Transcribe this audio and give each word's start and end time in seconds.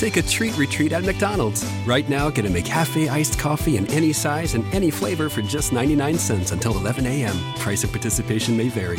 Take 0.00 0.16
a 0.16 0.22
treat 0.22 0.56
retreat 0.56 0.92
at 0.92 1.04
McDonald's. 1.04 1.62
Right 1.84 2.08
now, 2.08 2.30
get 2.30 2.46
a 2.46 2.48
McCafe 2.48 3.10
iced 3.10 3.38
coffee 3.38 3.76
in 3.76 3.86
any 3.88 4.14
size 4.14 4.54
and 4.54 4.64
any 4.72 4.90
flavor 4.90 5.28
for 5.28 5.42
just 5.42 5.74
99 5.74 6.16
cents 6.16 6.52
until 6.52 6.72
11 6.78 7.04
a.m. 7.06 7.36
Price 7.56 7.84
of 7.84 7.92
participation 7.92 8.56
may 8.56 8.70
vary. 8.70 8.98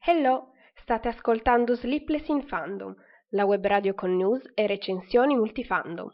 Hello, 0.00 0.48
state 0.82 1.08
ascoltando 1.08 1.74
Sleepless 1.74 2.28
in 2.28 2.42
Fandom, 2.42 2.94
la 3.30 3.46
web 3.46 3.64
radio 3.64 3.94
con 3.94 4.14
news 4.14 4.42
e 4.54 4.66
recensioni 4.66 5.34
multifandom. 5.34 6.12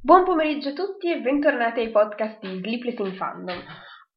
Buon 0.00 0.24
pomeriggio 0.24 0.70
a 0.70 0.72
tutti 0.72 1.08
e 1.08 1.20
bentornati 1.20 1.78
ai 1.78 1.90
podcast 1.92 2.40
di 2.40 2.58
Sleepless 2.58 2.98
in 2.98 3.14
Fandom. 3.14 3.62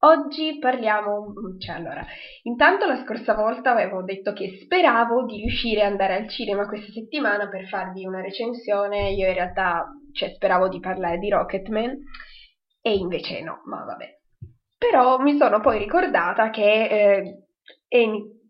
Oggi 0.00 0.58
parliamo, 0.58 1.32
cioè 1.58 1.76
allora, 1.76 2.04
intanto 2.42 2.86
la 2.86 3.02
scorsa 3.02 3.34
volta 3.34 3.70
avevo 3.70 4.02
detto 4.02 4.34
che 4.34 4.58
speravo 4.62 5.24
di 5.24 5.38
riuscire 5.38 5.82
ad 5.82 5.92
andare 5.92 6.16
al 6.16 6.28
cinema 6.28 6.68
questa 6.68 6.92
settimana 6.92 7.48
per 7.48 7.66
farvi 7.66 8.04
una 8.04 8.20
recensione, 8.20 9.12
io 9.12 9.26
in 9.26 9.32
realtà, 9.34 9.86
cioè 10.12 10.34
speravo 10.34 10.68
di 10.68 10.80
parlare 10.80 11.16
di 11.16 11.30
Rocketman 11.30 11.96
e 12.82 12.94
invece 12.94 13.42
no, 13.42 13.62
ma 13.64 13.84
vabbè. 13.84 14.18
Però 14.76 15.18
mi 15.18 15.38
sono 15.38 15.60
poi 15.60 15.78
ricordata 15.78 16.50
che 16.50 16.86
eh, 16.88 17.46
è, 17.88 17.98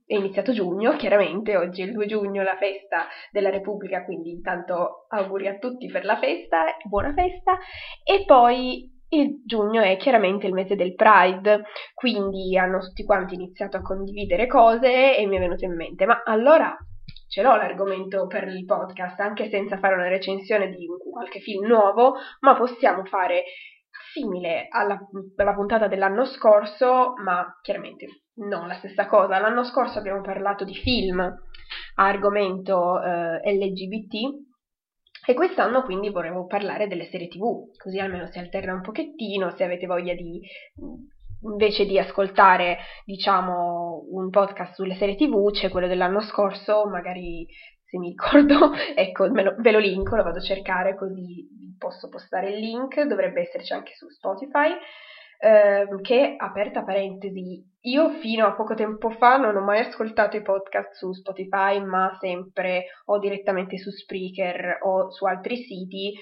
è 0.05 0.15
iniziato 0.17 0.53
giugno, 0.53 0.97
chiaramente, 0.97 1.56
oggi 1.56 1.83
è 1.83 1.84
il 1.84 1.93
2 1.93 2.06
giugno, 2.06 2.43
la 2.43 2.56
festa 2.56 3.06
della 3.31 3.51
Repubblica, 3.51 4.05
quindi 4.05 4.31
intanto 4.31 5.06
auguri 5.09 5.47
a 5.47 5.59
tutti 5.59 5.87
per 5.87 6.05
la 6.05 6.19
festa, 6.19 6.65
buona 6.89 7.12
festa, 7.15 7.56
e 8.03 8.25
poi 8.27 8.95
il 9.11 9.43
giugno 9.45 9.83
è 9.83 9.97
chiaramente 9.97 10.47
il 10.47 10.53
mese 10.53 10.75
del 10.75 10.95
Pride, 10.95 11.62
quindi 11.95 12.57
hanno 12.59 12.81
tutti 12.81 13.05
quanti 13.05 13.35
iniziato 13.35 13.77
a 13.77 13.83
condividere 13.83 14.47
cose 14.47 15.17
e 15.17 15.27
mi 15.27 15.37
è 15.37 15.41
venuto 15.41 15.65
in 15.65 15.75
mente, 15.75 16.07
ma 16.07 16.23
allora 16.25 16.77
ce 17.29 17.43
l'ho 17.43 17.57
l'argomento 17.57 18.27
per 18.27 18.49
il 18.49 18.65
podcast, 18.65 19.21
anche 19.21 19.49
senza 19.49 19.79
fare 19.79 19.95
una 19.95 20.09
recensione 20.09 20.71
di 20.71 20.87
qualche 21.11 21.41
film 21.41 21.67
nuovo, 21.67 22.15
ma 22.41 22.55
possiamo 22.57 23.05
fare 23.05 23.45
simile 24.12 24.67
alla, 24.71 24.99
alla 25.37 25.55
puntata 25.55 25.89
dell'anno 25.89 26.25
scorso, 26.25 27.15
ma 27.23 27.59
chiaramente 27.62 28.23
non 28.37 28.67
la 28.67 28.75
stessa 28.75 29.07
cosa. 29.07 29.39
L'anno 29.39 29.65
scorso 29.65 29.99
abbiamo 29.99 30.21
parlato 30.21 30.65
di 30.65 30.75
film 30.75 31.34
argomento 31.97 33.01
eh, 33.03 33.55
LGBT 33.55 34.46
e 35.27 35.35
quest'anno 35.35 35.83
quindi 35.83 36.11
volevo 36.11 36.47
parlare 36.47 36.87
delle 36.87 37.07
serie 37.07 37.29
tv, 37.29 37.71
così 37.77 37.99
almeno 37.99 38.27
si 38.29 38.39
alterna 38.39 38.75
un 38.75 38.81
pochettino, 38.81 39.51
se 39.57 39.65
avete 39.65 39.87
voglia 39.87 40.15
di 40.15 40.41
invece 41.43 41.85
di 41.85 41.99
ascoltare, 41.99 42.79
diciamo, 43.05 44.07
un 44.11 44.31
podcast 44.31 44.75
sulle 44.75 44.95
serie 44.95 45.17
tv, 45.17 45.51
c'è 45.51 45.69
quello 45.69 45.87
dell'anno 45.87 46.21
scorso, 46.21 46.87
magari 46.87 47.47
se 47.85 47.99
mi 47.99 48.09
ricordo, 48.09 48.73
ecco, 48.95 49.27
lo, 49.27 49.55
ve 49.59 49.71
lo 49.71 49.79
linko, 49.79 50.17
lo 50.17 50.23
vado 50.23 50.39
a 50.39 50.43
cercare 50.43 50.97
così 50.97 51.47
posso 51.79 52.09
postare 52.09 52.51
il 52.51 52.59
link, 52.59 53.01
dovrebbe 53.03 53.43
esserci 53.43 53.73
anche 53.73 53.93
su 53.95 54.09
Spotify 54.09 54.71
eh, 55.39 55.87
che, 56.03 56.34
aperta 56.37 56.83
parentesi, 56.83 57.65
io 57.83 58.11
fino 58.20 58.47
a 58.47 58.55
poco 58.55 58.75
tempo 58.75 59.11
fa 59.11 59.37
non 59.37 59.56
ho 59.56 59.61
mai 59.61 59.81
ascoltato 59.81 60.37
i 60.37 60.43
podcast 60.43 60.93
su 60.94 61.12
Spotify, 61.12 61.81
ma 61.81 62.16
sempre 62.21 62.87
o 63.06 63.19
direttamente 63.19 63.78
su 63.78 63.91
Spreaker 63.91 64.78
o 64.83 65.11
su 65.11 65.25
altri 65.25 65.56
siti 65.59 66.15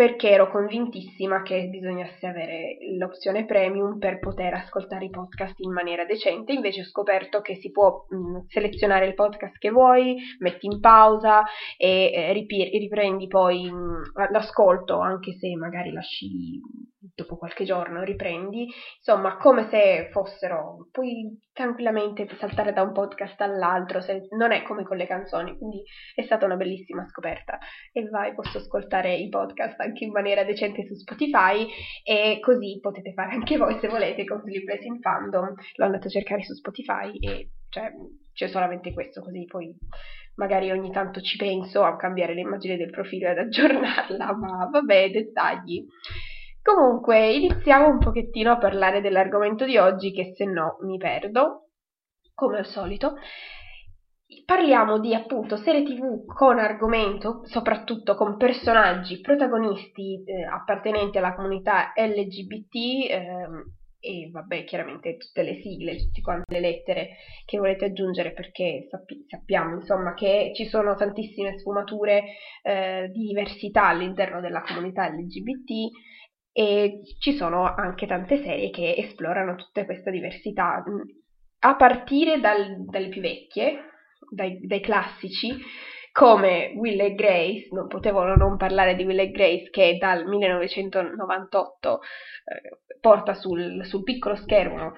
perché 0.00 0.30
ero 0.30 0.50
convintissima 0.50 1.42
che 1.42 1.68
bisognasse 1.68 2.26
avere 2.26 2.78
l'opzione 2.96 3.44
premium 3.44 3.98
per 3.98 4.18
poter 4.18 4.54
ascoltare 4.54 5.04
i 5.04 5.10
podcast 5.10 5.60
in 5.60 5.72
maniera 5.72 6.06
decente, 6.06 6.54
invece 6.54 6.80
ho 6.80 6.84
scoperto 6.84 7.42
che 7.42 7.56
si 7.56 7.70
può 7.70 8.06
mh, 8.08 8.46
selezionare 8.46 9.04
il 9.06 9.12
podcast 9.12 9.58
che 9.58 9.70
vuoi, 9.70 10.16
metti 10.38 10.64
in 10.64 10.80
pausa 10.80 11.42
e 11.76 12.12
eh, 12.14 12.32
ripi- 12.32 12.70
riprendi 12.78 13.26
poi 13.26 13.70
mh, 13.70 14.12
l'ascolto, 14.30 14.98
anche 15.00 15.32
se 15.32 15.54
magari 15.54 15.92
lasci 15.92 16.58
dopo 17.00 17.36
qualche 17.36 17.64
giorno, 17.64 18.02
riprendi, 18.02 18.68
insomma 18.98 19.36
come 19.38 19.68
se 19.70 20.08
fossero, 20.12 20.88
puoi 20.90 21.38
tranquillamente 21.52 22.28
saltare 22.38 22.72
da 22.72 22.82
un 22.82 22.92
podcast 22.92 23.40
all'altro, 23.40 24.00
se, 24.00 24.28
non 24.36 24.52
è 24.52 24.62
come 24.62 24.84
con 24.84 24.96
le 24.96 25.06
canzoni, 25.06 25.56
quindi 25.56 25.82
è 26.14 26.22
stata 26.22 26.44
una 26.44 26.56
bellissima 26.56 27.06
scoperta 27.08 27.58
e 27.92 28.08
vai, 28.08 28.34
posso 28.34 28.58
ascoltare 28.58 29.14
i 29.14 29.28
podcast 29.28 29.80
anche 29.80 30.04
in 30.04 30.10
maniera 30.10 30.44
decente 30.44 30.84
su 30.84 30.94
Spotify 30.94 31.66
e 32.04 32.38
così 32.40 32.78
potete 32.80 33.12
fare 33.14 33.32
anche 33.32 33.56
voi 33.56 33.78
se 33.78 33.88
volete 33.88 34.24
con 34.24 34.40
Sleepless 34.40 34.84
in 34.84 35.00
Fandom. 35.00 35.54
L'ho 35.76 35.84
andato 35.84 36.06
a 36.06 36.10
cercare 36.10 36.42
su 36.42 36.52
Spotify 36.54 37.16
e 37.18 37.50
cioè, 37.70 37.92
c'è 38.32 38.48
solamente 38.48 38.92
questo, 38.92 39.22
così 39.22 39.44
poi 39.44 39.74
magari 40.34 40.70
ogni 40.70 40.90
tanto 40.90 41.20
ci 41.20 41.36
penso 41.36 41.82
a 41.84 41.96
cambiare 41.96 42.34
l'immagine 42.34 42.76
del 42.76 42.90
profilo 42.90 43.26
e 43.28 43.30
ad 43.30 43.38
aggiornarla, 43.38 44.36
ma 44.36 44.68
vabbè, 44.70 45.10
dettagli. 45.10 45.84
Comunque, 46.62 47.32
iniziamo 47.32 47.88
un 47.88 47.98
pochettino 47.98 48.52
a 48.52 48.58
parlare 48.58 49.00
dell'argomento 49.00 49.64
di 49.64 49.78
oggi, 49.78 50.12
che 50.12 50.34
se 50.34 50.44
no 50.44 50.76
mi 50.82 50.98
perdo, 50.98 51.70
come 52.34 52.58
al 52.58 52.66
solito. 52.66 53.14
Parliamo 54.44 55.00
di 55.00 55.14
appunto 55.14 55.56
serie 55.56 55.82
tv 55.82 56.24
con 56.26 56.58
argomento, 56.58 57.40
soprattutto 57.44 58.14
con 58.14 58.36
personaggi 58.36 59.20
protagonisti 59.20 60.22
eh, 60.24 60.44
appartenenti 60.44 61.18
alla 61.18 61.34
comunità 61.34 61.92
LGBT 61.96 63.10
ehm, 63.10 63.74
e 63.98 64.30
vabbè 64.30 64.64
chiaramente 64.64 65.16
tutte 65.16 65.42
le 65.42 65.60
sigle, 65.60 65.96
tutte 65.96 66.20
quante 66.20 66.54
le 66.54 66.60
lettere 66.60 67.16
che 67.44 67.58
volete 67.58 67.86
aggiungere 67.86 68.32
perché 68.32 68.86
sappi- 68.88 69.24
sappiamo 69.26 69.74
insomma 69.74 70.14
che 70.14 70.52
ci 70.54 70.66
sono 70.66 70.94
tantissime 70.94 71.58
sfumature 71.58 72.22
eh, 72.62 73.08
di 73.12 73.26
diversità 73.26 73.88
all'interno 73.88 74.40
della 74.40 74.62
comunità 74.62 75.08
LGBT 75.08 75.90
e 76.52 77.00
ci 77.18 77.34
sono 77.34 77.64
anche 77.74 78.06
tante 78.06 78.42
serie 78.42 78.70
che 78.70 78.94
esplorano 78.96 79.54
tutta 79.54 79.84
questa 79.84 80.10
diversità. 80.10 80.82
A 81.62 81.76
partire 81.76 82.40
dal, 82.40 82.84
dalle 82.86 83.08
più 83.08 83.20
vecchie 83.20 83.90
dai, 84.30 84.58
dai 84.66 84.80
classici 84.80 85.56
come 86.12 86.72
Will 86.76 87.00
e 87.00 87.14
Grace, 87.14 87.68
non 87.70 87.86
potevano 87.86 88.34
non 88.34 88.56
parlare 88.56 88.96
di 88.96 89.04
Will 89.04 89.18
e 89.18 89.30
Grace 89.30 89.70
che 89.70 89.96
dal 89.98 90.26
1998 90.26 92.00
eh, 92.44 92.96
porta 93.00 93.34
sul, 93.34 93.84
sul, 93.84 94.02
piccolo 94.02 94.34
schermo 94.34 94.94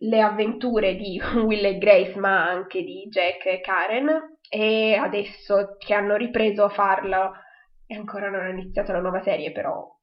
le 0.00 0.20
avventure 0.20 0.94
di 0.96 1.20
Will 1.44 1.64
e 1.64 1.78
Grace 1.78 2.18
ma 2.18 2.46
anche 2.46 2.82
di 2.82 3.08
Jack 3.08 3.46
e 3.46 3.60
Karen 3.60 4.38
e 4.48 4.94
adesso 4.94 5.76
che 5.78 5.94
hanno 5.94 6.16
ripreso 6.16 6.64
a 6.64 6.68
farlo 6.68 7.32
e 7.86 7.96
ancora 7.96 8.28
non 8.28 8.46
è 8.46 8.50
iniziata 8.50 8.92
la 8.92 9.00
nuova 9.00 9.22
serie 9.22 9.50
però 9.50 9.97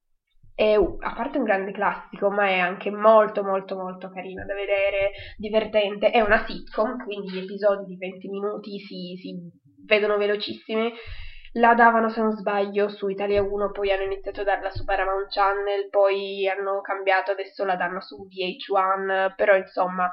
è, 0.56 0.74
a 0.74 1.14
parte 1.14 1.38
un 1.38 1.44
grande 1.44 1.72
classico, 1.72 2.32
ma 2.32 2.48
è 2.48 2.58
anche 2.58 2.90
molto 2.90 3.44
molto 3.44 3.76
molto 3.76 4.10
carina 4.10 4.46
da 4.46 4.54
vedere, 4.54 5.12
divertente, 5.38 6.10
è 6.10 6.22
una 6.22 6.46
sitcom, 6.46 7.04
quindi 7.04 7.30
gli 7.30 7.40
episodi 7.40 7.84
di 7.84 7.98
20 7.98 8.30
minuti 8.30 8.80
si, 8.80 9.16
si 9.20 9.36
vedono 9.86 10.16
velocissimi, 10.18 10.94
la 11.58 11.74
davano 11.74 12.10
se 12.10 12.22
non 12.22 12.32
sbaglio 12.32 12.88
su 12.88 13.10
Italia 13.10 13.42
1, 13.42 13.72
poi 13.72 13.92
hanno 13.92 14.04
iniziato 14.04 14.42
a 14.42 14.46
darla 14.46 14.72
su 14.72 14.86
Paramount 14.86 15.28
Channel, 15.30 15.90
poi 15.90 16.48
hanno 16.48 16.80
cambiato, 16.80 17.32
adesso 17.32 17.66
la 17.66 17.76
danno 17.76 18.00
su 18.02 18.26
VH1, 18.26 19.36
però 19.36 19.56
insomma 19.58 20.10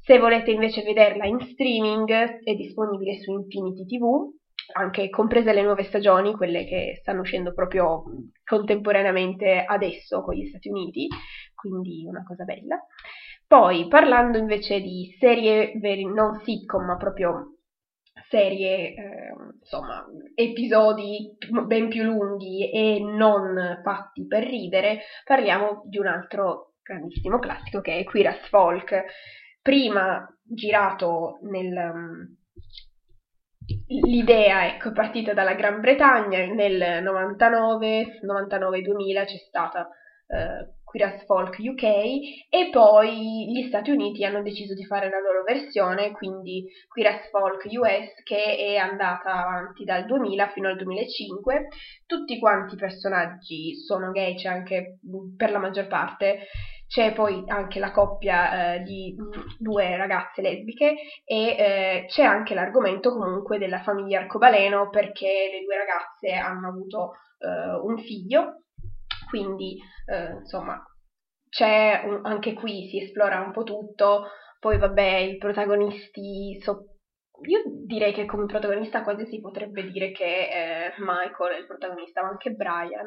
se 0.00 0.18
volete 0.18 0.50
invece 0.50 0.82
vederla 0.82 1.26
in 1.26 1.40
streaming 1.40 2.10
è 2.42 2.54
disponibile 2.54 3.18
su 3.20 3.32
Infinity 3.32 3.84
TV 3.86 4.32
anche 4.72 5.10
comprese 5.10 5.52
le 5.52 5.62
nuove 5.62 5.84
stagioni, 5.84 6.34
quelle 6.34 6.64
che 6.64 6.98
stanno 7.00 7.20
uscendo 7.20 7.52
proprio 7.52 8.04
contemporaneamente 8.44 9.64
adesso 9.64 10.22
con 10.22 10.34
gli 10.34 10.46
Stati 10.46 10.68
Uniti, 10.68 11.08
quindi 11.54 12.04
una 12.06 12.24
cosa 12.24 12.44
bella. 12.44 12.78
Poi, 13.46 13.86
parlando 13.88 14.38
invece 14.38 14.80
di 14.80 15.14
serie 15.18 15.72
veri, 15.78 16.04
non 16.04 16.40
sitcom, 16.42 16.84
ma 16.84 16.96
proprio 16.96 17.58
serie, 18.28 18.94
eh, 18.94 19.34
insomma, 19.60 20.04
episodi 20.34 21.36
ben 21.66 21.88
più 21.88 22.04
lunghi 22.04 22.70
e 22.70 23.00
non 23.00 23.80
fatti 23.82 24.26
per 24.26 24.44
ridere, 24.44 25.02
parliamo 25.24 25.82
di 25.86 25.98
un 25.98 26.06
altro 26.06 26.74
grandissimo 26.82 27.38
classico 27.38 27.80
che 27.80 27.98
è 27.98 28.04
Queer 28.04 28.26
as 28.28 28.48
Folk, 28.48 29.04
prima 29.62 30.26
girato 30.42 31.38
nel 31.42 32.36
l'idea 33.86 34.66
ecco, 34.66 34.90
è 34.90 34.92
partita 34.92 35.32
dalla 35.32 35.54
Gran 35.54 35.80
Bretagna 35.80 36.44
nel 36.46 37.02
99, 37.02 38.20
99-2000 38.22 39.24
c'è 39.24 39.36
stata 39.36 39.88
eh, 40.26 40.72
Queer 40.82 41.14
as 41.14 41.24
Folk 41.24 41.56
UK 41.58 41.82
e 42.48 42.68
poi 42.70 43.50
gli 43.50 43.66
Stati 43.66 43.90
Uniti 43.90 44.24
hanno 44.24 44.42
deciso 44.42 44.74
di 44.74 44.84
fare 44.84 45.10
la 45.10 45.18
loro 45.18 45.42
versione, 45.42 46.12
quindi 46.12 46.64
Queer 46.86 47.14
as 47.14 47.28
Folk 47.30 47.64
US 47.64 48.22
che 48.22 48.56
è 48.56 48.76
andata 48.76 49.44
avanti 49.44 49.84
dal 49.84 50.06
2000 50.06 50.48
fino 50.50 50.68
al 50.68 50.76
2005. 50.76 51.68
Tutti 52.06 52.38
quanti 52.38 52.74
i 52.74 52.78
personaggi 52.78 53.74
sono 53.74 54.12
gay, 54.12 54.36
c'è 54.36 54.48
anche 54.48 54.98
per 55.36 55.50
la 55.50 55.58
maggior 55.58 55.88
parte 55.88 56.46
c'è 56.86 57.12
poi 57.12 57.42
anche 57.46 57.78
la 57.78 57.90
coppia 57.90 58.74
eh, 58.74 58.82
di 58.82 59.14
due 59.58 59.96
ragazze 59.96 60.42
lesbiche 60.42 60.94
e 61.24 61.56
eh, 61.56 62.04
c'è 62.06 62.22
anche 62.22 62.54
l'argomento 62.54 63.10
comunque 63.10 63.58
della 63.58 63.82
famiglia 63.82 64.20
arcobaleno 64.20 64.90
perché 64.90 65.50
le 65.52 65.64
due 65.64 65.76
ragazze 65.76 66.32
hanno 66.32 66.68
avuto 66.68 67.12
eh, 67.38 67.80
un 67.82 67.98
figlio 67.98 68.64
quindi 69.28 69.78
eh, 70.06 70.32
insomma 70.32 70.80
c'è 71.54 72.02
un, 72.04 72.20
anche 72.24 72.52
qui 72.52 72.88
si 72.88 73.00
esplora 73.00 73.38
un 73.40 73.52
po' 73.52 73.62
tutto, 73.62 74.26
poi 74.58 74.76
vabbè 74.76 75.16
i 75.18 75.38
protagonisti 75.38 76.60
so, 76.60 76.96
io 77.46 77.62
direi 77.86 78.12
che 78.12 78.26
come 78.26 78.46
protagonista 78.46 79.04
quasi 79.04 79.24
si 79.26 79.40
potrebbe 79.40 79.88
dire 79.88 80.10
che 80.10 80.24
eh, 80.24 80.94
Michael 80.98 81.54
è 81.54 81.58
il 81.60 81.66
protagonista, 81.66 82.22
ma 82.22 82.30
anche 82.30 82.50
Brian. 82.50 83.06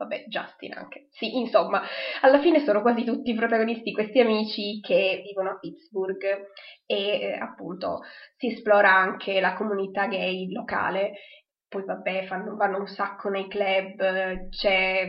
Vabbè, 0.00 0.24
Justin 0.28 0.72
anche. 0.72 1.08
Sì, 1.10 1.36
insomma, 1.36 1.82
alla 2.22 2.40
fine 2.40 2.60
sono 2.60 2.80
quasi 2.80 3.04
tutti 3.04 3.34
protagonisti 3.34 3.92
questi 3.92 4.18
amici 4.18 4.80
che 4.80 5.20
vivono 5.22 5.50
a 5.50 5.58
Pittsburgh 5.58 6.24
e 6.86 7.20
eh, 7.20 7.32
appunto 7.38 8.00
si 8.36 8.46
esplora 8.46 8.94
anche 8.94 9.40
la 9.40 9.52
comunità 9.52 10.06
gay 10.06 10.50
locale 10.50 11.12
poi 11.68 11.84
vabbè 11.84 12.24
fanno, 12.24 12.56
vanno 12.56 12.78
un 12.78 12.88
sacco 12.88 13.28
nei 13.28 13.46
club, 13.46 14.48
c'è 14.48 15.08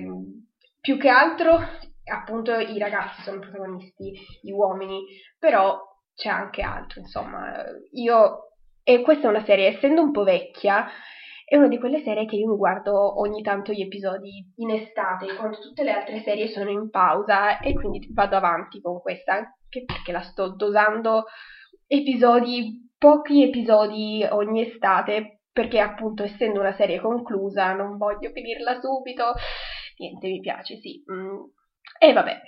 più 0.80 0.98
che 0.98 1.10
altro 1.10 1.58
appunto 2.04 2.58
i 2.58 2.78
ragazzi 2.78 3.22
sono 3.24 3.40
protagonisti, 3.40 4.14
gli 4.42 4.52
uomini, 4.52 5.06
però 5.40 5.80
c'è 6.14 6.30
anche 6.30 6.62
altro, 6.62 7.00
insomma, 7.00 7.64
io 7.94 8.52
e 8.84 9.02
questa 9.02 9.28
è 9.28 9.30
una 9.30 9.44
serie, 9.44 9.76
essendo 9.76 10.02
un 10.02 10.12
po' 10.12 10.24
vecchia, 10.24 10.88
è 11.51 11.57
una 11.57 11.68
di 11.68 11.80
quelle 11.80 12.01
serie 12.01 12.24
che 12.24 12.38
io 12.38 12.48
mi 12.48 12.56
guardo 12.56 13.19
ogni 13.19 13.42
tanto 13.42 13.74
gli 13.74 13.81
episodi 13.81 14.53
in 14.56 14.69
estate, 14.69 15.36
quando 15.36 15.59
tutte 15.59 15.83
le 15.83 15.92
altre 15.92 16.21
serie 16.21 16.48
sono 16.48 16.69
in 16.69 16.89
pausa 16.89 17.59
e 17.59 17.74
quindi 17.74 18.07
vado 18.13 18.38
avanti 18.38 18.80
con 18.80 19.01
questa, 19.01 19.33
anche 19.33 19.83
perché 19.86 20.13
la 20.13 20.21
sto 20.21 20.56
dosando 20.56 21.25
episodi, 21.88 22.89
pochi 22.98 23.44
episodi 23.44 24.25
ogni 24.30 24.62
estate 24.62 25.42
perché 25.51 25.81
appunto 25.81 26.24
essendo 26.24 26.62
una 26.62 26.71
serie 26.71 27.01
conclusa 27.01 27.74
non 27.74 27.98
voglio 27.98 28.31
finirla 28.31 28.80
subito, 28.80 29.33
niente 29.98 30.27
mi 30.30 30.39
piace, 30.39 30.77
sì. 30.77 31.03
Mm. 31.12 31.36
E 32.00 32.13
vabbè, 32.13 32.42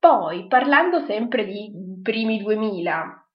poi 0.00 0.48
parlando 0.48 1.06
sempre 1.06 1.44
di 1.44 1.70
primi 2.02 2.42
2000, 2.42 3.28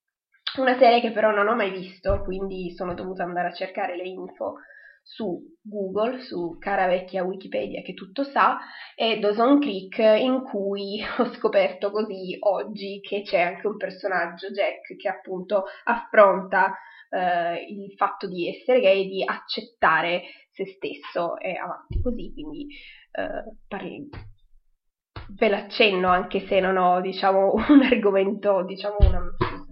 una 0.58 0.78
serie 0.78 1.00
che 1.00 1.12
però 1.12 1.32
non 1.32 1.48
ho 1.48 1.56
mai 1.56 1.72
visto, 1.72 2.24
quindi 2.24 2.72
sono 2.72 2.94
dovuta 2.94 3.24
andare 3.24 3.48
a 3.48 3.54
cercare 3.54 3.96
le 3.96 4.04
info 4.04 4.56
su 5.04 5.38
Google, 5.62 6.22
su 6.22 6.58
cara 6.58 6.88
vecchia 6.88 7.24
Wikipedia 7.24 7.82
che 7.82 7.94
tutto 7.94 8.24
sa, 8.24 8.58
è 8.96 9.20
Dawson 9.20 9.60
Creek 9.60 9.98
in 9.98 10.42
cui 10.44 11.02
ho 11.20 11.26
scoperto 11.34 11.92
così 11.92 12.38
oggi 12.40 13.00
che 13.02 13.22
c'è 13.22 13.42
anche 13.42 13.68
un 13.68 13.78
personaggio, 13.78 14.50
Jack, 14.50 14.96
che 14.96 15.10
appunto 15.10 15.66
affronta 15.84 16.74
eh, 17.10 17.66
il 17.70 17.94
fatto 17.96 18.28
di 18.28 18.48
essere 18.50 18.80
gay 18.80 19.06
e 19.06 19.08
di 19.08 19.24
accettare 19.24 20.24
se 20.52 20.66
stesso. 20.66 21.38
E 21.38 21.56
avanti 21.56 22.02
così, 22.02 22.34
quindi 22.34 22.68
eh, 23.12 23.58
parli, 23.68 24.10
ve 25.36 25.50
l'accenno 25.50 26.10
anche 26.10 26.46
se 26.48 26.60
non 26.60 26.78
ho 26.78 27.02
diciamo 27.02 27.54
un 27.70 27.84
argomento, 27.84 28.64
diciamo 28.64 28.96
una, 29.00 29.22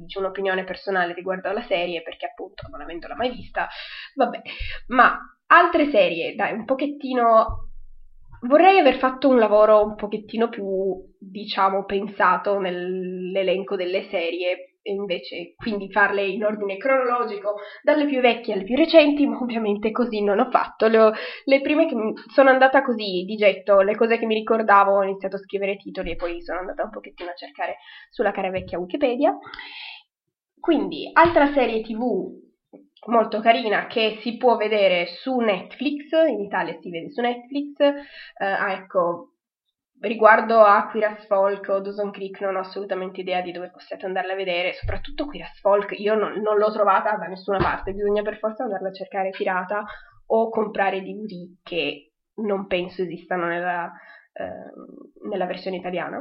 diciamo, 0.04 0.26
un'opinione 0.26 0.64
personale 0.64 1.14
riguardo 1.14 1.50
alla 1.50 1.64
serie 1.64 2.02
perché 2.02 2.26
appunto 2.26 2.68
non 2.70 2.82
avendola 2.82 3.16
mai 3.16 3.30
vista, 3.32 3.68
vabbè, 4.16 4.42
ma 4.88 5.18
altre 5.48 5.90
serie, 5.90 6.36
dai, 6.36 6.54
un 6.54 6.66
pochettino 6.66 7.70
vorrei 8.42 8.80
aver 8.80 8.98
fatto 8.98 9.28
un 9.28 9.38
lavoro 9.38 9.84
un 9.84 9.96
pochettino 9.96 10.50
più, 10.50 10.66
diciamo, 11.20 11.86
pensato 11.86 12.60
nell'elenco 12.60 13.76
delle 13.76 14.08
serie 14.10 14.71
e 14.84 14.94
invece 14.94 15.54
quindi 15.56 15.92
farle 15.92 16.24
in 16.24 16.44
ordine 16.44 16.78
cronologico 16.78 17.56
dalle 17.84 18.06
più 18.06 18.20
vecchie 18.20 18.54
alle 18.54 18.64
più 18.64 18.76
recenti, 18.76 19.26
ma 19.28 19.38
ovviamente 19.38 19.92
così 19.92 20.24
non 20.24 20.40
ho 20.40 20.50
fatto. 20.50 20.88
Le, 20.88 21.12
le 21.46 21.62
prime 21.62 21.88
che 21.88 21.96
sono 22.34 22.50
andata 22.50 22.82
così 22.82 23.24
di 23.26 23.36
getto, 23.36 23.82
le 23.82 23.96
cose 23.96 24.18
che 24.18 24.26
mi 24.26 24.36
ricordavo, 24.36 24.98
ho 24.98 25.04
iniziato 25.04 25.36
a 25.36 25.40
scrivere 25.40 25.78
titoli 25.78 26.12
e 26.12 26.16
poi 26.16 26.42
sono 26.42 26.60
andata 26.60 26.84
un 26.84 26.90
pochettino 26.90 27.30
a 27.30 27.36
cercare 27.36 27.78
sulla 28.10 28.32
cara 28.32 28.50
vecchia 28.50 28.80
Wikipedia. 28.80 29.38
Quindi, 30.60 31.10
altra 31.14 31.52
serie 31.54 31.82
tv 31.82 32.40
molto 33.08 33.40
carina 33.40 33.88
che 33.88 34.20
si 34.22 34.38
può 34.38 34.58
vedere 34.58 35.08
su 35.08 35.38
Netflix, 35.38 36.12
in 36.30 36.40
Italia 36.42 36.78
si 36.80 36.90
vede 36.90 37.10
su 37.10 37.22
Netflix, 37.22 37.80
eh, 37.80 38.74
ecco, 38.74 39.31
Riguardo 40.02 40.62
a 40.62 40.88
Queer 40.88 41.12
as 41.12 41.26
Folk 41.28 41.68
o 41.70 41.80
Dawson 41.80 42.10
Creek 42.10 42.42
non 42.42 42.56
ho 42.56 42.62
assolutamente 42.62 43.22
idea 43.22 43.42
di 43.42 43.52
dove 43.52 43.70
possiate 43.70 44.08
andarla 44.08 44.34
a 44.34 44.36
vedere, 44.36 44.74
soprattutto 44.74 45.26
Queer 45.26 45.46
as 45.46 45.60
Folk 45.60 45.94
io 46.00 46.16
non, 46.16 46.42
non 46.42 46.58
l'ho 46.58 46.72
trovata 46.72 47.16
da 47.18 47.28
nessuna 47.28 47.60
parte, 47.60 47.94
bisogna 47.94 48.24
per 48.24 48.40
forza 48.40 48.64
andarla 48.64 48.90
a 48.90 48.94
cercare 48.94 49.30
pirata 49.30 49.86
o 50.26 50.50
comprare 50.50 51.02
DVD 51.02 51.56
che 51.62 52.14
non 52.42 52.66
penso 52.66 53.04
esistano 53.04 53.46
nella, 53.46 53.92
eh, 54.34 55.28
nella 55.30 55.46
versione 55.46 55.78
italiana 55.78 56.20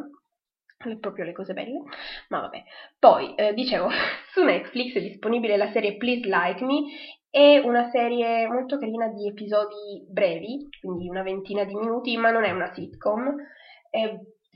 proprio 0.99 1.25
le 1.25 1.33
cose 1.33 1.53
belle, 1.53 1.83
ma 2.29 2.41
vabbè. 2.41 2.63
Poi, 2.99 3.35
eh, 3.35 3.53
dicevo, 3.53 3.89
su 4.33 4.43
Netflix 4.43 4.95
è 4.95 5.01
disponibile 5.01 5.57
la 5.57 5.71
serie 5.71 5.97
Please 5.97 6.27
Like 6.27 6.65
Me, 6.65 6.83
è 7.29 7.59
una 7.59 7.89
serie 7.91 8.47
molto 8.49 8.79
carina 8.79 9.09
di 9.09 9.29
episodi 9.29 10.05
brevi, 10.09 10.69
quindi 10.81 11.09
una 11.09 11.23
ventina 11.23 11.65
di 11.65 11.75
minuti, 11.75 12.17
ma 12.17 12.31
non 12.31 12.45
è 12.45 12.51
una 12.51 12.73
sitcom, 12.73 13.37
è 13.91 14.15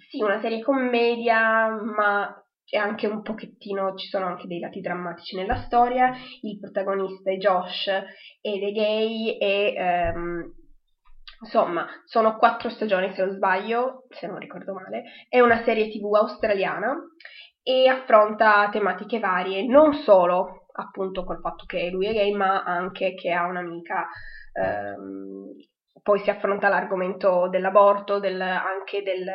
sì 0.08 0.22
una 0.22 0.40
serie 0.40 0.62
commedia, 0.62 1.68
ma 1.68 2.44
è 2.64 2.76
anche 2.78 3.06
un 3.06 3.22
pochettino, 3.22 3.94
ci 3.94 4.08
sono 4.08 4.26
anche 4.26 4.46
dei 4.46 4.58
lati 4.58 4.80
drammatici 4.80 5.36
nella 5.36 5.56
storia, 5.56 6.12
il 6.40 6.58
protagonista 6.58 7.30
è 7.30 7.36
Josh 7.36 7.86
ed 8.40 8.62
è 8.62 8.72
gay 8.72 9.36
e 9.36 9.74
ehm, 9.76 10.54
insomma 11.40 11.86
sono 12.04 12.36
quattro 12.36 12.70
stagioni 12.70 13.12
se 13.12 13.24
non 13.24 13.34
sbaglio, 13.34 14.06
se 14.08 14.26
non 14.26 14.38
ricordo 14.38 14.72
male, 14.72 15.02
è 15.28 15.40
una 15.40 15.62
serie 15.62 15.88
tv 15.88 16.14
australiana 16.14 16.96
e 17.62 17.88
affronta 17.88 18.68
tematiche 18.70 19.18
varie, 19.18 19.66
non 19.66 19.92
solo 19.92 20.66
appunto 20.76 21.24
col 21.24 21.40
fatto 21.40 21.64
che 21.66 21.90
lui 21.90 22.06
è 22.06 22.12
gay, 22.12 22.32
ma 22.32 22.62
anche 22.62 23.14
che 23.14 23.30
ha 23.30 23.46
un'amica 23.46 24.06
ehm, 24.52 25.52
poi 26.02 26.20
si 26.20 26.30
affronta 26.30 26.68
l'argomento 26.68 27.48
dell'aborto, 27.48 28.18
del, 28.18 28.40
anche 28.40 29.02
del... 29.02 29.26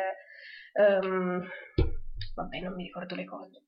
Um, 0.72 1.46
vabbè, 2.34 2.60
non 2.60 2.74
mi 2.74 2.84
ricordo 2.84 3.14
le 3.14 3.24
cose. 3.24 3.62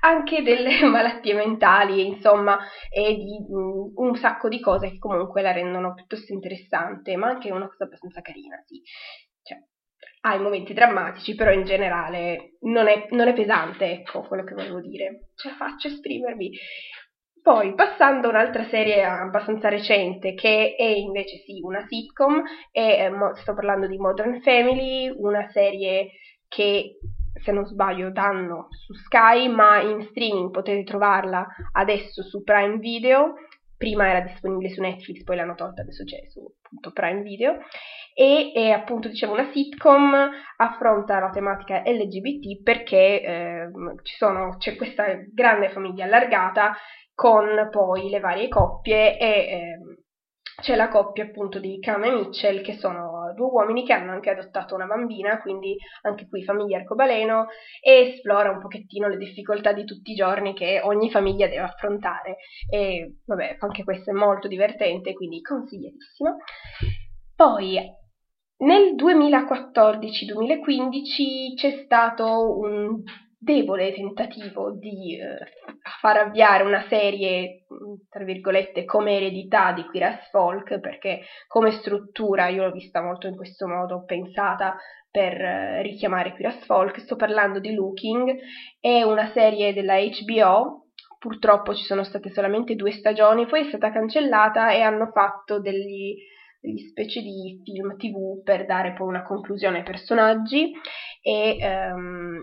Anche 0.00 0.42
delle 0.42 0.82
malattie 0.86 1.34
mentali, 1.34 2.06
insomma, 2.06 2.58
e 2.90 3.14
di 3.14 3.44
um, 3.48 3.92
un 3.96 4.16
sacco 4.16 4.48
di 4.48 4.60
cose 4.60 4.90
che 4.90 4.98
comunque 4.98 5.42
la 5.42 5.52
rendono 5.52 5.94
piuttosto 5.94 6.32
interessante, 6.32 7.16
ma 7.16 7.28
anche 7.28 7.50
una 7.50 7.68
cosa 7.68 7.84
abbastanza 7.84 8.20
carina, 8.20 8.62
sì. 8.66 8.82
Cioè, 9.42 9.58
ha 10.26 10.34
i 10.34 10.40
momenti 10.40 10.72
drammatici, 10.72 11.34
però 11.34 11.50
in 11.50 11.64
generale 11.64 12.56
non 12.60 12.88
è, 12.88 13.08
non 13.10 13.28
è 13.28 13.34
pesante, 13.34 13.90
ecco 13.90 14.22
quello 14.22 14.44
che 14.44 14.54
volevo 14.54 14.80
dire. 14.80 15.30
Ce 15.34 15.48
la 15.48 15.54
faccio 15.54 15.88
esprimervi. 15.88 16.50
Poi, 17.44 17.74
passando 17.74 18.28
a 18.28 18.30
un'altra 18.30 18.64
serie 18.68 19.04
abbastanza 19.04 19.68
recente, 19.68 20.32
che 20.32 20.76
è 20.78 20.82
invece 20.82 21.42
sì 21.44 21.60
una 21.60 21.84
sitcom, 21.86 22.42
e, 22.72 22.82
eh, 22.82 23.12
sto 23.34 23.52
parlando 23.52 23.86
di 23.86 23.98
Modern 23.98 24.40
Family, 24.40 25.12
una 25.14 25.46
serie 25.50 26.12
che 26.48 27.00
se 27.34 27.52
non 27.52 27.66
sbaglio 27.66 28.10
danno 28.10 28.68
su 28.70 28.94
Sky, 28.94 29.48
ma 29.48 29.78
in 29.82 30.06
streaming 30.06 30.52
potete 30.52 30.84
trovarla 30.84 31.46
adesso 31.72 32.22
su 32.22 32.42
Prime 32.42 32.78
Video, 32.78 33.34
prima 33.76 34.08
era 34.08 34.20
disponibile 34.20 34.72
su 34.72 34.80
Netflix, 34.80 35.22
poi 35.22 35.36
l'hanno 35.36 35.54
tolta, 35.54 35.82
adesso 35.82 36.02
c'è 36.04 36.26
su 36.30 36.50
appunto, 36.62 36.92
Prime 36.92 37.20
Video, 37.20 37.58
e 38.14 38.52
è 38.54 38.70
appunto 38.70 39.08
dicevo 39.08 39.34
una 39.34 39.50
sitcom, 39.52 40.30
affronta 40.56 41.18
la 41.18 41.28
tematica 41.28 41.82
LGBT 41.84 42.62
perché 42.62 43.20
eh, 43.20 43.70
sono, 44.16 44.56
c'è 44.56 44.76
questa 44.76 45.04
grande 45.30 45.68
famiglia 45.68 46.06
allargata 46.06 46.74
con 47.14 47.68
poi 47.70 48.08
le 48.08 48.20
varie 48.20 48.48
coppie 48.48 49.18
e 49.18 49.26
eh, 49.26 49.78
c'è 50.60 50.76
la 50.76 50.88
coppia 50.88 51.24
appunto 51.24 51.58
di 51.58 51.78
Cam 51.80 52.04
e 52.04 52.12
Mitchell 52.12 52.62
che 52.62 52.74
sono 52.74 53.32
due 53.34 53.50
uomini 53.50 53.84
che 53.84 53.92
hanno 53.92 54.12
anche 54.12 54.30
adottato 54.30 54.74
una 54.74 54.86
bambina, 54.86 55.42
quindi 55.42 55.76
anche 56.02 56.28
qui 56.28 56.44
famiglia 56.44 56.78
arcobaleno, 56.78 57.46
e 57.82 58.12
esplora 58.12 58.50
un 58.50 58.60
pochettino 58.60 59.08
le 59.08 59.16
difficoltà 59.16 59.72
di 59.72 59.84
tutti 59.84 60.12
i 60.12 60.14
giorni 60.14 60.54
che 60.54 60.80
ogni 60.82 61.10
famiglia 61.10 61.48
deve 61.48 61.62
affrontare. 61.62 62.36
E 62.70 63.16
vabbè, 63.26 63.56
anche 63.58 63.84
questo 63.84 64.10
è 64.10 64.14
molto 64.14 64.46
divertente, 64.46 65.12
quindi 65.12 65.40
consigliatissimo. 65.40 66.36
Poi 67.34 67.80
nel 68.58 68.94
2014-2015 68.94 71.54
c'è 71.56 71.82
stato 71.84 72.56
un 72.56 73.02
debole 73.44 73.92
tentativo 73.92 74.72
di 74.72 75.20
eh, 75.20 75.38
far 76.00 76.16
avviare 76.16 76.64
una 76.64 76.84
serie, 76.88 77.66
tra 78.08 78.24
virgolette, 78.24 78.84
come 78.84 79.16
eredità 79.16 79.72
di 79.72 79.84
Queer 79.84 80.04
as 80.04 80.30
Folk, 80.30 80.80
perché 80.80 81.20
come 81.46 81.70
struttura 81.72 82.48
io 82.48 82.64
l'ho 82.64 82.72
vista 82.72 83.02
molto 83.02 83.26
in 83.26 83.36
questo 83.36 83.68
modo, 83.68 84.04
pensata 84.04 84.76
per 85.10 85.40
eh, 85.40 85.82
richiamare 85.82 86.32
Queer 86.32 86.56
as 86.56 86.64
Folk. 86.64 86.98
Sto 87.00 87.16
parlando 87.16 87.60
di 87.60 87.74
Looking, 87.74 88.34
è 88.80 89.02
una 89.02 89.30
serie 89.32 89.74
della 89.74 89.96
HBO, 89.98 90.86
purtroppo 91.18 91.74
ci 91.74 91.84
sono 91.84 92.02
state 92.02 92.30
solamente 92.30 92.74
due 92.74 92.92
stagioni, 92.92 93.46
poi 93.46 93.60
è 93.60 93.68
stata 93.68 93.92
cancellata 93.92 94.72
e 94.72 94.80
hanno 94.80 95.10
fatto 95.12 95.60
degli 95.60 96.16
degli 96.64 96.88
specie 96.88 97.20
di 97.20 97.60
film 97.62 97.94
tv 97.98 98.42
per 98.42 98.64
dare 98.64 98.94
poi 98.94 99.08
una 99.08 99.22
conclusione 99.22 99.78
ai 99.78 99.82
personaggi 99.82 100.72
e 101.20 101.58
um, 101.92 102.42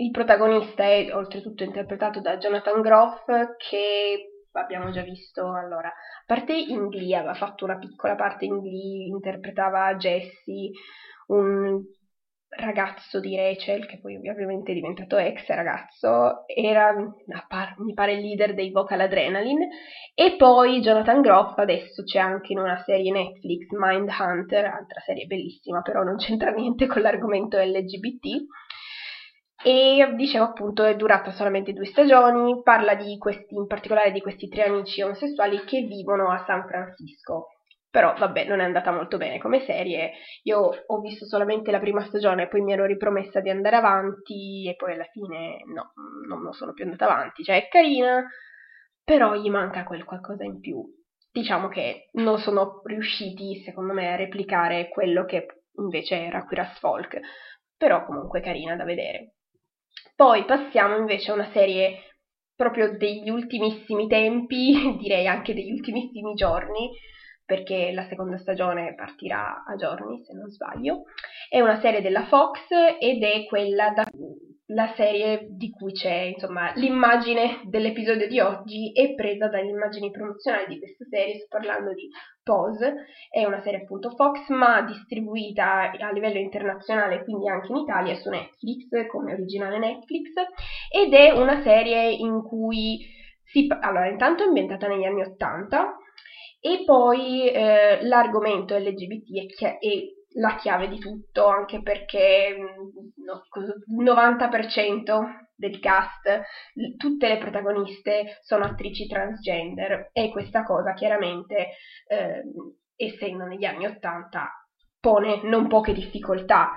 il 0.00 0.10
protagonista 0.10 0.84
è 0.84 1.12
oltretutto 1.12 1.64
interpretato 1.64 2.20
da 2.20 2.36
Jonathan 2.36 2.80
Groff 2.80 3.24
che 3.56 4.30
abbiamo 4.52 4.90
già 4.90 5.02
visto 5.02 5.52
allora, 5.52 5.88
a 5.88 5.92
parte 6.26 6.52
in 6.54 6.88
Glee, 6.88 7.16
aveva 7.16 7.34
fatto 7.34 7.64
una 7.64 7.78
piccola 7.78 8.14
parte 8.14 8.44
in 8.44 8.58
Glee, 8.58 9.06
interpretava 9.06 9.94
Jesse, 9.96 10.70
un 11.28 11.82
ragazzo 12.48 13.20
di 13.20 13.36
Rachel, 13.36 13.86
che 13.86 13.98
poi 14.00 14.16
ovviamente 14.16 14.72
è 14.72 14.74
diventato 14.74 15.16
ex 15.18 15.46
ragazzo, 15.48 16.44
era 16.46 16.94
mi 16.94 17.92
pare 17.92 18.14
il 18.14 18.20
leader 18.20 18.54
dei 18.54 18.70
Vocal 18.70 19.00
Adrenaline, 19.00 19.68
e 20.14 20.36
poi 20.36 20.80
Jonathan 20.80 21.20
Groff 21.20 21.58
adesso 21.58 22.02
c'è 22.04 22.18
anche 22.18 22.52
in 22.52 22.58
una 22.58 22.82
serie 22.84 23.12
Netflix, 23.12 23.66
Mindhunter, 23.70 24.64
altra 24.64 25.00
serie 25.04 25.26
bellissima, 25.26 25.82
però 25.82 26.02
non 26.02 26.16
c'entra 26.16 26.50
niente 26.54 26.86
con 26.86 27.02
l'argomento 27.02 27.58
LGBT, 27.58 28.46
e 29.64 30.12
dicevo 30.14 30.44
appunto 30.44 30.84
è 30.84 30.94
durata 30.94 31.32
solamente 31.32 31.72
due 31.72 31.86
stagioni, 31.86 32.62
parla 32.62 32.96
questi, 33.18 33.54
in 33.54 33.66
particolare 33.66 34.12
di 34.12 34.20
questi 34.20 34.48
tre 34.48 34.64
amici 34.64 35.02
omosessuali 35.02 35.64
che 35.64 35.82
vivono 35.82 36.30
a 36.30 36.44
San 36.46 36.66
Francisco. 36.66 37.48
Però 37.90 38.14
vabbè, 38.16 38.44
non 38.44 38.60
è 38.60 38.64
andata 38.64 38.92
molto 38.92 39.16
bene 39.16 39.38
come 39.38 39.64
serie. 39.64 40.12
Io 40.42 40.58
ho 40.86 41.00
visto 41.00 41.24
solamente 41.24 41.70
la 41.70 41.78
prima 41.80 42.04
stagione, 42.04 42.46
poi 42.46 42.60
mi 42.60 42.72
ero 42.72 42.84
ripromessa 42.84 43.40
di 43.40 43.50
andare 43.50 43.76
avanti 43.76 44.68
e 44.68 44.76
poi 44.76 44.92
alla 44.92 45.08
fine 45.10 45.62
no, 45.74 45.92
non 46.28 46.52
sono 46.52 46.72
più 46.72 46.84
andata 46.84 47.06
avanti. 47.06 47.42
Cioè 47.42 47.64
è 47.64 47.68
carina, 47.68 48.24
però 49.02 49.34
gli 49.34 49.48
manca 49.48 49.84
quel 49.84 50.04
qualcosa 50.04 50.44
in 50.44 50.60
più. 50.60 50.84
Diciamo 51.32 51.68
che 51.68 52.10
non 52.12 52.38
sono 52.38 52.82
riusciti, 52.84 53.62
secondo 53.64 53.94
me, 53.94 54.12
a 54.12 54.16
replicare 54.16 54.88
quello 54.88 55.24
che 55.24 55.46
invece 55.78 56.24
era 56.26 56.44
Queer 56.44 56.66
as 56.66 56.78
Folk, 56.78 57.18
però 57.76 58.04
comunque 58.04 58.40
carina 58.40 58.76
da 58.76 58.84
vedere. 58.84 59.37
Poi 60.14 60.44
passiamo 60.44 60.96
invece 60.96 61.30
a 61.30 61.34
una 61.34 61.50
serie 61.52 62.02
proprio 62.54 62.96
degli 62.96 63.30
ultimissimi 63.30 64.08
tempi, 64.08 64.96
direi 64.98 65.26
anche 65.26 65.54
degli 65.54 65.70
ultimissimi 65.70 66.34
giorni, 66.34 66.90
perché 67.44 67.92
la 67.92 68.06
seconda 68.08 68.36
stagione 68.36 68.94
partirà 68.94 69.64
a 69.64 69.74
giorni, 69.76 70.22
se 70.24 70.34
non 70.34 70.50
sbaglio. 70.50 71.04
È 71.48 71.60
una 71.60 71.80
serie 71.80 72.02
della 72.02 72.26
Fox 72.26 72.58
ed 72.98 73.22
è 73.22 73.44
quella 73.46 73.90
da, 73.90 74.04
la 74.66 74.92
serie 74.96 75.46
di 75.50 75.70
cui 75.70 75.92
c'è, 75.92 76.32
insomma, 76.34 76.72
l'immagine 76.74 77.62
dell'episodio 77.64 78.26
di 78.28 78.40
oggi 78.40 78.92
è 78.92 79.14
presa 79.14 79.48
dalle 79.48 79.70
immagini 79.70 80.10
promozionali 80.10 80.74
di 80.74 80.78
questa 80.78 81.06
serie, 81.08 81.36
sto 81.36 81.46
parlando 81.48 81.94
di 81.94 82.08
Pose, 82.48 83.04
è 83.30 83.44
una 83.44 83.60
serie 83.60 83.82
appunto 83.82 84.08
Fox, 84.08 84.48
ma 84.48 84.80
distribuita 84.80 85.90
a 85.90 86.10
livello 86.12 86.38
internazionale, 86.38 87.22
quindi 87.24 87.46
anche 87.46 87.70
in 87.70 87.76
Italia, 87.76 88.14
su 88.14 88.30
Netflix, 88.30 89.06
come 89.08 89.34
originale 89.34 89.78
Netflix, 89.78 90.32
ed 90.90 91.12
è 91.12 91.30
una 91.32 91.60
serie 91.60 92.10
in 92.10 92.42
cui 92.42 93.00
si... 93.44 93.66
Allora, 93.80 94.08
intanto 94.08 94.44
è 94.44 94.46
ambientata 94.46 94.88
negli 94.88 95.04
anni 95.04 95.20
Ottanta, 95.20 95.94
e 96.60 96.84
poi 96.86 97.50
eh, 97.50 97.98
l'argomento 98.06 98.76
LGBT 98.76 99.36
è, 99.36 99.46
chi- 99.46 99.64
è 99.64 100.17
la 100.34 100.56
chiave 100.56 100.88
di 100.88 100.98
tutto, 100.98 101.46
anche 101.46 101.82
perché 101.82 102.56
mm, 102.56 103.16
il 103.16 104.04
90% 104.04 105.46
del 105.54 105.80
cast, 105.80 106.40
tutte 106.96 107.28
le 107.28 107.38
protagoniste 107.38 108.38
sono 108.42 108.64
attrici 108.64 109.06
transgender 109.06 110.10
e 110.12 110.30
questa 110.30 110.62
cosa 110.62 110.92
chiaramente, 110.94 111.70
eh, 112.06 112.42
essendo 112.94 113.44
negli 113.44 113.64
anni 113.64 113.86
80, 113.86 114.48
pone 115.00 115.40
non 115.44 115.66
poche 115.68 115.92
difficoltà. 115.92 116.72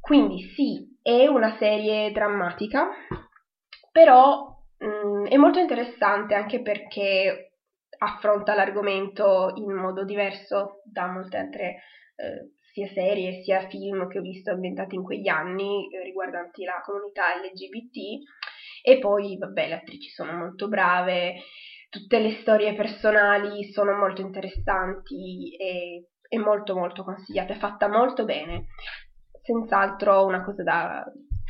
Quindi 0.00 0.40
sì, 0.54 0.98
è 1.02 1.26
una 1.26 1.56
serie 1.58 2.10
drammatica, 2.10 2.88
però 3.92 4.56
mh, 4.78 4.86
mm, 4.86 5.26
è 5.26 5.36
molto 5.36 5.58
interessante 5.58 6.34
anche 6.34 6.62
perché 6.62 7.52
affronta 7.98 8.54
l'argomento 8.54 9.52
in 9.56 9.74
modo 9.74 10.04
diverso 10.04 10.80
da 10.84 11.06
molte 11.06 11.36
altre 11.36 11.82
eh, 12.16 12.52
sia 12.80 12.88
serie 12.88 13.42
sia 13.42 13.68
film 13.68 14.08
che 14.08 14.18
ho 14.18 14.22
visto 14.22 14.50
ambientati 14.50 14.94
in 14.94 15.02
quegli 15.02 15.28
anni 15.28 15.88
eh, 15.90 16.02
riguardanti 16.02 16.64
la 16.64 16.80
comunità 16.84 17.24
LGBT 17.36 18.22
e 18.82 18.98
poi 18.98 19.36
vabbè 19.36 19.68
le 19.68 19.74
attrici 19.74 20.08
sono 20.08 20.32
molto 20.32 20.68
brave, 20.68 21.34
tutte 21.90 22.18
le 22.18 22.38
storie 22.40 22.74
personali 22.74 23.64
sono 23.72 23.92
molto 23.94 24.22
interessanti 24.22 25.54
e, 25.56 26.06
e 26.26 26.38
molto 26.38 26.74
molto 26.74 27.04
consigliate, 27.04 27.54
è 27.54 27.58
fatta 27.58 27.88
molto 27.88 28.24
bene, 28.24 28.68
senz'altro 29.42 30.24
una 30.24 30.42
cosa 30.42 30.62
da 30.62 31.04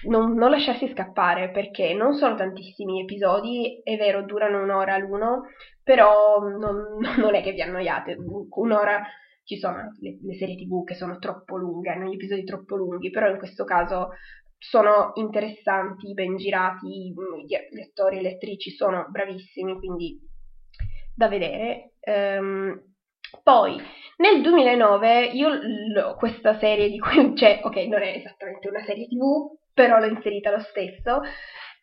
non, 0.08 0.34
non, 0.34 0.50
lasciarsi 0.50 0.88
scappare 0.88 1.50
perché 1.50 1.92
non 1.92 2.14
sono 2.14 2.34
tantissimi 2.34 3.02
episodi, 3.02 3.80
è 3.84 3.96
vero 3.96 4.24
durano 4.24 4.62
un'ora 4.62 4.96
l'uno, 4.96 5.42
però 5.84 6.38
non, 6.40 6.98
non 7.18 7.34
è 7.34 7.42
che 7.42 7.52
vi 7.52 7.62
annoiate, 7.62 8.16
un'ora 8.48 9.04
ci 9.44 9.58
sono 9.58 9.92
le, 10.00 10.18
le, 10.22 10.34
serie 10.34 10.56
tv 10.56 10.84
che 10.84 10.94
sono 10.94 11.18
troppo 11.18 11.56
lunghe, 11.56 11.90
hanno 11.90 12.08
gli 12.08 12.14
episodi 12.14 12.44
troppo 12.44 12.76
lunghi, 12.76 13.10
però 13.10 13.28
in 13.28 13.38
questo 13.38 13.64
caso 13.64 14.10
sono 14.58 15.12
interessanti, 15.14 16.12
ben 16.12 16.36
girati, 16.36 17.12
gli, 17.46 17.80
attori 17.80 18.18
e 18.18 18.22
le 18.22 18.34
attrici 18.34 18.70
sono 18.70 19.06
bravissimi, 19.10 19.74
quindi 19.78 20.18
da 21.14 21.28
vedere. 21.28 21.94
Um, 22.02 22.88
poi 23.42 23.80
nel 24.16 24.42
2009 24.42 25.24
io 25.26 25.48
l- 25.48 26.14
questa 26.18 26.58
serie 26.58 26.88
di 26.90 26.98
cui 26.98 27.32
c'è, 27.34 27.60
ok, 27.62 27.76
non 27.86 28.02
è 28.02 28.16
esattamente 28.16 28.68
una 28.68 28.84
serie 28.84 29.06
tv, 29.06 29.56
però 29.72 29.98
l'ho 29.98 30.06
inserita 30.06 30.50
lo 30.50 30.60
stesso, 30.60 31.20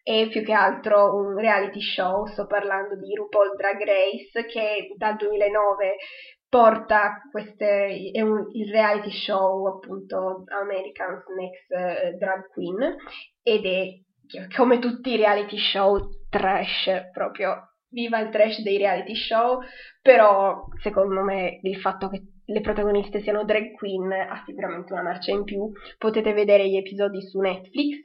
è 0.04 0.28
più 0.30 0.44
che 0.44 0.54
altro 0.54 1.16
un 1.16 1.36
reality 1.36 1.82
show, 1.82 2.26
sto 2.28 2.46
parlando 2.46 2.96
di 2.96 3.14
RuPaul 3.14 3.56
Drag 3.56 3.84
Race 3.84 4.46
che 4.46 4.94
dal 4.96 5.16
2009 5.16 5.96
porta 6.50 7.22
queste, 7.32 8.12
è 8.12 8.22
un, 8.22 8.48
il 8.54 8.70
reality 8.72 9.12
show 9.12 9.68
appunto 9.68 10.44
American's 10.48 11.24
Next 11.36 11.72
eh, 11.72 12.14
Drag 12.18 12.48
Queen 12.50 12.96
ed 13.44 13.66
è 13.66 14.48
come 14.56 14.80
tutti 14.80 15.12
i 15.12 15.18
reality 15.18 15.58
show 15.58 16.10
trash 16.30 17.10
proprio 17.14 17.76
viva 17.90 18.20
il 18.20 18.30
trash 18.30 18.62
dei 18.62 18.78
reality 18.78 19.16
show 19.16 19.60
però 20.02 20.66
secondo 20.82 21.22
me 21.22 21.60
il 21.62 21.80
fatto 21.80 22.10
che 22.10 22.22
le 22.50 22.62
protagoniste 22.62 23.22
siano 23.22 23.44
drag 23.44 23.72
queen 23.74 24.12
ha 24.12 24.42
sicuramente 24.46 24.94
una 24.94 25.04
marcia 25.04 25.32
in 25.32 25.44
più. 25.44 25.70
Potete 25.98 26.34
vedere 26.34 26.70
gli 26.70 26.78
episodi 26.78 27.22
su 27.22 27.40
Netflix, 27.40 28.00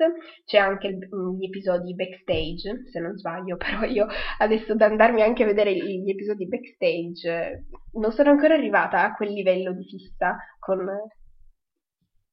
c'è 0.44 0.58
anche 0.58 0.88
il, 0.88 0.98
gli 1.38 1.44
episodi 1.44 1.94
backstage, 1.94 2.88
se 2.90 3.00
non 3.00 3.16
sbaglio, 3.16 3.56
però 3.58 3.84
io 3.84 4.06
adesso 4.38 4.74
da 4.74 4.86
andarmi 4.86 5.22
anche 5.22 5.44
a 5.44 5.46
vedere 5.46 5.74
gli 5.74 6.10
episodi 6.10 6.46
backstage 6.46 7.66
non 7.92 8.12
sono 8.12 8.30
ancora 8.30 8.54
arrivata 8.54 9.04
a 9.04 9.14
quel 9.14 9.32
livello 9.32 9.72
di 9.72 9.84
fissa 9.84 10.36
con 10.58 10.86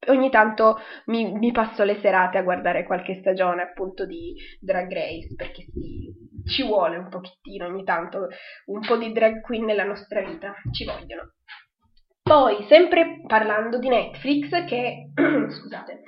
ogni 0.08 0.30
tanto 0.30 0.78
mi, 1.08 1.32
mi, 1.34 1.52
passo 1.52 1.84
le 1.84 2.00
serate 2.00 2.38
a 2.38 2.44
guardare 2.44 2.86
qualche 2.86 3.20
stagione 3.20 3.62
appunto 3.62 4.06
di 4.06 4.34
Drag 4.60 4.92
Race 4.92 5.36
perché 5.36 5.66
sì, 5.74 6.10
ci 6.46 6.64
vuole 6.66 6.98
un 6.98 7.10
pochettino 7.10 7.66
ogni 7.66 7.84
tanto 7.84 8.28
un 8.68 8.80
po' 8.80 8.98
di 8.98 9.12
drag 9.12 9.42
queen 9.42 9.66
nella 9.66 9.84
nostra 9.84 10.22
vita, 10.22 10.56
ci 10.72 10.86
vogliono. 10.86 11.34
Poi, 12.30 12.64
sempre 12.68 13.22
parlando 13.26 13.80
di 13.80 13.88
Netflix, 13.88 14.50
che, 14.66 15.10
scusate, 15.18 16.04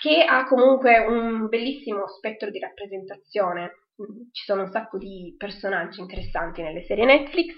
che 0.00 0.24
ha 0.26 0.46
comunque 0.46 0.96
un 0.96 1.46
bellissimo 1.46 2.08
spettro 2.08 2.48
di 2.48 2.58
rappresentazione, 2.58 3.72
ci 4.32 4.44
sono 4.44 4.62
un 4.62 4.70
sacco 4.70 4.96
di 4.96 5.34
personaggi 5.36 6.00
interessanti 6.00 6.62
nelle 6.62 6.84
serie 6.84 7.04
Netflix, 7.04 7.56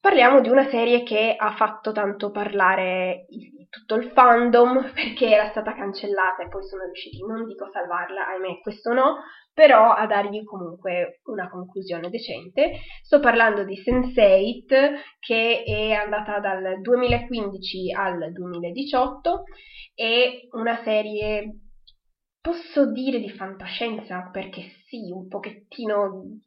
parliamo 0.00 0.40
di 0.40 0.48
una 0.48 0.66
serie 0.70 1.02
che 1.02 1.34
ha 1.36 1.50
fatto 1.56 1.92
tanto 1.92 2.30
parlare 2.30 3.26
tutto 3.68 3.96
il 3.96 4.12
fandom 4.12 4.90
perché 4.96 5.28
era 5.28 5.50
stata 5.50 5.74
cancellata 5.74 6.42
e 6.42 6.48
poi 6.48 6.64
sono 6.64 6.84
riusciti, 6.84 7.22
non 7.22 7.44
dico 7.46 7.66
a 7.66 7.70
salvarla, 7.70 8.28
ahimè, 8.28 8.60
questo 8.62 8.94
no, 8.94 9.18
però 9.60 9.92
a 9.92 10.06
dargli 10.06 10.42
comunque 10.42 11.20
una 11.24 11.50
conclusione 11.50 12.08
decente. 12.08 12.78
Sto 13.02 13.20
parlando 13.20 13.62
di 13.62 13.76
Sense8 13.76 14.92
che 15.18 15.64
è 15.64 15.92
andata 15.92 16.40
dal 16.40 16.80
2015 16.80 17.92
al 17.92 18.32
2018, 18.32 19.42
è 19.94 20.30
una 20.52 20.80
serie, 20.82 21.58
posso 22.40 22.90
dire 22.90 23.20
di 23.20 23.28
fantascienza 23.28 24.30
perché 24.32 24.62
sì, 24.86 25.10
un 25.12 25.28
pochettino 25.28 26.38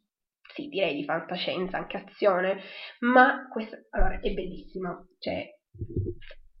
sì, 0.52 0.66
direi 0.66 0.96
di 0.96 1.04
fantascienza, 1.04 1.76
anche 1.76 1.98
azione, 1.98 2.62
ma 3.02 3.46
questa 3.48 3.76
allora, 3.90 4.18
è 4.18 4.32
bellissima, 4.32 4.92
cioè 5.20 5.48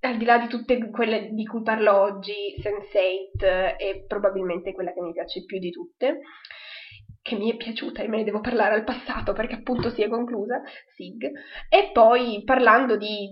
al 0.08 0.16
di 0.16 0.24
là 0.24 0.38
di 0.38 0.48
tutte 0.48 0.90
quelle 0.90 1.30
di 1.30 1.44
cui 1.44 1.62
parlo 1.62 2.00
oggi, 2.00 2.54
Sense8 2.60 3.76
è 3.76 4.04
probabilmente 4.06 4.72
quella 4.72 4.92
che 4.92 5.00
mi 5.00 5.12
piace 5.12 5.44
più 5.44 5.58
di 5.58 5.70
tutte, 5.70 6.20
che 7.22 7.36
mi 7.36 7.50
è 7.50 7.56
piaciuta 7.56 8.02
e 8.02 8.08
me 8.08 8.18
ne 8.18 8.24
devo 8.24 8.40
parlare 8.40 8.74
al 8.74 8.84
passato 8.84 9.32
perché 9.32 9.54
appunto 9.54 9.90
si 9.90 10.02
è 10.02 10.08
conclusa, 10.08 10.62
Sig. 10.94 11.24
E 11.68 11.90
poi 11.92 12.42
parlando 12.44 12.96
di... 12.96 13.28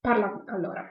Parla, 0.00 0.44
allora, 0.46 0.84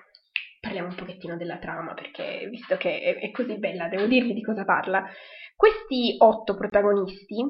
parliamo 0.59 0.89
un 0.89 0.95
pochettino 0.95 1.37
della 1.37 1.57
trama 1.57 1.93
perché 1.93 2.47
visto 2.49 2.77
che 2.77 2.99
è, 2.99 3.19
è 3.19 3.31
così 3.31 3.59
bella 3.59 3.87
devo 3.87 4.05
dirvi 4.05 4.33
di 4.33 4.41
cosa 4.41 4.63
parla. 4.63 5.05
Questi 5.55 6.15
otto 6.19 6.55
protagonisti 6.55 7.43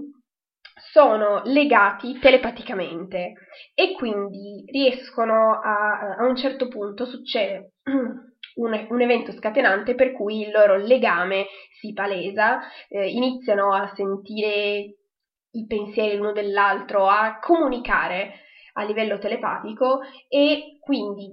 sono 0.75 1.41
legati 1.45 2.17
telepaticamente 2.19 3.33
e 3.73 3.93
quindi 3.93 4.65
riescono 4.71 5.59
a, 5.59 6.15
a 6.17 6.25
un 6.25 6.35
certo 6.35 6.67
punto 6.67 7.05
succede 7.05 7.73
un, 8.55 8.87
un, 8.89 9.01
evento 9.01 9.31
scatenante 9.31 9.95
per 9.95 10.11
cui 10.13 10.41
il 10.41 10.51
loro 10.51 10.75
legame 10.75 11.45
si 11.79 11.93
palesa, 11.93 12.59
eh, 12.89 13.09
iniziano 13.09 13.73
a 13.73 13.91
sentire 13.95 14.95
i 15.51 15.65
pensieri 15.67 16.17
l'uno 16.17 16.31
dell'altro, 16.31 17.07
a 17.07 17.39
comunicare 17.39 18.41
a 18.73 18.83
livello 18.83 19.19
telepatico 19.19 20.01
e 20.27 20.77
quindi 20.79 21.29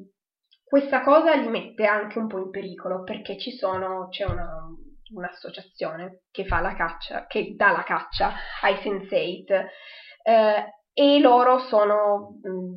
questa 0.63 1.03
cosa 1.03 1.35
li 1.35 1.49
mette 1.49 1.85
anche 1.85 2.19
un 2.19 2.29
po' 2.29 2.39
in 2.39 2.51
pericolo 2.51 3.03
perché 3.03 3.39
ci 3.39 3.51
sono, 3.51 4.09
c'è 4.09 4.25
una, 4.25 4.60
un'associazione 5.13 6.23
che 6.31 6.45
fa 6.45 6.61
la 6.61 6.75
caccia, 6.75 7.27
che 7.27 7.55
dà 7.57 7.71
la 7.71 7.83
caccia 7.83 8.33
ai 8.63 8.75
Sense8 8.75 9.67
eh, 10.23 10.75
e 10.93 11.19
loro 11.21 11.59
sono 11.59 12.39
mh, 12.43 12.51
mm, 12.51 12.75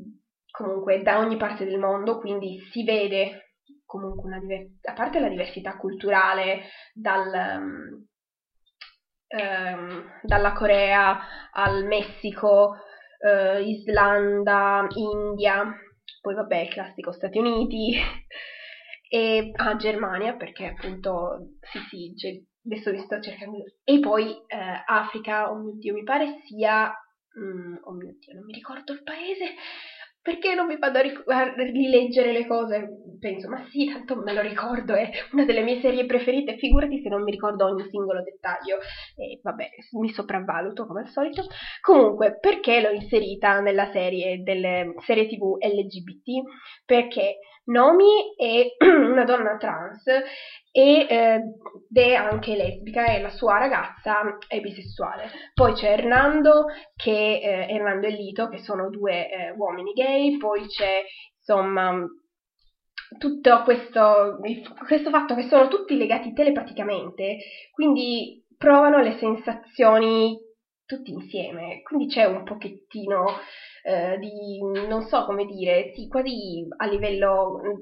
comunque 0.51 1.01
da 1.01 1.19
ogni 1.19 1.37
parte 1.37 1.65
del 1.65 1.79
mondo, 1.79 2.19
quindi 2.19 2.59
si 2.71 2.83
vede 2.83 3.53
comunque 3.85 4.29
una 4.29 4.39
diversità, 4.39 4.91
a 4.91 4.93
parte 4.93 5.19
la 5.19 5.27
diversità 5.27 5.77
culturale 5.77 6.63
dal, 6.93 7.59
um, 7.59 8.05
um, 9.37 10.11
dalla 10.21 10.53
Corea 10.53 11.19
al 11.51 11.85
Messico, 11.85 12.75
uh, 13.19 13.59
Islanda, 13.59 14.87
India, 14.95 15.75
poi 16.21 16.35
vabbè 16.35 16.57
il 16.57 16.69
classico 16.69 17.11
Stati 17.11 17.37
Uniti, 17.37 17.95
e 19.13 19.51
a 19.53 19.75
Germania 19.75 20.33
perché 20.33 20.65
appunto 20.65 21.57
sì 21.71 21.77
sì 21.87 22.13
ge- 22.15 22.45
adesso 22.65 22.89
vi 22.89 22.97
sto 22.97 23.21
cercando 23.21 23.57
e 23.83 23.99
poi 23.99 24.31
eh, 24.47 24.83
Africa 24.87 25.51
oh 25.51 25.59
mio 25.59 25.73
dio 25.77 25.93
mi 25.93 26.01
pare 26.01 26.41
sia 26.45 26.91
mm, 27.39 27.75
oh 27.83 27.91
mio 27.91 28.15
dio 28.17 28.33
non 28.33 28.43
mi 28.43 28.53
ricordo 28.53 28.91
il 28.91 29.03
paese 29.03 29.53
perché 30.19 30.55
non 30.55 30.65
mi 30.65 30.77
vado 30.79 30.97
a, 30.97 31.01
ric- 31.01 31.29
a 31.29 31.53
rileggere 31.53 32.31
le 32.31 32.47
cose? 32.47 32.87
Penso, 33.19 33.49
ma 33.49 33.61
sì, 33.69 33.91
tanto 33.91 34.15
me 34.15 34.31
lo 34.31 34.39
ricordo, 34.39 34.93
è 34.93 35.09
una 35.33 35.43
delle 35.43 35.63
mie 35.63 35.81
serie 35.81 36.05
preferite, 36.05 36.55
figurati 36.55 37.01
se 37.01 37.09
non 37.09 37.23
mi 37.23 37.31
ricordo 37.31 37.65
ogni 37.65 37.85
singolo 37.89 38.23
dettaglio. 38.23 38.77
E 39.17 39.41
vabbè, 39.43 39.69
mi 39.99 40.13
sopravvaluto 40.13 40.87
come 40.87 41.01
al 41.01 41.09
solito. 41.09 41.43
Comunque, 41.81 42.39
perché 42.39 42.79
l'ho 42.79 42.91
inserita 42.91 43.59
nella 43.59 43.91
serie 43.91 44.41
delle 44.41 44.93
serie 45.05 45.27
TV 45.27 45.57
LGBT? 45.59 46.41
Perché 46.85 47.39
Nomi 47.65 48.35
è 48.35 48.75
una 48.85 49.23
donna 49.23 49.57
trans 49.57 50.05
e, 50.07 50.21
eh, 50.71 51.35
ed 51.35 51.97
è 51.97 52.13
anche 52.13 52.55
lesbica 52.55 53.05
e 53.05 53.21
la 53.21 53.29
sua 53.29 53.57
ragazza 53.57 54.37
è 54.47 54.59
bisessuale. 54.59 55.29
Poi 55.53 55.73
c'è 55.73 55.91
Hernando, 55.91 56.65
che, 56.95 57.39
eh, 57.41 57.73
Hernando 57.73 58.07
e 58.07 58.11
Lito, 58.11 58.49
che 58.49 58.57
sono 58.59 58.89
due 58.89 59.29
eh, 59.29 59.51
uomini 59.51 59.93
gay, 59.93 60.37
poi 60.37 60.65
c'è 60.67 61.03
insomma 61.37 62.05
tutto 63.17 63.61
questo, 63.63 64.39
questo 64.87 65.09
fatto 65.09 65.35
che 65.35 65.43
sono 65.43 65.67
tutti 65.67 65.95
legati 65.95 66.33
telepaticamente, 66.33 67.37
quindi 67.71 68.43
provano 68.57 69.01
le 69.01 69.17
sensazioni 69.19 70.37
tutti 70.85 71.11
insieme, 71.11 71.81
quindi 71.83 72.07
c'è 72.07 72.25
un 72.25 72.43
pochettino 72.43 73.25
eh, 73.83 74.17
di, 74.17 74.59
non 74.87 75.01
so 75.03 75.25
come 75.25 75.45
dire, 75.45 75.91
sì, 75.93 76.07
quasi 76.07 76.65
a 76.77 76.85
livello 76.87 77.59
mm, 77.61 77.81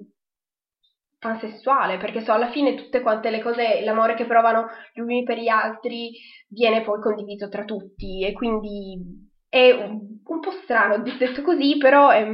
pansessuale, 1.19 1.97
perché 1.97 2.21
so, 2.21 2.33
alla 2.33 2.49
fine 2.49 2.75
tutte 2.75 3.01
quante 3.01 3.29
le 3.29 3.41
cose, 3.41 3.81
l'amore 3.83 4.15
che 4.15 4.25
provano 4.25 4.67
gli 4.93 4.99
uni 4.99 5.23
per 5.23 5.37
gli 5.37 5.47
altri 5.47 6.11
viene 6.47 6.81
poi 6.81 6.99
condiviso 6.99 7.47
tra 7.47 7.63
tutti 7.63 8.25
e 8.25 8.33
quindi 8.33 9.29
è 9.47 9.71
un, 9.71 9.99
un 10.23 10.39
po' 10.39 10.51
strano 10.63 10.97
detto 11.03 11.41
così, 11.43 11.77
però 11.77 12.09
è 12.09 12.25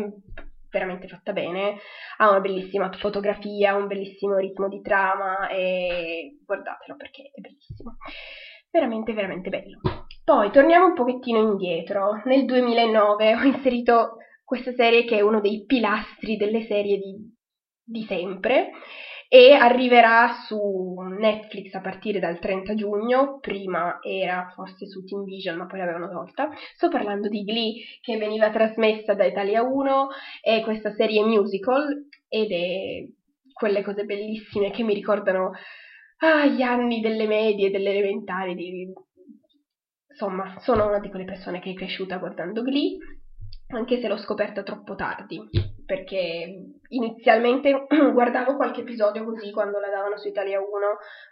veramente 0.69 1.07
fatta 1.07 1.33
bene, 1.33 1.77
ha 2.17 2.29
una 2.29 2.39
bellissima 2.39 2.89
fotografia, 2.93 3.75
un 3.75 3.87
bellissimo 3.87 4.37
ritmo 4.37 4.69
di 4.69 4.81
trama 4.81 5.47
e 5.49 6.37
guardatelo 6.45 6.95
perché 6.95 7.31
è 7.33 7.39
bellissimo 7.41 7.97
veramente 8.71 9.13
veramente 9.13 9.49
bello. 9.49 10.06
Poi 10.27 10.51
torniamo 10.51 10.87
un 10.87 10.93
pochettino 10.93 11.39
indietro. 11.39 12.21
Nel 12.25 12.43
2009 12.43 13.33
ho 13.33 13.43
inserito 13.43 14.17
questa 14.43 14.73
serie 14.73 15.05
che 15.05 15.19
è 15.19 15.21
uno 15.21 15.39
dei 15.39 15.63
pilastri 15.65 16.35
delle 16.35 16.65
serie 16.65 16.97
di, 16.97 17.33
di 17.81 18.03
sempre 18.03 18.71
e 19.29 19.53
arriverà 19.53 20.33
su 20.45 20.95
Netflix 21.17 21.73
a 21.75 21.79
partire 21.79 22.19
dal 22.19 22.39
30 22.39 22.75
giugno, 22.75 23.39
prima 23.39 23.99
era 24.01 24.51
forse 24.53 24.85
su 24.85 25.05
Team 25.05 25.23
Vision 25.23 25.55
ma 25.55 25.65
poi 25.65 25.79
l'avevano 25.79 26.09
tolta. 26.09 26.49
Sto 26.75 26.89
parlando 26.89 27.29
di 27.29 27.45
Glee 27.45 27.75
che 28.01 28.17
veniva 28.17 28.49
trasmessa 28.49 29.13
da 29.13 29.23
Italia 29.23 29.61
1, 29.61 30.07
è 30.41 30.61
questa 30.61 30.91
serie 30.91 31.23
musical 31.23 32.05
ed 32.27 32.51
è 32.51 33.07
quelle 33.53 33.81
cose 33.81 34.03
bellissime 34.03 34.71
che 34.71 34.83
mi 34.83 34.93
ricordano 34.93 35.51
ah, 36.17 36.45
gli 36.47 36.63
anni 36.63 36.99
delle 36.99 37.27
medie, 37.27 37.71
delle 37.71 37.91
elementari, 37.91 38.55
di... 38.55 38.93
insomma, 40.17 40.55
sono 40.59 40.87
una 40.87 40.99
di 40.99 41.09
quelle 41.09 41.25
persone 41.25 41.59
che 41.59 41.69
è 41.69 41.73
cresciuta 41.75 42.17
guardando 42.17 42.63
Glee, 42.63 42.97
anche 43.67 43.99
se 43.99 44.07
l'ho 44.07 44.17
scoperta 44.17 44.63
troppo 44.63 44.95
tardi, 44.95 45.39
perché 45.85 46.73
inizialmente 46.87 47.85
guardavo 48.13 48.55
qualche 48.55 48.81
episodio 48.81 49.23
così 49.25 49.51
quando 49.51 49.79
la 49.79 49.89
davano 49.89 50.17
su 50.17 50.29
Italia 50.29 50.59
1 50.59 50.67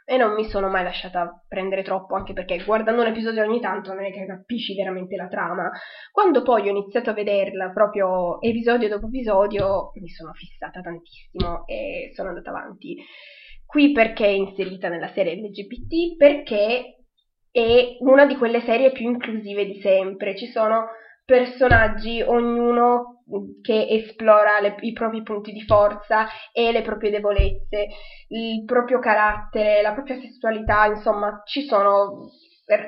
e 0.05 0.17
non 0.17 0.33
mi 0.33 0.43
sono 0.43 0.69
mai 0.69 0.83
lasciata 0.83 1.43
prendere 1.47 1.81
troppo, 1.81 2.15
anche 2.15 2.33
perché 2.33 2.63
guardando 2.63 3.01
un 3.01 3.07
episodio 3.07 3.41
ogni 3.41 3.59
tanto 3.59 3.91
non 3.93 4.03
è 4.03 4.11
che 4.11 4.25
capisci 4.25 4.75
veramente 4.75 5.15
la 5.15 5.27
trama. 5.27 5.71
Quando 6.11 6.43
poi 6.43 6.67
ho 6.67 6.71
iniziato 6.71 7.09
a 7.09 7.13
vederla 7.13 7.71
proprio 7.71 8.39
episodio 8.41 8.87
dopo 8.87 9.07
episodio, 9.07 9.91
mi 9.95 10.09
sono 10.09 10.31
fissata 10.33 10.81
tantissimo 10.81 11.65
e 11.65 12.11
sono 12.13 12.29
andata 12.29 12.51
avanti. 12.51 12.97
Qui 13.65 13.93
perché 13.93 14.25
è 14.25 14.29
inserita 14.29 14.89
nella 14.89 15.11
serie 15.13 15.35
LGBT? 15.35 16.17
Perché 16.17 17.04
è 17.55 17.95
una 17.99 18.25
di 18.25 18.35
quelle 18.35 18.59
serie 18.59 18.91
più 18.91 19.09
inclusive 19.09 19.63
di 19.63 19.79
sempre. 19.79 20.35
Ci 20.35 20.47
sono 20.47 20.87
personaggi, 21.23 22.21
ognuno 22.21 23.21
che 23.61 23.87
esplora 23.87 24.59
le, 24.59 24.75
i 24.81 24.91
propri 24.91 25.23
punti 25.23 25.53
di 25.53 25.61
forza 25.61 26.27
e 26.51 26.73
le 26.73 26.81
proprie 26.81 27.11
debolezze, 27.11 27.87
il 28.27 28.65
proprio 28.65 28.99
carattere, 28.99 29.81
la 29.81 29.93
propria 29.93 30.19
sessualità, 30.19 30.85
insomma, 30.87 31.43
ci 31.45 31.61
sono 31.61 32.29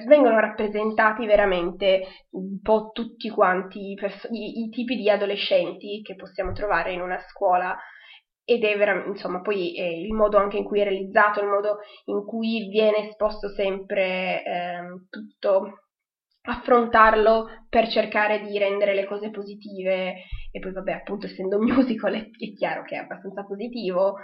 vengono 0.08 0.40
rappresentati 0.40 1.26
veramente 1.28 2.02
un 2.32 2.60
po' 2.62 2.90
tutti 2.92 3.30
quanti 3.30 3.92
i, 3.92 4.64
i 4.64 4.70
tipi 4.70 4.96
di 4.96 5.08
adolescenti 5.08 6.02
che 6.02 6.16
possiamo 6.16 6.52
trovare 6.52 6.94
in 6.94 7.00
una 7.00 7.20
scuola 7.30 7.78
ed 8.50 8.64
è 8.64 8.78
veramente, 8.78 9.10
insomma, 9.10 9.42
poi 9.42 9.76
eh, 9.76 10.00
il 10.00 10.14
modo 10.14 10.38
anche 10.38 10.56
in 10.56 10.64
cui 10.64 10.80
è 10.80 10.84
realizzato, 10.84 11.42
il 11.42 11.50
modo 11.50 11.80
in 12.06 12.24
cui 12.24 12.70
viene 12.70 13.10
esposto 13.10 13.50
sempre 13.50 14.42
eh, 14.42 14.84
tutto, 15.10 15.90
affrontarlo 16.44 17.66
per 17.68 17.90
cercare 17.90 18.40
di 18.40 18.58
rendere 18.58 18.94
le 18.94 19.06
cose 19.06 19.32
positive. 19.32 20.14
E 20.50 20.60
poi 20.62 20.72
vabbè 20.72 20.94
appunto 20.94 21.26
essendo 21.26 21.58
un 21.58 21.66
musical 21.76 22.14
è, 22.14 22.20
è 22.20 22.54
chiaro 22.54 22.84
che 22.84 22.96
è 22.96 23.00
abbastanza 23.00 23.44
positivo. 23.44 24.16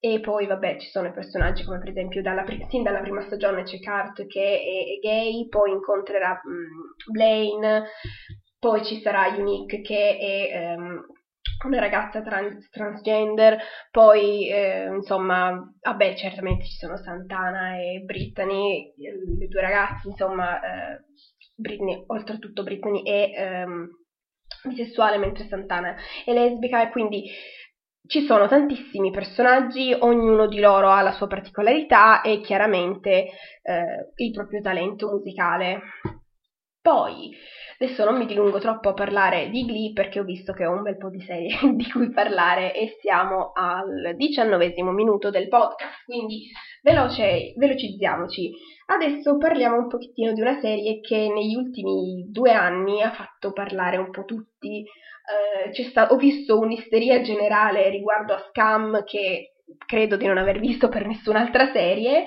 E 0.00 0.18
poi 0.18 0.46
vabbè 0.48 0.78
ci 0.78 0.88
sono 0.88 1.06
i 1.06 1.12
personaggi 1.12 1.62
come 1.62 1.78
per 1.78 1.90
esempio 1.90 2.20
dalla, 2.20 2.44
sin 2.68 2.82
dalla 2.82 2.98
prima 2.98 3.20
stagione 3.20 3.62
c'è 3.62 3.78
Kurt 3.78 4.26
che 4.26 4.42
è, 4.42 4.96
è 4.96 4.98
gay, 5.00 5.46
poi 5.46 5.70
incontrerà 5.70 6.32
mh, 6.32 7.12
Blaine 7.12 7.84
poi 8.58 8.84
ci 8.84 9.00
sarà 9.00 9.34
Unique 9.36 9.80
che 9.80 10.16
è 10.18 10.74
um, 10.76 11.00
una 11.66 11.80
ragazza 11.80 12.22
trans- 12.22 12.68
transgender, 12.70 13.58
poi 13.90 14.48
eh, 14.48 14.86
insomma, 14.86 15.72
vabbè, 15.80 16.14
certamente 16.16 16.64
ci 16.64 16.76
sono 16.76 16.96
Santana 16.96 17.76
e 17.78 18.00
Brittany, 18.04 18.92
le 18.96 19.46
due 19.46 19.60
ragazze, 19.60 20.08
insomma, 20.08 20.60
eh, 20.60 21.04
Britney, 21.56 22.02
oltretutto 22.06 22.62
Brittany 22.62 23.02
è 23.02 23.64
um, 23.64 23.88
bisessuale 24.64 25.18
mentre 25.18 25.46
Santana 25.46 25.94
è 26.24 26.32
lesbica 26.32 26.82
e 26.82 26.90
quindi 26.90 27.30
ci 28.06 28.22
sono 28.22 28.48
tantissimi 28.48 29.10
personaggi, 29.10 29.94
ognuno 29.96 30.46
di 30.46 30.58
loro 30.58 30.90
ha 30.90 31.02
la 31.02 31.12
sua 31.12 31.28
particolarità 31.28 32.20
e 32.22 32.40
chiaramente 32.40 33.26
eh, 33.62 34.12
il 34.16 34.32
proprio 34.32 34.60
talento 34.60 35.08
musicale. 35.08 35.80
Poi, 36.82 37.30
adesso 37.78 38.04
non 38.04 38.18
mi 38.18 38.26
dilungo 38.26 38.58
troppo 38.58 38.88
a 38.88 38.92
parlare 38.92 39.50
di 39.50 39.64
Glee 39.64 39.92
perché 39.92 40.18
ho 40.18 40.24
visto 40.24 40.52
che 40.52 40.66
ho 40.66 40.72
un 40.72 40.82
bel 40.82 40.96
po' 40.96 41.10
di 41.10 41.20
serie 41.20 41.56
di 41.74 41.88
cui 41.88 42.10
parlare 42.10 42.74
e 42.74 42.96
siamo 43.00 43.52
al 43.54 44.16
diciannovesimo 44.16 44.90
minuto 44.90 45.30
del 45.30 45.46
podcast, 45.46 46.04
quindi 46.04 46.50
veloce, 46.82 47.52
velocizziamoci. 47.56 48.50
Adesso 48.86 49.38
parliamo 49.38 49.76
un 49.76 49.86
pochettino 49.86 50.32
di 50.32 50.40
una 50.40 50.58
serie 50.60 51.00
che 51.00 51.28
negli 51.32 51.54
ultimi 51.54 52.26
due 52.28 52.50
anni 52.50 53.00
ha 53.00 53.12
fatto 53.12 53.52
parlare 53.52 53.96
un 53.96 54.10
po' 54.10 54.24
tutti. 54.24 54.84
Eh, 54.84 55.84
sta- 55.84 56.10
ho 56.10 56.16
visto 56.16 56.58
un'isteria 56.58 57.20
generale 57.20 57.90
riguardo 57.90 58.34
a 58.34 58.44
Scam 58.48 59.04
che 59.04 59.52
credo 59.86 60.16
di 60.16 60.26
non 60.26 60.36
aver 60.36 60.58
visto 60.58 60.88
per 60.88 61.06
nessun'altra 61.06 61.70
serie 61.70 62.24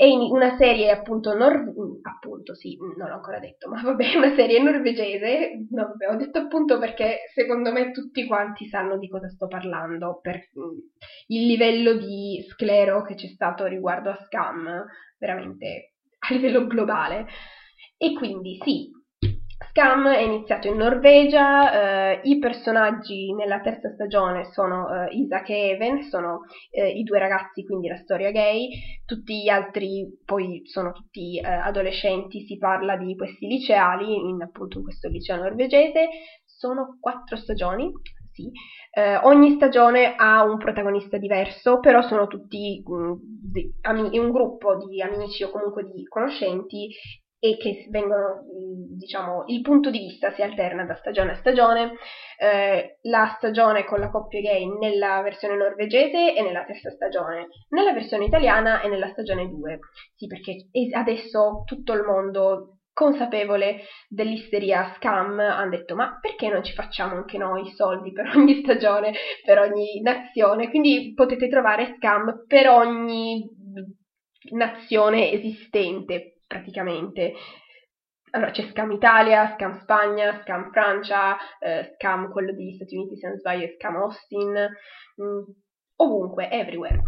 è 0.00 0.06
una 0.06 0.56
serie 0.56 0.90
appunto, 0.90 1.34
nor- 1.34 1.62
appunto 2.02 2.54
sì, 2.54 2.74
non 2.96 3.06
l'ho 3.06 3.14
ancora 3.16 3.38
detto, 3.38 3.68
ma 3.68 3.82
vabbè, 3.82 4.16
una 4.16 4.34
serie 4.34 4.58
norvegese, 4.58 5.66
no, 5.68 5.88
vabbè, 5.88 6.08
ho 6.08 6.16
detto 6.16 6.38
appunto 6.38 6.78
perché 6.78 7.18
secondo 7.34 7.70
me 7.70 7.90
tutti 7.90 8.24
quanti 8.26 8.66
sanno 8.66 8.96
di 8.96 9.08
cosa 9.08 9.28
sto 9.28 9.46
parlando, 9.46 10.18
per 10.22 10.36
mm, 10.58 10.78
il 11.26 11.46
livello 11.46 11.92
di 11.92 12.42
sclero 12.48 13.02
che 13.02 13.14
c'è 13.14 13.26
stato 13.26 13.66
riguardo 13.66 14.08
a 14.08 14.14
Scam, 14.24 14.86
veramente 15.18 15.92
a 16.30 16.34
livello 16.34 16.66
globale. 16.66 17.26
E 17.98 18.14
quindi 18.14 18.58
sì, 18.62 18.90
Scam 19.70 20.08
è 20.08 20.18
iniziato 20.18 20.66
in 20.66 20.78
Norvegia, 20.78 22.10
eh, 22.12 22.20
i 22.24 22.40
personaggi 22.40 23.32
nella 23.32 23.60
terza 23.60 23.88
stagione 23.92 24.50
sono 24.50 24.88
eh, 24.92 25.14
Isaac 25.14 25.48
e 25.50 25.68
Even, 25.70 26.02
sono 26.02 26.40
eh, 26.72 26.88
i 26.88 27.04
due 27.04 27.20
ragazzi, 27.20 27.64
quindi 27.64 27.86
la 27.86 27.98
storia 27.98 28.32
gay, 28.32 28.68
tutti 29.04 29.42
gli 29.42 29.48
altri 29.48 30.18
poi 30.24 30.62
sono 30.64 30.90
tutti 30.90 31.38
eh, 31.38 31.46
adolescenti, 31.46 32.40
si 32.46 32.58
parla 32.58 32.96
di 32.96 33.14
questi 33.14 33.46
liceali, 33.46 34.12
in 34.12 34.42
appunto 34.42 34.82
questo 34.82 35.08
liceo 35.08 35.36
norvegese, 35.36 36.08
sono 36.44 36.98
quattro 37.00 37.36
stagioni, 37.36 37.92
sì. 38.32 38.50
Eh, 38.92 39.16
ogni 39.22 39.54
stagione 39.54 40.16
ha 40.16 40.42
un 40.42 40.58
protagonista 40.58 41.16
diverso, 41.16 41.78
però 41.78 42.02
sono 42.02 42.26
tutti 42.26 42.82
mh, 42.84 42.92
mm, 42.92 43.12
di, 43.52 43.72
ami, 43.82 44.18
un 44.18 44.32
gruppo 44.32 44.76
di 44.84 45.00
amici 45.00 45.44
o 45.44 45.50
comunque 45.50 45.84
di 45.84 46.04
conoscenti 46.08 46.88
e 47.42 47.56
che 47.56 47.86
vengono, 47.88 48.42
diciamo, 48.96 49.44
il 49.46 49.62
punto 49.62 49.88
di 49.88 49.98
vista 49.98 50.30
si 50.30 50.42
alterna 50.42 50.84
da 50.84 50.94
stagione 50.94 51.32
a 51.32 51.36
stagione, 51.36 51.94
eh, 52.38 52.98
la 53.02 53.34
stagione 53.38 53.84
con 53.86 53.98
la 53.98 54.10
coppia 54.10 54.42
gay 54.42 54.66
nella 54.78 55.22
versione 55.22 55.56
norvegese 55.56 56.34
e 56.36 56.42
nella 56.42 56.64
terza 56.64 56.90
stagione, 56.90 57.48
nella 57.70 57.92
versione 57.92 58.26
italiana 58.26 58.82
e 58.82 58.88
nella 58.88 59.08
stagione 59.08 59.48
2. 59.48 59.78
Sì, 60.16 60.26
perché 60.26 60.68
adesso 60.94 61.62
tutto 61.64 61.94
il 61.94 62.02
mondo 62.02 62.80
consapevole 62.92 63.84
dell'isteria 64.06 64.92
scam 64.96 65.38
hanno 65.38 65.70
detto 65.70 65.94
ma 65.94 66.18
perché 66.20 66.50
non 66.50 66.62
ci 66.62 66.74
facciamo 66.74 67.14
anche 67.14 67.38
noi 67.38 67.70
soldi 67.70 68.12
per 68.12 68.30
ogni 68.36 68.60
stagione, 68.60 69.14
per 69.42 69.58
ogni 69.60 70.02
nazione, 70.02 70.68
quindi 70.68 71.14
potete 71.14 71.48
trovare 71.48 71.94
scam 71.96 72.44
per 72.46 72.68
ogni 72.68 73.48
nazione 74.50 75.32
esistente 75.32 76.39
praticamente. 76.50 77.32
Allora 78.32 78.50
c'è 78.50 78.68
Scam 78.70 78.90
Italia, 78.90 79.54
Scam 79.54 79.80
Spagna, 79.80 80.40
Scam 80.42 80.70
Francia, 80.72 81.36
eh, 81.60 81.92
Scam 81.94 82.30
quello 82.30 82.52
degli 82.52 82.74
Stati 82.74 82.96
Uniti 82.96 83.16
se 83.16 83.28
non 83.28 83.38
sbaglio 83.38 83.68
Scam 83.76 83.96
Austin, 83.96 84.68
mh, 85.16 85.24
mm, 85.24 85.42
ovunque, 85.96 86.50
everywhere. 86.50 87.00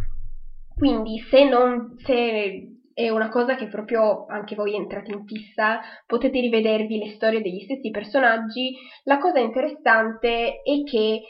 Quindi 0.76 1.18
se, 1.18 1.48
non, 1.48 1.96
se 1.98 2.78
è 2.92 3.08
una 3.08 3.28
cosa 3.28 3.56
che 3.56 3.68
proprio 3.68 4.26
anche 4.26 4.54
voi 4.54 4.74
entrate 4.74 5.12
in 5.12 5.24
fissa, 5.24 5.80
potete 6.06 6.40
rivedervi 6.40 6.98
le 6.98 7.14
storie 7.14 7.42
degli 7.42 7.60
stessi 7.60 7.90
personaggi. 7.90 8.76
La 9.04 9.18
cosa 9.18 9.38
interessante 9.38 10.62
è 10.62 10.82
che 10.88 11.22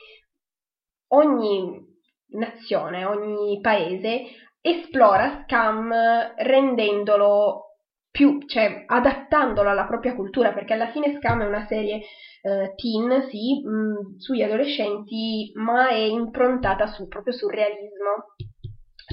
ogni 1.09 1.91
nazione, 2.29 3.05
ogni 3.05 3.61
paese 3.61 4.23
esplora 4.61 5.43
Scam 5.43 5.93
rendendolo 6.37 7.72
più, 8.13 8.45
cioè 8.47 8.85
adattandolo 8.87 9.71
alla 9.71 9.87
propria 9.87 10.15
cultura, 10.15 10.53
perché 10.53 10.75
alla 10.75 10.91
fine 10.91 11.17
Scam 11.17 11.43
è 11.43 11.47
una 11.47 11.67
serie 11.67 12.01
eh, 12.43 12.75
teen, 12.77 13.29
sì, 13.31 13.63
mh, 13.65 13.71
mm, 13.71 14.17
sugli 14.19 14.43
adolescenti, 14.43 15.51
ma 15.55 15.89
è 15.89 15.95
improntata 15.95 16.87
su, 16.87 17.09
proprio 17.09 17.33
sul 17.33 17.51
realismo, 17.51 18.35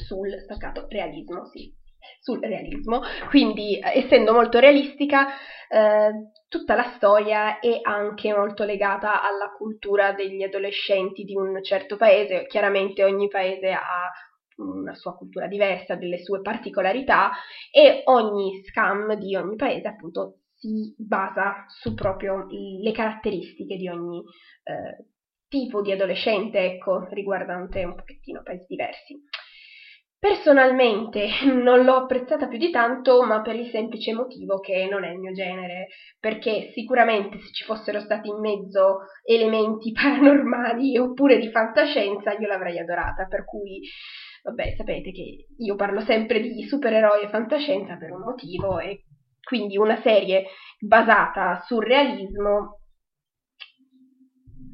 sul 0.05 0.29
staccato 0.43 0.85
realismo, 0.89 1.45
sì, 1.45 1.73
sul 2.19 2.39
realismo, 2.41 2.99
quindi 3.29 3.79
eh, 3.79 3.99
essendo 4.03 4.33
molto 4.33 4.59
realistica, 4.59 5.27
eh, 5.69 6.11
tutta 6.49 6.75
la 6.75 6.91
storia 6.97 7.59
è 7.59 7.79
anche 7.81 8.33
molto 8.33 8.65
legata 8.65 9.21
alla 9.21 9.49
cultura 9.55 10.11
degli 10.11 10.43
adolescenti 10.43 11.23
di 11.23 11.37
un 11.37 11.63
certo 11.63 11.95
paese, 11.95 12.47
chiaramente 12.47 13.05
ogni 13.05 13.29
paese 13.29 13.71
ha 13.71 14.11
una 14.59 14.93
sua 14.93 15.15
cultura 15.15 15.47
diversa, 15.47 15.95
delle 15.95 16.19
sue 16.19 16.41
particolarità 16.41 17.31
e 17.71 18.01
ogni 18.05 18.61
scam 18.63 19.15
di 19.15 19.35
ogni 19.35 19.55
paese 19.55 19.87
appunto 19.87 20.39
si 20.59 20.93
basa 20.97 21.65
su 21.67 21.93
proprio 21.93 22.45
le 22.49 22.91
caratteristiche 22.91 23.77
di 23.77 23.87
ogni 23.87 24.21
eh, 24.63 25.05
tipo 25.47 25.81
di 25.81 25.91
adolescente, 25.91 26.59
ecco, 26.59 27.07
riguardante 27.11 27.83
un 27.83 27.95
pochettino 27.95 28.41
paesi 28.43 28.65
diversi. 28.67 29.19
Personalmente 30.19 31.27
non 31.47 31.85
l'ho 31.85 31.95
apprezzata 31.95 32.47
più 32.47 32.57
di 32.57 32.71
tanto, 32.71 33.23
ma 33.23 33.41
per 33.41 33.55
il 33.55 33.69
semplice 33.69 34.13
motivo 34.13 34.59
che 34.59 34.85
non 34.89 35.05
è 35.05 35.11
il 35.11 35.19
mio 35.19 35.31
genere, 35.31 35.87
perché 36.19 36.71
sicuramente 36.73 37.39
se 37.39 37.51
ci 37.53 37.63
fossero 37.63 38.01
stati 38.01 38.27
in 38.27 38.39
mezzo 38.39 38.99
elementi 39.23 39.91
paranormali 39.95 40.97
oppure 40.97 41.39
di 41.39 41.49
fantascienza 41.49 42.33
io 42.33 42.47
l'avrei 42.47 42.77
adorata, 42.79 43.27
per 43.27 43.45
cui 43.45 43.79
vabbè, 44.43 44.73
sapete 44.75 45.11
che 45.11 45.47
io 45.57 45.75
parlo 45.75 46.01
sempre 46.01 46.39
di 46.39 46.63
supereroi 46.63 47.23
e 47.23 47.29
fantascienza 47.29 47.95
per 47.97 48.11
un 48.11 48.21
motivo 48.21 48.79
e 48.79 49.03
quindi 49.41 49.77
una 49.77 49.99
serie 50.01 50.45
basata 50.79 51.63
sul 51.65 51.83
realismo 51.83 52.78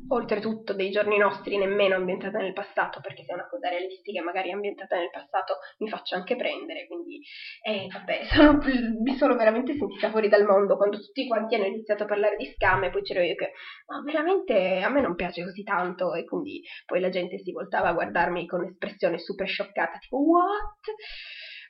oltretutto 0.07 0.73
dei 0.73 0.89
giorni 0.89 1.17
nostri 1.17 1.57
nemmeno 1.57 1.95
ambientata 1.95 2.37
nel 2.37 2.53
passato, 2.53 2.99
perché 3.01 3.23
se 3.23 3.31
è 3.31 3.35
una 3.35 3.47
cosa 3.47 3.69
realistica 3.69 4.21
magari 4.21 4.51
ambientata 4.51 4.97
nel 4.97 5.09
passato 5.09 5.57
mi 5.79 5.89
faccio 5.89 6.15
anche 6.15 6.35
prendere, 6.35 6.87
quindi 6.87 7.21
eh, 7.61 7.87
vabbè, 7.91 8.23
sono, 8.31 8.59
mi 9.01 9.15
sono 9.15 9.35
veramente 9.35 9.75
sentita 9.75 10.09
fuori 10.09 10.29
dal 10.29 10.45
mondo 10.45 10.77
quando 10.77 10.99
tutti 10.99 11.27
quanti 11.27 11.55
hanno 11.55 11.65
iniziato 11.65 12.03
a 12.03 12.07
parlare 12.07 12.35
di 12.35 12.45
scam 12.45 12.83
e 12.83 12.89
poi 12.89 13.01
c'ero 13.01 13.21
io 13.21 13.35
che, 13.35 13.51
ma 13.87 14.01
veramente 14.03 14.81
a 14.81 14.89
me 14.89 15.01
non 15.01 15.15
piace 15.15 15.43
così 15.43 15.63
tanto 15.63 16.13
e 16.13 16.25
quindi 16.25 16.61
poi 16.85 16.99
la 16.99 17.09
gente 17.09 17.39
si 17.39 17.51
voltava 17.51 17.89
a 17.89 17.93
guardarmi 17.93 18.45
con 18.45 18.63
espressione 18.63 19.17
super 19.17 19.47
scioccata, 19.47 19.97
tipo 19.97 20.17
what? 20.17 20.83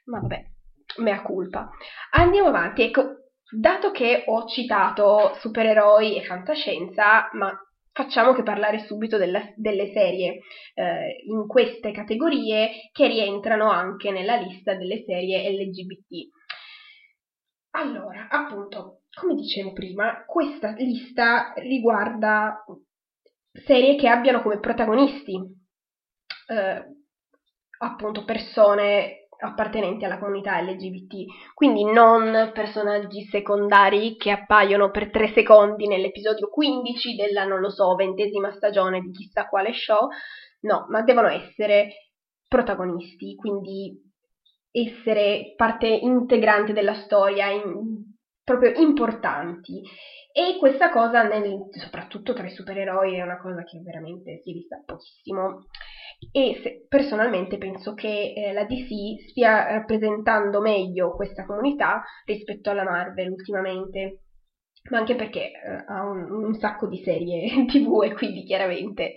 Ma 0.06 0.20
vabbè, 0.20 0.44
mea 0.98 1.22
culpa. 1.22 1.70
Andiamo 2.12 2.50
avanti, 2.50 2.84
ecco, 2.84 3.26
dato 3.50 3.92
che 3.92 4.24
ho 4.26 4.46
citato 4.48 5.36
supereroi 5.40 6.18
e 6.18 6.24
fantascienza, 6.24 7.30
ma 7.34 7.58
facciamo 7.96 8.34
che 8.34 8.44
parlare 8.44 8.80
subito 8.80 9.18
della, 9.18 9.42
delle 9.56 9.94
serie 9.94 10.42
eh, 10.74 11.24
in 11.28 11.48
queste 11.48 11.94
categorie 11.94 12.90
che 12.92 13.08
rientrano 13.08 13.72
anche 13.72 14.12
nella 14.12 14.36
lista 14.36 14.76
delle 14.76 15.06
serie 15.06 15.50
LGBT. 15.50 16.30
Allora, 17.72 18.28
appunto, 18.30 19.04
come 19.14 19.36
dicevo 19.36 19.72
prima, 19.72 20.26
questa 20.26 20.74
lista 20.74 21.54
riguarda 21.56 22.66
serie 23.66 23.96
che 23.96 24.10
abbiano 24.10 24.42
come 24.42 24.60
protagonisti 24.60 25.40
eh, 26.48 26.86
appunto 27.78 28.26
persone 28.26 29.25
appartenenti 29.40 30.06
alla 30.06 30.20
comunità 30.20 30.60
LGBT, 30.62 31.54
quindi 31.54 31.84
non 31.84 32.52
personaggi 32.54 33.24
secondari 33.26 34.16
che 34.16 34.32
appaiono 34.32 34.92
per 34.92 35.10
tre 35.10 35.32
secondi 35.34 35.88
nell'episodio 35.88 36.50
15 36.50 37.16
della, 37.16 37.46
non 37.46 37.60
lo 37.60 37.70
so, 37.70 37.96
ventesima 37.96 38.52
stagione 38.54 39.02
di 39.02 39.12
chissà 39.12 39.48
quale 39.48 39.74
show, 39.74 40.08
no, 40.62 40.86
ma 40.90 41.02
devono 41.02 41.28
essere 41.28 42.12
protagonisti, 42.48 43.36
quindi 43.36 44.02
essere 44.72 45.54
parte 45.56 45.88
integrante 45.88 46.74
della 46.74 46.96
storia, 46.96 47.50
in, 47.50 48.14
proprio 48.44 48.72
importanti. 48.80 49.82
E 50.32 50.58
questa 50.60 50.92
cosa, 50.92 51.24
nel, 51.24 51.70
soprattutto 51.72 52.34
tra 52.34 52.46
i 52.46 52.52
supereroi, 52.52 53.16
è 53.16 53.22
una 53.22 53.40
cosa 53.40 53.64
che 53.64 53.80
veramente 53.82 54.42
si 54.44 54.52
vista 54.52 54.82
pochissimo. 54.86 55.68
E 56.32 56.60
se, 56.62 56.86
personalmente 56.88 57.58
penso 57.58 57.94
che 57.94 58.34
eh, 58.36 58.54
la 58.54 58.66
DC 58.66 59.30
stia 59.30 59.72
rappresentando 59.74 60.62
meglio 60.62 61.16
questa 61.16 61.46
comunità 61.46 62.04
rispetto 62.26 62.70
alla 62.70 62.84
Marvel 62.84 63.32
ultimamente. 63.32 64.22
Ma 64.90 65.00
anche 65.00 65.16
perché 65.16 65.52
eh, 65.52 65.84
ha 65.88 66.06
un, 66.06 66.32
un, 66.32 66.54
sacco 66.56 66.88
di 66.88 67.02
serie 67.04 67.66
tv 67.66 68.04
e 68.04 68.14
quindi 68.14 68.44
chiaramente... 68.44 69.16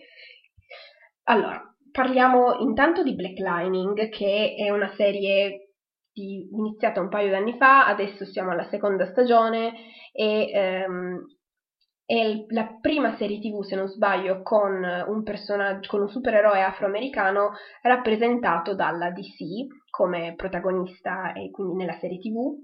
Allora, 1.24 1.62
parliamo 1.90 2.58
intanto 2.61 3.02
di 3.02 3.14
Black 3.14 3.38
Lining, 3.38 4.08
che 4.08 4.54
è 4.56 4.70
una 4.70 4.92
serie 4.96 5.72
di, 6.12 6.48
iniziata 6.50 7.00
un 7.00 7.08
paio 7.08 7.30
d'anni 7.30 7.56
fa, 7.56 7.87
adesso 7.87 8.24
siamo 8.24 8.50
alla 8.50 8.68
seconda 8.70 9.11
stagione 9.11 9.72
e 10.12 10.50
ehm, 10.50 11.38
è 12.09 12.47
la 12.49 12.79
prima 12.81 13.16
serie 13.18 13.38
tv, 13.38 13.62
se 13.62 13.77
non 13.77 13.87
sbaglio, 13.87 14.40
con 14.40 14.83
un 14.83 15.23
con 15.87 16.01
un 16.01 16.09
supereroe 16.09 16.62
afroamericano 16.62 17.51
rappresentato 17.83 18.75
dalla 18.75 19.11
DC 19.11 19.90
come 19.90 20.33
protagonista 20.35 21.35
e 21.35 21.51
quindi 21.51 21.75
nella 21.75 21.99
serie 22.01 22.16
tv. 22.16 22.57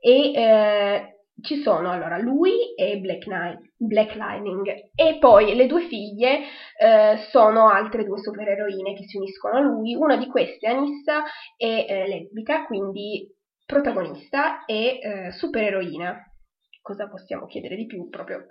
E 0.00 0.32
eh, 0.32 1.24
ci 1.42 1.60
sono 1.60 1.90
allora 1.90 2.16
lui 2.16 2.74
e 2.76 2.98
Black, 3.00 3.24
Knight, 3.26 3.74
Black 3.76 4.14
Lightning 4.14 4.88
e 4.94 5.18
poi 5.18 5.54
le 5.54 5.66
due 5.66 5.82
figlie 5.82 6.38
eh, 6.78 7.18
sono 7.30 7.68
altre 7.68 8.04
due 8.04 8.22
supereroine 8.22 8.94
che 8.94 9.04
si 9.06 9.18
uniscono 9.18 9.58
a 9.58 9.60
lui, 9.60 9.94
una 9.94 10.16
di 10.16 10.26
queste 10.26 10.66
Anissa 10.66 11.24
è 11.58 11.84
eh, 11.86 12.08
lesbica, 12.08 12.64
quindi 12.64 13.28
protagonista 13.66 14.64
e 14.64 14.98
eh, 14.98 15.30
supereroina. 15.32 16.24
Cosa 16.80 17.08
possiamo 17.08 17.46
chiedere 17.46 17.76
di 17.76 17.86
più? 17.86 18.08
Proprio 18.08 18.46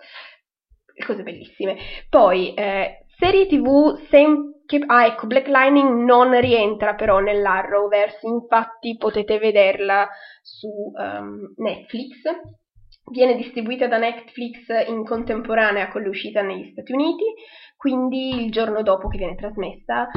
cose 1.06 1.24
bellissime. 1.24 1.78
Poi 2.10 2.54
eh, 2.54 3.06
serie 3.18 3.48
tv 3.48 3.98
sem- 4.10 4.64
che, 4.66 4.84
ah 4.86 5.06
ecco, 5.06 5.26
Black 5.26 5.48
Lightning 5.48 6.04
non 6.04 6.40
rientra 6.40 6.94
però 6.94 7.20
nell'Arrowverse, 7.20 8.28
infatti 8.28 8.98
potete 8.98 9.40
vederla 9.40 10.08
su 10.42 10.70
um, 10.94 11.54
Netflix 11.58 12.22
viene 13.10 13.36
distribuita 13.36 13.88
da 13.88 13.98
Netflix 13.98 14.68
in 14.88 15.04
contemporanea 15.04 15.90
con 15.90 16.02
l'uscita 16.02 16.42
negli 16.42 16.72
Stati 16.72 16.92
Uniti, 16.92 17.24
quindi 17.76 18.44
il 18.44 18.52
giorno 18.52 18.82
dopo 18.84 19.08
che 19.08 19.18
viene 19.18 19.36
trasmessa 19.36 20.08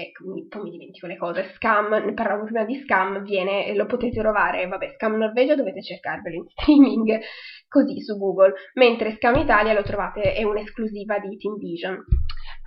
a 0.00 0.04
ecco, 0.04 0.24
poi 0.48 0.62
mi 0.62 0.70
dimentico 0.70 1.06
le 1.06 1.16
cose, 1.16 1.52
Scam, 1.54 1.90
ne 2.04 2.12
parlavo 2.12 2.44
prima 2.44 2.64
di 2.64 2.76
Scam, 2.76 3.22
viene, 3.22 3.74
lo 3.74 3.86
potete 3.86 4.20
trovare, 4.20 4.66
vabbè, 4.66 4.92
Scam 4.94 5.16
Norvegia 5.16 5.54
dovete 5.54 5.82
cercarvelo 5.82 6.36
in 6.36 6.44
streaming, 6.50 7.20
così 7.68 8.00
su 8.00 8.16
Google, 8.18 8.54
mentre 8.74 9.14
Scam 9.16 9.36
Italia 9.36 9.72
lo 9.72 9.82
trovate, 9.82 10.32
è 10.34 10.42
un'esclusiva 10.42 11.18
di 11.18 11.36
Team 11.36 11.56
Vision. 11.56 12.04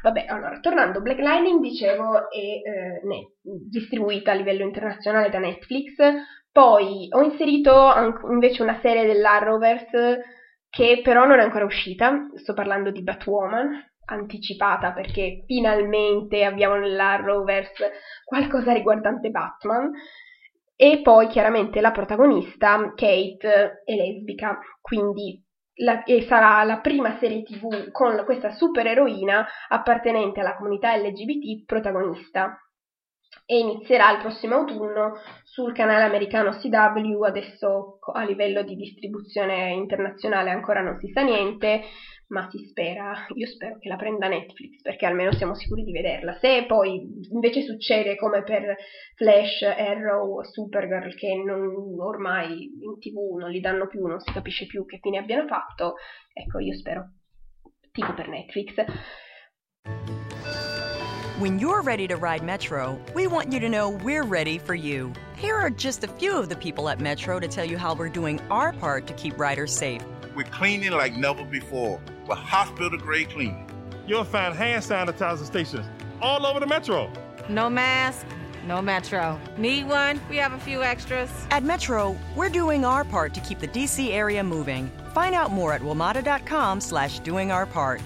Vabbè, 0.01 0.25
allora, 0.27 0.59
tornando, 0.59 1.01
Black 1.01 1.19
Lightning, 1.19 1.61
dicevo, 1.61 2.29
è 2.29 2.37
eh, 2.37 3.01
ne, 3.05 3.31
distribuita 3.41 4.31
a 4.31 4.35
livello 4.35 4.63
internazionale 4.63 5.29
da 5.29 5.39
Netflix, 5.39 5.95
poi 6.51 7.07
ho 7.09 7.21
inserito 7.21 7.91
invece 8.29 8.61
una 8.61 8.79
serie 8.81 9.05
dell'Arrowverse 9.05 10.21
che 10.69 11.01
però 11.03 11.25
non 11.25 11.39
è 11.39 11.43
ancora 11.43 11.65
uscita, 11.65 12.27
sto 12.35 12.53
parlando 12.53 12.91
di 12.91 13.01
Batwoman, 13.01 13.92
anticipata 14.05 14.91
perché 14.91 15.43
finalmente 15.45 16.43
abbiamo 16.43 16.75
nell'Arrowverse 16.75 17.91
qualcosa 18.23 18.73
riguardante 18.73 19.29
Batman. 19.29 19.91
E 20.75 21.01
poi 21.01 21.27
chiaramente 21.27 21.81
la 21.81 21.91
protagonista, 21.91 22.93
Kate, 22.95 23.83
è 23.85 23.93
lesbica, 23.95 24.57
quindi 24.81 25.41
la, 25.75 26.03
sarà 26.27 26.63
la 26.63 26.79
prima 26.79 27.17
serie 27.19 27.43
tv 27.43 27.91
con 27.91 28.21
questa 28.25 28.51
supereroina 28.51 29.45
appartenente 29.69 30.39
alla 30.39 30.55
comunità 30.55 30.95
LGBT 30.95 31.65
protagonista 31.65 32.57
e 33.45 33.57
inizierà 33.57 34.11
il 34.11 34.19
prossimo 34.19 34.55
autunno 34.55 35.13
sul 35.43 35.73
canale 35.73 36.03
americano 36.03 36.51
CW, 36.51 37.23
adesso 37.23 37.99
a 38.13 38.23
livello 38.23 38.63
di 38.63 38.75
distribuzione 38.75 39.71
internazionale 39.73 40.51
ancora 40.51 40.81
non 40.81 40.97
si 40.99 41.09
sa 41.11 41.21
niente, 41.21 41.81
ma 42.33 42.49
si 42.49 42.65
spera, 42.67 43.13
io 43.35 43.45
spero 43.45 43.77
che 43.77 43.87
la 43.87 43.95
prenda 43.95 44.27
Netflix 44.27 44.81
perché 44.81 45.05
almeno 45.05 45.31
siamo 45.33 45.53
sicuri 45.53 45.83
di 45.83 45.91
vederla. 45.91 46.37
Se 46.39 46.65
poi 46.65 47.21
invece 47.31 47.61
succede 47.61 48.15
come 48.15 48.43
per 48.43 48.75
Flash, 49.15 49.61
Arrow, 49.61 50.41
Supergirl 50.41 51.15
che 51.15 51.35
non, 51.35 51.99
ormai 51.99 52.71
in 52.81 52.97
tv 52.99 53.37
non 53.37 53.51
li 53.51 53.59
danno 53.59 53.87
più, 53.87 54.05
non 54.05 54.19
si 54.19 54.31
capisce 54.31 54.65
più 54.65 54.85
che 54.85 54.97
fine 54.99 55.19
abbiano 55.19 55.47
fatto, 55.47 55.93
ecco 56.33 56.59
io 56.59 56.73
spero 56.75 57.11
tipo 57.91 58.13
per 58.15 58.27
Netflix. 58.27 58.73
When 61.39 61.59
you're 61.59 61.81
ready 61.81 62.07
to 62.07 62.15
ride 62.15 62.43
Metro, 62.43 62.99
we 63.13 63.27
want 63.27 63.51
you 63.51 63.59
to 63.59 63.69
know 63.69 63.89
we're 63.89 64.23
ready 64.23 64.57
for 64.57 64.75
you. 64.75 65.11
Here 65.35 65.55
are 65.55 65.69
just 65.69 66.03
a 66.03 66.07
few 66.07 66.37
of 66.37 66.47
the 66.47 66.55
people 66.55 66.89
at 66.89 66.99
Metro 66.99 67.39
to 67.39 67.47
tell 67.47 67.65
you 67.65 67.77
how 67.77 67.93
we're 67.93 68.09
doing 68.09 68.39
our 68.49 68.71
part 68.71 69.05
to 69.07 69.13
keep 69.13 69.37
riders 69.37 69.71
safe. 69.71 70.03
We're 70.35 70.43
cleaning 70.45 70.91
like 70.91 71.15
never 71.15 71.43
before 71.43 72.01
with 72.27 72.37
hospital 72.37 72.97
grade 72.97 73.29
cleaning. 73.29 73.69
You'll 74.07 74.23
find 74.23 74.55
hand 74.55 74.83
sanitizer 74.83 75.45
stations 75.45 75.85
all 76.21 76.45
over 76.45 76.59
the 76.59 76.65
Metro. 76.65 77.11
No 77.49 77.69
mask, 77.69 78.25
no 78.65 78.81
Metro. 78.81 79.39
Need 79.57 79.87
one? 79.87 80.19
We 80.29 80.37
have 80.37 80.53
a 80.53 80.59
few 80.59 80.81
extras. 80.81 81.29
At 81.51 81.63
Metro, 81.63 82.17
we're 82.35 82.49
doing 82.49 82.83
our 82.83 83.03
part 83.03 83.33
to 83.35 83.41
keep 83.41 83.59
the 83.59 83.67
DC 83.67 84.11
area 84.11 84.43
moving. 84.43 84.89
Find 85.13 85.35
out 85.35 85.51
more 85.51 85.73
at 85.73 85.81
WMATA.com 85.81 86.81
slash 86.81 87.19
doing 87.19 87.51
our 87.51 87.67
part. 87.67 88.01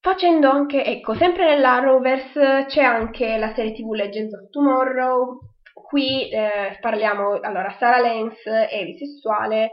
Facendo 0.00 0.50
anche, 0.50 0.82
ecco, 0.82 1.14
sempre 1.14 1.44
nell'Arrowverse 1.44 2.66
c'è 2.68 2.82
anche 2.82 3.36
la 3.36 3.52
serie 3.54 3.72
tv 3.72 3.92
Legends 3.92 4.34
of 4.34 4.50
Tomorrow. 4.50 5.38
Qui 5.72 6.28
eh, 6.28 6.76
parliamo, 6.80 7.38
allora, 7.40 7.76
Sarah 7.78 8.00
Lance 8.00 8.68
è 8.68 8.84
bisessuale, 8.84 9.70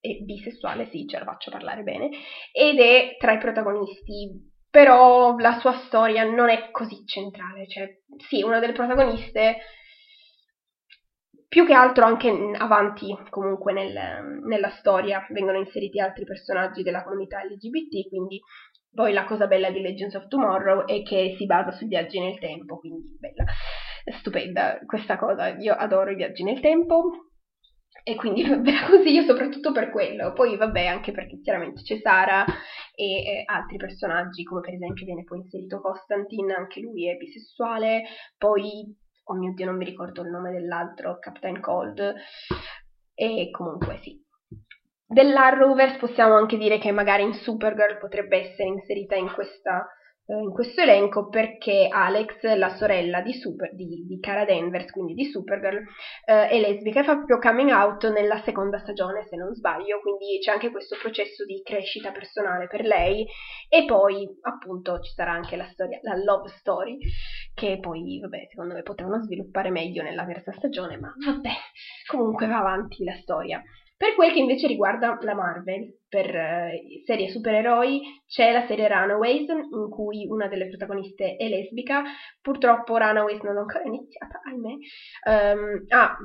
è 0.00 0.18
bisessuale, 0.22 0.88
sì, 0.90 1.06
ce 1.06 1.18
la 1.18 1.24
faccio 1.24 1.50
parlare 1.50 1.82
bene, 1.82 2.10
ed 2.52 2.78
è 2.78 3.16
tra 3.18 3.32
i 3.32 3.38
protagonisti, 3.38 4.50
però 4.70 5.36
la 5.36 5.58
sua 5.58 5.72
storia 5.86 6.24
non 6.24 6.48
è 6.48 6.70
così 6.70 7.04
centrale, 7.06 7.66
cioè, 7.68 7.88
sì, 8.28 8.42
una 8.42 8.58
delle 8.58 8.72
protagoniste, 8.72 9.58
più 11.48 11.66
che 11.66 11.74
altro 11.74 12.06
anche 12.06 12.30
avanti 12.56 13.14
comunque 13.28 13.74
nel, 13.74 14.40
nella 14.46 14.70
storia 14.70 15.26
vengono 15.28 15.58
inseriti 15.58 16.00
altri 16.00 16.24
personaggi 16.24 16.82
della 16.82 17.02
comunità 17.02 17.44
LGBT, 17.44 18.08
quindi 18.08 18.40
poi 18.90 19.12
la 19.12 19.24
cosa 19.24 19.46
bella 19.46 19.70
di 19.70 19.80
Legends 19.80 20.14
of 20.14 20.28
Tomorrow 20.28 20.86
è 20.86 21.02
che 21.02 21.34
si 21.36 21.44
basa 21.44 21.72
sui 21.72 21.88
viaggi 21.88 22.20
nel 22.20 22.38
tempo, 22.38 22.78
quindi 22.78 23.16
bella, 23.18 23.44
stupenda 24.18 24.78
questa 24.86 25.18
cosa. 25.18 25.48
Io 25.58 25.74
adoro 25.74 26.10
i 26.10 26.14
viaggi 26.14 26.42
nel 26.42 26.60
tempo 26.60 27.31
e 28.04 28.14
quindi 28.16 28.42
va 28.44 28.86
così 28.88 29.12
io 29.12 29.22
soprattutto 29.22 29.72
per 29.72 29.90
quello. 29.90 30.32
Poi 30.32 30.56
vabbè 30.56 30.86
anche 30.86 31.12
perché 31.12 31.40
chiaramente 31.40 31.82
c'è 31.82 31.98
Sara 31.98 32.44
e 32.94 33.04
eh, 33.04 33.42
altri 33.46 33.76
personaggi 33.76 34.42
come 34.42 34.60
per 34.60 34.74
esempio 34.74 35.04
viene 35.04 35.24
poi 35.24 35.38
inserito 35.38 35.80
Constantine, 35.80 36.54
anche 36.54 36.80
lui 36.80 37.08
è 37.08 37.16
bisessuale, 37.16 38.02
poi 38.36 38.94
oh 39.24 39.34
mio 39.34 39.52
dio 39.54 39.66
non 39.66 39.76
mi 39.76 39.84
ricordo 39.84 40.22
il 40.22 40.30
nome 40.30 40.50
dell'altro, 40.50 41.18
Captain 41.18 41.60
Cold. 41.60 42.14
E 43.14 43.50
comunque 43.50 43.98
sì, 44.02 44.18
dell'Arrowverse 45.06 45.98
possiamo 45.98 46.34
anche 46.34 46.56
dire 46.56 46.78
che 46.78 46.90
magari 46.90 47.22
in 47.22 47.34
Supergirl 47.34 47.98
potrebbe 47.98 48.38
essere 48.38 48.68
inserita 48.68 49.14
in, 49.14 49.30
questa, 49.32 49.86
in 50.26 50.52
questo 50.52 50.82
elenco 50.82 51.28
perché 51.28 51.88
Alex, 51.90 52.42
la 52.54 52.68
sorella 52.76 53.20
di, 53.20 53.32
Super, 53.32 53.74
di, 53.74 54.04
di 54.06 54.20
Cara 54.20 54.44
Danvers, 54.44 54.90
quindi 54.90 55.14
di 55.14 55.24
Supergirl, 55.24 55.82
eh, 56.24 56.48
è 56.48 56.60
lesbica 56.60 57.00
e 57.00 57.04
fa 57.04 57.16
proprio 57.16 57.38
coming 57.38 57.70
out 57.70 58.10
nella 58.10 58.40
seconda 58.42 58.78
stagione 58.78 59.26
se 59.28 59.36
non 59.36 59.52
sbaglio, 59.54 60.00
quindi 60.00 60.38
c'è 60.40 60.52
anche 60.52 60.70
questo 60.70 60.96
processo 61.00 61.44
di 61.44 61.60
crescita 61.64 62.12
personale 62.12 62.68
per 62.68 62.84
lei 62.84 63.26
e 63.68 63.84
poi 63.84 64.28
appunto 64.42 65.00
ci 65.00 65.12
sarà 65.12 65.32
anche 65.32 65.56
la 65.56 65.66
storia, 65.66 65.98
la 66.02 66.14
love 66.14 66.48
story 66.48 66.98
che 67.54 67.78
poi 67.80 68.20
vabbè 68.20 68.46
secondo 68.48 68.74
me 68.74 68.82
potevano 68.82 69.20
sviluppare 69.22 69.70
meglio 69.70 70.02
nella 70.02 70.24
terza 70.24 70.52
stagione 70.52 70.96
ma 70.98 71.12
vabbè 71.26 71.50
comunque 72.06 72.46
va 72.46 72.58
avanti 72.58 73.04
la 73.04 73.14
storia. 73.14 73.62
Per 74.02 74.16
quel 74.16 74.32
che 74.32 74.40
invece 74.40 74.66
riguarda 74.66 75.16
la 75.20 75.32
Marvel, 75.32 75.98
per 76.08 76.26
uh, 76.26 77.04
serie 77.04 77.30
supereroi, 77.30 78.00
c'è 78.26 78.50
la 78.50 78.66
serie 78.66 78.88
Runaways, 78.88 79.48
in 79.48 79.88
cui 79.90 80.26
una 80.28 80.48
delle 80.48 80.66
protagoniste 80.66 81.36
è 81.36 81.48
lesbica. 81.48 82.02
Purtroppo 82.40 82.96
Runaways 82.96 83.40
non 83.42 83.58
è 83.58 83.60
ancora 83.60 83.84
iniziata, 83.86 84.40
ahimè. 84.42 84.72
Um, 85.54 85.84
ah, 85.90 86.16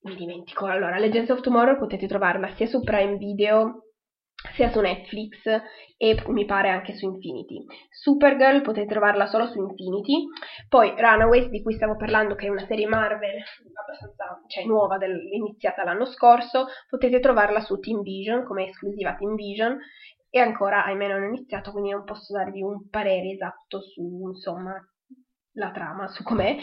mi 0.00 0.14
dimentico. 0.16 0.66
Allora, 0.66 0.98
Legends 0.98 1.30
of 1.30 1.40
Tomorrow 1.40 1.78
potete 1.78 2.08
trovarla 2.08 2.48
sia 2.56 2.66
su 2.66 2.80
Prime 2.80 3.16
Video 3.16 3.87
sia 4.54 4.70
su 4.70 4.80
Netflix 4.80 5.44
e 5.96 6.22
mi 6.28 6.44
pare 6.44 6.68
anche 6.68 6.94
su 6.94 7.06
Infinity. 7.06 7.64
Supergirl 7.90 8.62
potete 8.62 8.86
trovarla 8.86 9.26
solo 9.26 9.46
su 9.46 9.60
Infinity, 9.60 10.26
poi 10.68 10.94
Runaways 10.96 11.48
di 11.48 11.60
cui 11.62 11.74
stavo 11.74 11.96
parlando 11.96 12.34
che 12.36 12.46
è 12.46 12.50
una 12.50 12.64
serie 12.66 12.86
Marvel 12.86 13.42
abbastanza 13.74 14.40
cioè, 14.46 14.64
nuova, 14.64 14.96
del, 14.96 15.18
iniziata 15.32 15.82
l'anno 15.82 16.06
scorso, 16.06 16.66
potete 16.88 17.18
trovarla 17.18 17.60
su 17.60 17.78
Team 17.80 18.02
Vision 18.02 18.44
come 18.44 18.68
esclusiva 18.68 19.14
Team 19.14 19.34
Vision. 19.34 19.78
E 20.30 20.40
ancora 20.40 20.84
ahimè 20.84 21.08
non 21.08 21.22
ho 21.22 21.26
iniziato 21.26 21.72
quindi 21.72 21.90
non 21.90 22.04
posso 22.04 22.34
darvi 22.34 22.60
un 22.60 22.86
parere 22.90 23.30
esatto 23.30 23.80
su 23.80 24.28
insomma 24.28 24.74
la 25.52 25.70
trama, 25.70 26.06
su 26.06 26.22
com'è 26.22 26.58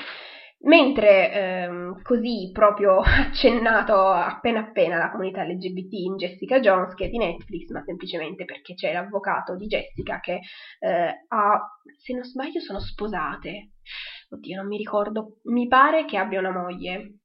Mentre 0.66 1.32
ehm, 1.32 2.02
così 2.02 2.50
proprio 2.52 3.00
accennato 3.06 4.08
appena 4.08 4.62
appena 4.62 4.98
la 4.98 5.12
comunità 5.12 5.44
LGBT 5.44 5.94
in 5.94 6.16
Jessica 6.18 6.60
Jones, 6.60 6.96
che 6.96 7.06
è 7.06 7.10
di 7.10 7.18
Netflix, 7.18 7.70
ma 7.70 7.84
semplicemente 7.84 8.46
perché 8.46 8.74
c'è 8.74 8.92
l'avvocato 8.92 9.56
di 9.56 9.68
Jessica 9.68 10.20
che 10.20 10.40
eh, 10.80 11.26
ha, 11.28 11.62
se 11.98 12.14
non 12.14 12.24
sbaglio, 12.24 12.60
sono 12.60 12.80
sposate. 12.80 13.74
Oddio, 14.30 14.56
non 14.58 14.68
mi 14.68 14.78
ricordo, 14.78 15.40
mi 15.44 15.68
pare 15.68 16.06
che 16.06 16.18
abbia 16.18 16.40
una 16.40 16.52
moglie, 16.52 17.20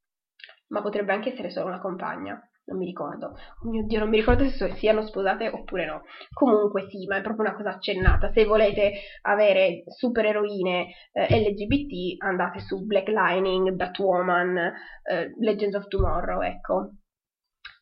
ma 0.68 0.83
potrebbe 0.83 1.12
anche 1.12 1.33
essere 1.33 1.50
solo 1.50 1.68
una 1.68 1.81
compagna 1.81 2.49
non 2.70 2.78
mi 2.78 2.87
ricordo. 2.87 3.37
Oh 3.62 3.68
mio 3.68 3.85
Dio, 3.85 3.98
non 3.98 4.09
mi 4.09 4.16
ricordo 4.16 4.48
se 4.48 4.74
siano 4.76 5.04
sposate 5.04 5.48
oppure 5.48 5.85
no. 5.87 6.02
Comunque 6.33 6.88
sì, 6.88 7.06
ma 7.06 7.16
è 7.16 7.22
proprio 7.22 7.46
una 7.46 7.56
cosa 7.56 7.70
accennata. 7.70 8.30
Se 8.33 8.44
volete 8.44 8.92
avere 9.22 9.83
supereroine 9.87 10.87
eh, 11.12 11.50
LGBT, 11.50 12.22
andate 12.22 12.61
su 12.61 12.87
Black 12.87 13.09
Lightning, 13.09 13.72
Batwoman, 13.72 14.56
eh, 14.56 15.33
Legends 15.40 15.76
of 15.76 15.88
Tomorrow, 15.88 16.40
ecco. 16.42 16.92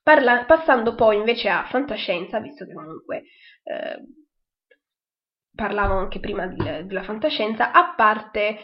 Parla- 0.03 0.45
passando 0.47 0.95
poi 0.95 1.17
invece 1.17 1.51
a 1.51 1.67
fantascienza, 1.69 2.41
visto 2.41 2.65
che 2.65 2.73
comunque 2.73 3.25
eh, 3.65 4.03
parlavo 5.55 5.95
anche 5.99 6.19
prima 6.19 6.47
di, 6.47 6.57
della 6.57 7.03
fantascienza, 7.03 7.73
a 7.73 7.95
parte 7.95 8.57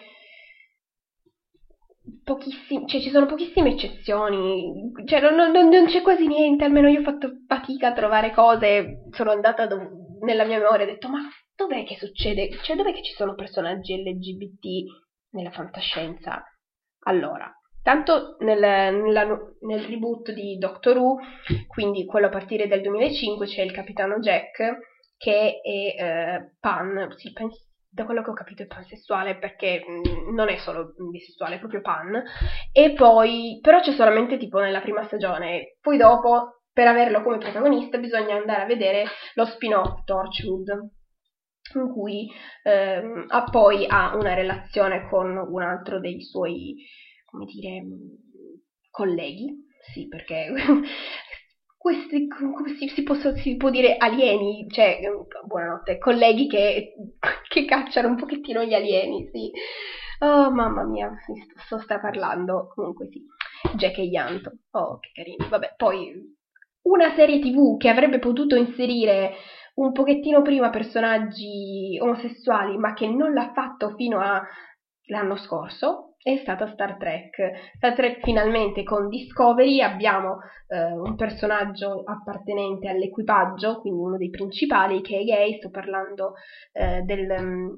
pochissimi, 2.23 2.87
cioè 2.87 3.01
ci 3.01 3.11
sono 3.11 3.27
pochissime 3.27 3.71
eccezioni, 3.71 4.93
cioè 5.07 5.21
non, 5.21 5.51
non, 5.51 5.69
non, 5.69 5.87
c'è 5.87 6.03
quasi 6.03 6.27
niente, 6.27 6.65
almeno 6.65 6.89
io 6.89 7.01
ho 7.01 7.05
fatto 7.05 7.31
fatica 7.47 7.89
a 7.89 7.93
trovare 7.93 8.33
cose, 8.33 9.05
sono 9.11 9.31
andata 9.31 9.67
dov- 9.67 10.21
nella 10.21 10.45
mia 10.45 10.59
memoria 10.59 10.85
e 10.85 10.89
ho 10.89 10.93
detto 10.93 11.09
ma 11.09 11.21
dov'è 11.55 11.85
che 11.85 11.97
succede, 11.97 12.51
cioè 12.63 12.77
dov'è 12.77 12.93
che 12.93 13.03
ci 13.03 13.15
sono 13.15 13.35
personaggi 13.35 13.97
LGBT 13.97 14.91
nella 15.31 15.51
fantascienza? 15.51 16.43
Allora, 17.07 17.51
tanto 17.83 18.37
nel, 18.41 18.61
nella, 18.61 19.25
nel 19.61 19.85
reboot 19.85 20.33
di 20.33 20.57
Doctor 20.59 20.99
Who, 20.99 21.19
quindi 21.67 22.05
quello 22.05 22.27
a 22.27 22.31
partire 22.31 22.67
dal 22.67 22.81
2005, 22.81 23.47
c'è 23.47 23.63
il 23.63 23.73
capitano 23.73 24.19
Jack 24.19 24.93
che 25.17 25.61
è 25.63 25.71
eh, 25.71 26.55
Pan, 26.61 27.15
sì, 27.17 27.33
penso 27.33 27.61
da 27.95 28.05
quello 28.05 28.23
che 28.23 28.31
ho 28.31 28.35
capito 28.35 28.65
è 28.65 28.67
pansessuale 28.67 29.39
perché 29.39 29.85
mh, 29.87 30.31
mm, 30.31 30.35
non 30.35 30.49
è 30.49 30.57
solo 30.57 30.95
bisessuale, 31.11 31.55
è 31.55 31.59
proprio 31.61 31.81
pan. 31.81 32.21
E 32.73 32.93
poi, 32.93 33.61
però 33.63 33.81
c'è 33.81 33.93
solamente 33.93 34.37
tipo 34.37 34.59
nella 34.59 34.81
prima 34.81 35.05
stagione. 35.05 35.77
Poi 35.81 35.97
dopo, 35.97 36.63
per 36.73 36.89
averlo 36.89 37.23
come 37.23 37.39
protagonista, 37.39 37.99
bisogna 37.99 38.35
andare 38.35 38.63
a 38.63 38.67
vedere 38.67 39.05
lo 39.35 39.45
spin-off 39.45 40.03
Torchwood, 40.05 40.69
in 41.75 41.93
cui 41.93 42.29
ehm, 42.65 43.27
ha 43.29 43.45
poi 43.45 43.87
ha 43.89 44.17
una 44.17 44.35
relazione 44.35 45.09
con 45.09 45.37
un 45.37 45.63
altro 45.63 46.01
dei 46.01 46.21
suoi, 46.21 46.75
come 47.25 47.45
dire, 47.45 47.81
colleghi. 48.91 49.63
Sì, 49.93 50.09
perché 50.09 50.51
questi, 51.85 52.29
come 52.29 52.75
si, 52.79 52.89
si, 52.89 53.03
posso, 53.03 53.37
si, 53.37 53.57
può 53.57 53.69
dire, 53.69 53.99
alieni, 53.99 54.67
cioè, 54.71 55.01
buonanotte, 55.45 55.99
colleghi 55.99 56.47
che, 56.49 56.95
che 57.47 57.67
cacciano 57.67 58.09
un 58.09 58.17
pochettino 58.17 58.65
gli 58.65 58.73
alieni, 58.73 59.29
sì. 59.31 59.51
Oh, 60.21 60.51
mamma 60.51 60.85
mia, 60.85 61.13
sto, 61.67 61.79
sta 61.81 62.01
parlando, 62.01 62.73
comunque 62.75 63.09
sì, 63.11 63.23
Jack 63.77 63.99
e 63.99 64.05
Yanto, 64.05 64.53
oh, 64.71 64.99
che 64.99 65.11
carini, 65.13 65.47
vabbè, 65.47 65.75
poi 65.77 66.11
una 66.85 67.13
serie 67.15 67.39
tv 67.39 67.77
che 67.77 67.91
avrebbe 67.91 68.19
potuto 68.19 68.57
inserire 68.57 69.35
un 69.75 69.93
pochettino 69.93 70.41
prima 70.41 70.71
personaggi 70.71 71.99
omosessuali, 72.01 72.79
ma 72.79 72.95
che 72.95 73.09
non 73.09 73.35
l'ha 73.35 73.53
fatto 73.53 73.91
fino 73.91 74.21
all'anno 74.21 75.37
scorso, 75.37 76.14
è 76.25 76.39
stata 76.39 76.73
Star 76.73 76.97
Trek. 76.97 77.75
Star 77.77 77.93
Trek 77.93 78.21
finalmente 78.23 78.83
con 78.83 79.09
Discovery 79.11 79.83
abbiamo 79.83 80.39
eh, 80.69 80.91
un 80.91 81.17
personaggio 81.17 82.03
appartenente 82.03 82.89
all'equipaggio, 82.89 83.81
quindi 83.81 84.01
uno 84.01 84.17
dei 84.17 84.31
principali 84.31 85.03
che 85.03 85.19
è 85.19 85.23
gay, 85.23 85.59
sto 85.59 85.69
parlando 85.69 86.33
eh, 86.73 87.03
del, 87.03 87.29
um, 87.29 87.77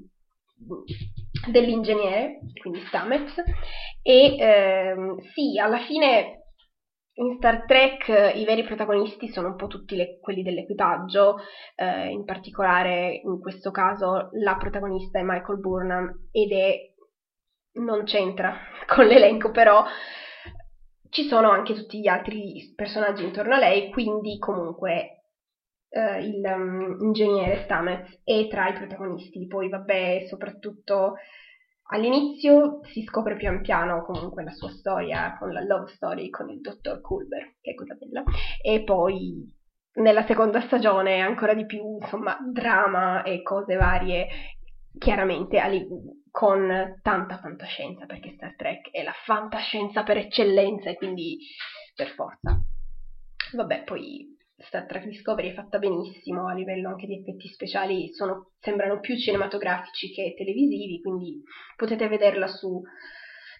dell'ingegnere, 1.50 2.38
quindi 2.60 2.78
Stamets, 2.86 3.34
e 4.00 4.36
ehm, 4.38 5.18
sì, 5.34 5.58
alla 5.58 5.78
fine 5.78 6.42
in 7.14 7.34
Star 7.38 7.64
Trek 7.64 8.36
i 8.36 8.44
veri 8.44 8.62
protagonisti 8.62 9.26
sono 9.26 9.48
un 9.48 9.56
po' 9.56 9.66
tutti 9.66 9.96
le, 9.96 10.20
quelli 10.20 10.44
dell'equipaggio, 10.44 11.38
eh, 11.74 12.10
in 12.10 12.24
particolare 12.24 13.20
in 13.24 13.40
questo 13.40 13.72
caso 13.72 14.28
la 14.40 14.54
protagonista 14.56 15.18
è 15.18 15.22
Michael 15.22 15.58
Burnham 15.58 16.28
ed 16.30 16.52
è 16.52 16.94
non 17.76 18.04
c'entra 18.04 18.54
con 18.86 19.06
l'elenco, 19.06 19.50
però 19.50 19.84
ci 21.10 21.24
sono 21.24 21.50
anche 21.50 21.74
tutti 21.74 22.00
gli 22.00 22.08
altri 22.08 22.72
personaggi 22.74 23.24
intorno 23.24 23.54
a 23.54 23.58
lei, 23.58 23.90
quindi 23.90 24.38
comunque 24.38 25.16
eh, 25.88 26.20
il 26.20 26.42
um, 26.44 26.96
ingegnere 27.00 27.62
Stamets 27.64 28.20
è 28.24 28.46
tra 28.48 28.68
i 28.68 28.74
protagonisti. 28.74 29.46
Poi 29.46 29.68
vabbè, 29.68 30.26
soprattutto 30.28 31.14
all'inizio 31.88 32.80
si 32.92 33.02
scopre 33.02 33.36
pian 33.36 33.60
piano 33.60 34.04
comunque 34.04 34.42
la 34.42 34.50
sua 34.50 34.70
storia 34.70 35.36
con 35.38 35.52
la 35.52 35.60
love 35.62 35.92
story 35.92 36.28
con 36.30 36.50
il 36.50 36.60
dottor 36.60 37.00
Culber, 37.00 37.54
che 37.60 37.70
è 37.70 37.74
quella 37.74 37.94
bella, 37.94 38.22
e 38.60 38.82
poi 38.82 39.54
nella 39.96 40.24
seconda 40.26 40.60
stagione 40.60 41.20
ancora 41.20 41.54
di 41.54 41.64
più, 41.64 41.98
insomma, 42.00 42.36
drama 42.52 43.22
e 43.22 43.42
cose 43.42 43.76
varie, 43.76 44.26
chiaramente 44.98 45.58
con 46.36 47.00
tanta 47.00 47.38
fantascienza, 47.38 48.04
perché 48.04 48.34
Star 48.34 48.54
Trek 48.56 48.90
è 48.90 49.02
la 49.02 49.14
fantascienza 49.24 50.02
per 50.02 50.18
eccellenza 50.18 50.90
e 50.90 50.96
quindi 50.96 51.38
per 51.94 52.08
forza. 52.08 52.60
Vabbè, 53.54 53.84
poi 53.84 54.36
Star 54.54 54.84
Trek 54.84 55.06
Discovery 55.06 55.48
è 55.48 55.54
fatta 55.54 55.78
benissimo, 55.78 56.46
a 56.46 56.52
livello 56.52 56.90
anche 56.90 57.06
di 57.06 57.20
effetti 57.20 57.48
speciali 57.48 58.12
sono, 58.12 58.50
sembrano 58.58 59.00
più 59.00 59.16
cinematografici 59.16 60.12
che 60.12 60.34
televisivi, 60.36 61.00
quindi 61.00 61.40
potete 61.74 62.06
vederla 62.06 62.48
su 62.48 62.82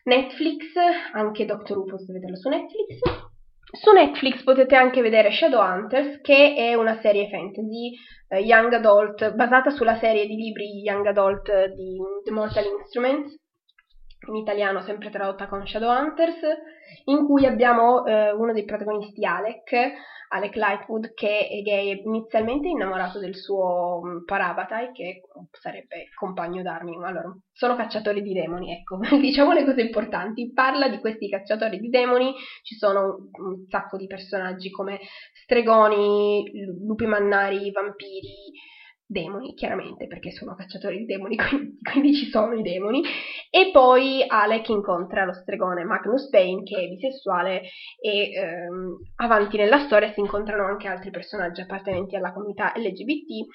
Netflix, 0.04 0.74
anche 1.14 1.46
Doctor 1.46 1.78
Who 1.78 1.84
potete 1.86 2.12
vederla 2.12 2.36
su 2.36 2.50
Netflix. 2.50 2.98
Su 3.72 3.92
Netflix 3.92 4.42
potete 4.44 4.76
anche 4.76 5.02
vedere 5.02 5.32
Shadowhunters, 5.32 6.20
che 6.20 6.54
è 6.54 6.74
una 6.74 6.98
serie 7.00 7.28
fantasy 7.28 7.94
eh, 8.28 8.40
young 8.40 8.72
adult, 8.72 9.34
basata 9.34 9.70
sulla 9.70 9.96
serie 9.96 10.26
di 10.26 10.36
libri 10.36 10.80
young 10.82 11.06
adult 11.06 11.50
di 11.74 11.96
The 12.24 12.30
Mortal 12.30 12.64
Instruments, 12.64 13.36
in 14.28 14.36
italiano 14.36 14.82
sempre 14.82 15.10
tradotta 15.10 15.48
con 15.48 15.66
Shadowhunters, 15.66 16.38
in 17.06 17.26
cui 17.26 17.44
abbiamo 17.44 18.04
eh, 18.04 18.32
uno 18.32 18.52
dei 18.52 18.64
protagonisti 18.64 19.24
Alec, 19.24 19.72
Alec 20.28 20.56
Lightwood, 20.56 21.14
che 21.14 21.48
è 21.48 21.62
gay, 21.62 22.02
inizialmente 22.04 22.68
innamorato 22.68 23.18
del 23.18 23.34
suo 23.34 24.00
mm, 24.04 24.24
Parabatai, 24.24 24.92
che 24.92 25.22
sarebbe 25.52 26.08
compagno 26.14 26.62
d'armi. 26.62 26.96
Allora, 26.96 27.34
sono 27.52 27.76
cacciatori 27.76 28.22
di 28.22 28.32
demoni, 28.32 28.72
ecco, 28.72 28.98
diciamo 29.20 29.52
le 29.52 29.64
cose 29.64 29.82
importanti. 29.82 30.52
Parla 30.52 30.88
di 30.88 30.98
questi 30.98 31.28
cacciatori 31.28 31.78
di 31.78 31.88
demoni, 31.88 32.34
ci 32.62 32.74
sono 32.76 33.28
un 33.38 33.66
sacco 33.68 33.96
di 33.96 34.06
personaggi 34.06 34.70
come 34.70 34.98
stregoni, 35.32 36.50
lupi 36.84 37.06
mannari, 37.06 37.70
vampiri, 37.70 38.52
demoni, 39.06 39.54
chiaramente, 39.54 40.06
perché 40.06 40.32
sono 40.32 40.54
cacciatori 40.54 40.98
di 40.98 41.06
demoni, 41.06 41.36
quindi, 41.38 41.78
quindi, 41.80 42.14
ci 42.14 42.26
sono 42.26 42.54
i 42.54 42.62
demoni. 42.62 43.02
E 43.50 43.70
poi 43.72 44.24
Alec 44.26 44.68
incontra 44.68 45.24
lo 45.24 45.32
stregone 45.32 45.84
Magnus 45.84 46.28
Payne, 46.28 46.62
che 46.64 46.76
è 46.76 46.88
bisessuale, 46.88 47.62
e 48.00 48.32
ehm, 48.32 48.96
avanti 49.16 49.56
nella 49.56 49.78
storia 49.78 50.12
si 50.12 50.20
incontrano 50.20 50.64
anche 50.64 50.88
altri 50.88 51.10
personaggi 51.10 51.60
appartenenti 51.60 52.16
alla 52.16 52.32
comunità 52.32 52.72
LGBT, 52.74 53.46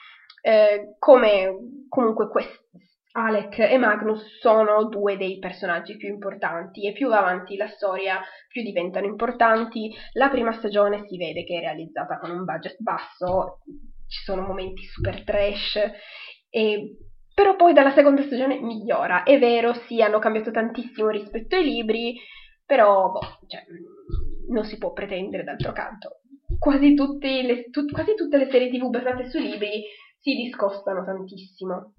eh, 0.41 0.95
come 0.97 1.85
comunque 1.89 2.29
questi. 2.29 2.89
Alec 3.13 3.59
e 3.59 3.77
Magnus 3.77 4.39
sono 4.39 4.85
due 4.85 5.17
dei 5.17 5.37
personaggi 5.37 5.97
più 5.97 6.07
importanti 6.07 6.87
e 6.87 6.93
più 6.93 7.09
va 7.09 7.19
avanti 7.19 7.57
la 7.57 7.67
storia 7.67 8.21
più 8.47 8.63
diventano 8.63 9.05
importanti. 9.05 9.93
La 10.13 10.29
prima 10.29 10.53
stagione 10.53 11.05
si 11.07 11.17
vede 11.17 11.43
che 11.43 11.57
è 11.57 11.59
realizzata 11.59 12.17
con 12.19 12.31
un 12.31 12.45
budget 12.45 12.77
basso, 12.79 13.59
ci 14.11 14.23
sono 14.23 14.41
momenti 14.41 14.83
super 14.83 15.23
trash, 15.23 15.79
e... 16.49 16.97
però 17.33 17.55
poi 17.55 17.71
dalla 17.71 17.93
seconda 17.93 18.21
stagione 18.23 18.59
migliora. 18.59 19.23
È 19.23 19.39
vero, 19.39 19.73
sì, 19.87 20.01
hanno 20.01 20.19
cambiato 20.19 20.51
tantissimo 20.51 21.09
rispetto 21.09 21.55
ai 21.55 21.63
libri, 21.63 22.19
però 22.65 23.09
boh, 23.09 23.39
cioè, 23.47 23.63
non 24.49 24.65
si 24.65 24.77
può 24.77 24.91
pretendere 24.91 25.43
d'altro 25.43 25.71
canto. 25.71 26.19
quasi, 26.59 26.93
le, 26.93 27.69
tut, 27.69 27.91
quasi 27.91 28.13
tutte 28.15 28.37
le 28.37 28.49
serie 28.51 28.69
tv 28.69 28.89
basate 28.89 29.29
su 29.29 29.39
libri 29.39 29.83
si 30.19 30.35
discostano 30.35 31.03
tantissimo. 31.05 31.93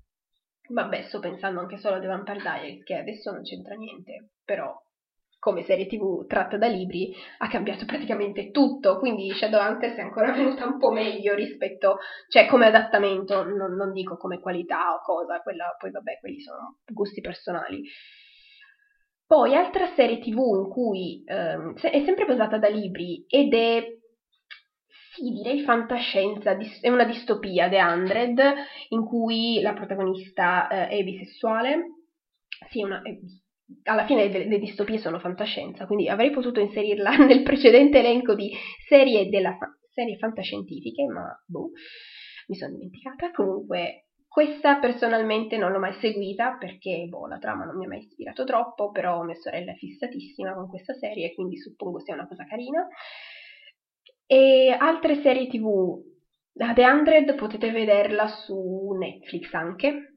Vabbè, 0.69 1.03
sto 1.03 1.19
pensando 1.19 1.61
anche 1.61 1.79
solo 1.79 1.97
a 1.97 2.01
The 2.01 2.07
Vampire 2.07 2.41
Diaries, 2.41 2.85
che 2.85 2.95
adesso 2.95 3.33
non 3.33 3.43
c'entra 3.43 3.75
niente, 3.75 4.29
però 4.45 4.73
come 5.43 5.65
serie 5.65 5.87
tv 5.87 6.25
tratta 6.29 6.57
da 6.57 6.69
libri 6.69 7.13
ha 7.39 7.49
cambiato 7.49 7.85
praticamente 7.85 8.53
tutto, 8.53 8.97
quindi 9.01 9.29
Shadowhunters 9.33 9.97
è 9.97 10.01
ancora 10.01 10.31
venuta 10.31 10.65
un 10.67 10.79
po' 10.79 10.93
meglio 10.93 11.35
rispetto, 11.35 11.99
cioè 12.29 12.47
come 12.47 12.67
adattamento, 12.67 13.43
non, 13.43 13.75
non 13.75 13.93
dico 13.93 14.17
come 14.17 14.39
qualità 14.39 14.95
o 14.95 15.01
cosa, 15.03 15.41
quella, 15.41 15.75
poi 15.77 15.91
vabbè, 15.91 16.21
quelli 16.21 16.39
sono 16.39 16.79
gusti 16.87 17.21
personali. 17.21 17.83
Poi 19.27 19.57
altra 19.57 19.93
serie 19.97 20.21
tv 20.21 20.39
in 20.39 20.69
cui 20.69 21.25
ehm, 21.27 21.75
è 21.75 22.05
sempre 22.05 22.25
basata 22.25 22.59
da 22.59 22.69
libri 22.69 23.25
ed 23.27 23.53
è 23.53 23.85
sì, 25.15 25.29
direi 25.33 25.63
fantascienza, 25.63 26.57
è 26.81 26.89
una 26.89 27.05
distopia, 27.05 27.69
The 27.69 27.83
Hundred, 27.83 28.41
in 28.91 29.05
cui 29.05 29.61
la 29.61 29.73
protagonista 29.73 30.69
eh, 30.69 30.87
è 30.87 31.03
bisessuale. 31.03 31.83
Sì, 32.71 32.85
una, 32.85 33.03
è, 33.03 33.19
alla 33.85 34.07
fine 34.07 34.29
le, 34.29 34.47
le, 34.47 34.59
distopie 34.59 34.99
sono 34.99 35.19
fantascienza, 35.19 35.87
quindi 35.87 36.09
avrei 36.09 36.31
potuto 36.31 36.61
inserirla 36.61 37.17
nel 37.27 37.43
precedente 37.43 37.99
elenco 37.99 38.35
di 38.35 38.51
serie, 38.89 39.29
della, 39.29 39.57
serie 39.93 40.17
fantascientifiche, 40.17 41.05
ma 41.07 41.25
boh, 41.47 41.71
mi 42.49 42.57
sono 42.57 42.73
dimenticata. 42.73 43.31
Comunque, 43.31 44.07
questa 44.27 44.79
personalmente 44.79 45.57
non 45.57 45.73
l'ho 45.73 45.79
mai 45.79 45.93
seguita 46.01 46.57
perché 46.59 47.07
boh, 47.09 47.27
la 47.27 47.39
trama 47.39 47.65
non 47.65 47.77
mi 47.77 47.85
ha 47.85 47.89
mai 47.89 47.99
ispirato 47.99 48.45
troppo, 48.45 48.91
però 48.91 49.23
mia 49.23 49.35
sorella 49.35 49.73
è 49.73 49.77
fissatissima 49.77 50.55
con 50.55 50.69
questa 50.69 50.95
serie, 50.95 51.35
quindi 51.35 51.59
suppongo 51.59 52.01
sia 52.01 52.15
una 52.15 52.27
cosa 52.27 52.45
carina. 52.45 52.87
E 54.27 54.75
altre 54.79 55.21
serie 55.21 55.47
tv, 55.47 56.01
The 56.53 56.85
Hundred 56.85 57.35
potete 57.35 57.71
vederla 57.71 58.27
su 58.29 58.93
Netflix 58.99 59.53
anche, 59.53 60.12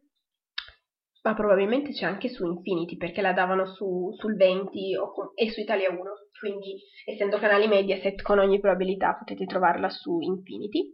ma 1.25 1.33
probabilmente 1.33 1.91
c'è 1.91 2.05
anche 2.05 2.29
su 2.29 2.45
Infinity 2.45 2.97
perché 2.97 3.21
la 3.21 3.33
davano 3.33 3.65
su, 3.65 4.13
sul 4.15 4.35
20 4.35 4.93
con, 5.11 5.31
e 5.33 5.49
su 5.49 5.59
Italia 5.59 5.89
1, 5.89 5.99
quindi 6.39 6.75
essendo 7.03 7.39
canali 7.39 7.67
Mediaset 7.67 8.21
con 8.21 8.37
ogni 8.37 8.59
probabilità 8.59 9.15
potete 9.15 9.45
trovarla 9.45 9.89
su 9.89 10.19
Infinity. 10.19 10.91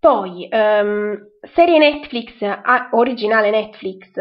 Poi, 0.00 0.48
um, 0.50 1.14
serie 1.54 1.78
Netflix, 1.78 2.42
originale 2.92 3.50
Netflix 3.50 4.12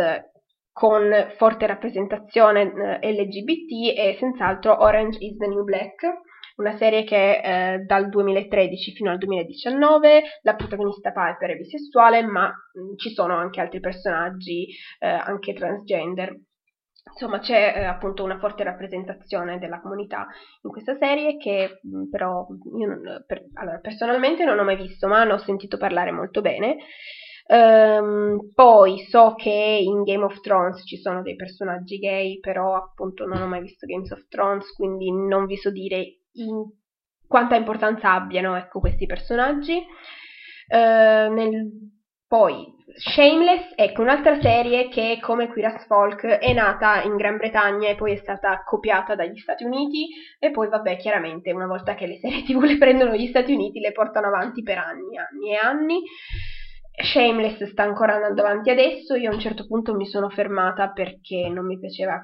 con 0.74 1.10
forte 1.38 1.66
rappresentazione 1.66 3.00
eh, 3.00 3.14
LGBT 3.14 3.96
è 3.96 4.16
senz'altro 4.20 4.84
Orange 4.84 5.18
is 5.24 5.38
the 5.38 5.48
New 5.48 5.64
Black, 5.64 6.04
una 6.60 6.76
serie 6.78 7.04
che 7.04 7.40
eh, 7.40 7.80
dal 7.80 8.10
2013 8.10 8.92
fino 8.92 9.10
al 9.10 9.18
2019 9.18 10.24
la 10.42 10.56
protagonista 10.56 11.12
Piper 11.12 11.52
è 11.52 11.58
bisessuale, 11.58 12.22
ma 12.22 12.48
mh, 12.48 12.96
ci 12.98 13.12
sono 13.12 13.36
anche 13.36 13.62
altri 13.62 13.80
personaggi, 13.80 14.68
eh, 15.00 15.08
anche 15.08 15.54
transgender. 15.54 16.38
Insomma, 17.12 17.40
c'è 17.40 17.74
eh, 17.76 17.84
appunto 17.86 18.24
una 18.24 18.38
forte 18.38 18.64
rappresentazione 18.64 19.58
della 19.58 19.80
comunità 19.80 20.28
in 20.62 20.70
questa 20.70 20.96
serie 20.98 21.38
che 21.38 21.80
però 22.12 22.46
io 22.78 22.88
non, 22.88 23.24
per, 23.26 23.46
allora, 23.54 23.80
personalmente 23.80 24.44
non 24.44 24.60
ho 24.60 24.64
mai 24.64 24.76
visto, 24.76 25.08
ma 25.08 25.24
ne 25.24 25.34
ho 25.34 25.38
sentito 25.38 25.78
parlare 25.78 26.12
molto 26.12 26.42
bene. 26.42 26.78
Um, 27.52 28.52
poi 28.54 29.00
so 29.10 29.34
che 29.34 29.50
in 29.50 30.04
Game 30.04 30.24
of 30.24 30.40
Thrones 30.42 30.84
ci 30.86 30.98
sono 30.98 31.24
dei 31.24 31.36
personaggi 31.36 31.98
gay, 31.98 32.40
però 32.40 32.76
appunto 32.76 33.26
non 33.26 33.42
ho 33.42 33.48
mai 33.48 33.62
visto 33.62 33.88
Games 33.88 34.12
of 34.12 34.28
Thrones, 34.28 34.72
quindi 34.74 35.12
non 35.12 35.48
vi 35.48 35.58
so 35.58 35.72
dire 35.72 36.19
in 36.34 36.64
quanta 37.28 37.56
importanza 37.56 38.14
abbiano 38.14 38.56
ecco, 38.56 38.80
questi 38.80 39.06
personaggi. 39.06 39.78
Uh, 40.68 41.34
nel, 41.34 41.68
poi 42.28 42.78
Shameless, 42.96 43.74
ecco 43.76 44.02
un'altra 44.02 44.40
serie 44.42 44.90
che 44.90 45.20
come 45.22 45.48
Queer 45.48 45.86
Folk 45.86 46.26
è 46.26 46.54
nata 46.54 47.02
in 47.04 47.16
Gran 47.16 47.38
Bretagna 47.38 47.90
e 47.90 47.96
poi 47.96 48.14
è 48.14 48.18
stata 48.18 48.64
copiata 48.64 49.16
dagli 49.16 49.38
Stati 49.38 49.64
Uniti 49.64 50.10
e 50.40 50.52
poi 50.52 50.70
vabbè 50.70 50.98
chiaramente 50.98 51.52
una 51.52 51.68
volta 51.68 51.96
che 51.96 52.08
le 52.08 52.18
serie 52.18 52.44
tv 52.46 52.62
le 52.64 52.78
prendono 52.78 53.16
gli 53.16 53.28
Stati 53.28 53.54
Uniti 53.54 53.80
le 53.80 53.92
portano 53.92 54.28
avanti 54.28 54.64
per 54.64 54.78
anni, 54.78 55.18
anni 55.18 55.52
e 55.52 55.56
anni. 55.56 56.02
Shameless 57.02 57.64
sta 57.72 57.84
ancora 57.84 58.16
andando 58.16 58.42
avanti 58.42 58.70
adesso, 58.70 59.16
io 59.16 59.32
a 59.32 59.34
un 59.34 59.40
certo 59.40 59.66
punto 59.66 59.96
mi 59.96 60.06
sono 60.06 60.30
fermata 60.30 60.92
perché 60.92 61.48
non 61.48 61.66
mi 61.66 61.80
piaceva 61.80 62.22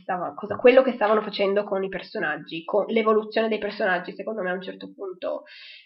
stava, 0.00 0.34
cosa, 0.34 0.56
quello 0.56 0.82
che 0.82 0.92
stavano 0.92 1.22
facendo 1.22 1.64
con 1.64 1.82
i 1.82 1.88
personaggi, 1.88 2.64
con 2.64 2.86
l'evoluzione 2.86 3.48
dei 3.48 3.58
personaggi, 3.58 4.14
secondo 4.14 4.42
me 4.42 4.50
a 4.50 4.54
un 4.54 4.62
certo 4.62 4.92
punto 4.92 5.44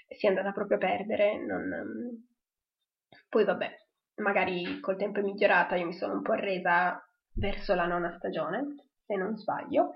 si 0.09 0.27
è 0.27 0.29
andata 0.29 0.53
proprio 0.53 0.77
a 0.77 0.81
perdere. 0.81 1.39
Non, 1.45 2.27
poi 3.29 3.45
vabbè, 3.45 3.71
magari 4.17 4.81
col 4.81 4.97
tempo 4.97 5.21
è 5.21 5.23
migliorata, 5.23 5.77
io 5.77 5.87
mi 5.87 5.95
sono 5.95 6.15
un 6.15 6.23
po' 6.23 6.33
arresa 6.33 7.03
verso 7.35 7.75
la 7.75 7.87
nona 7.87 8.15
stagione, 8.17 8.75
se 9.07 9.15
non 9.17 9.37
sbaglio. 9.37 9.95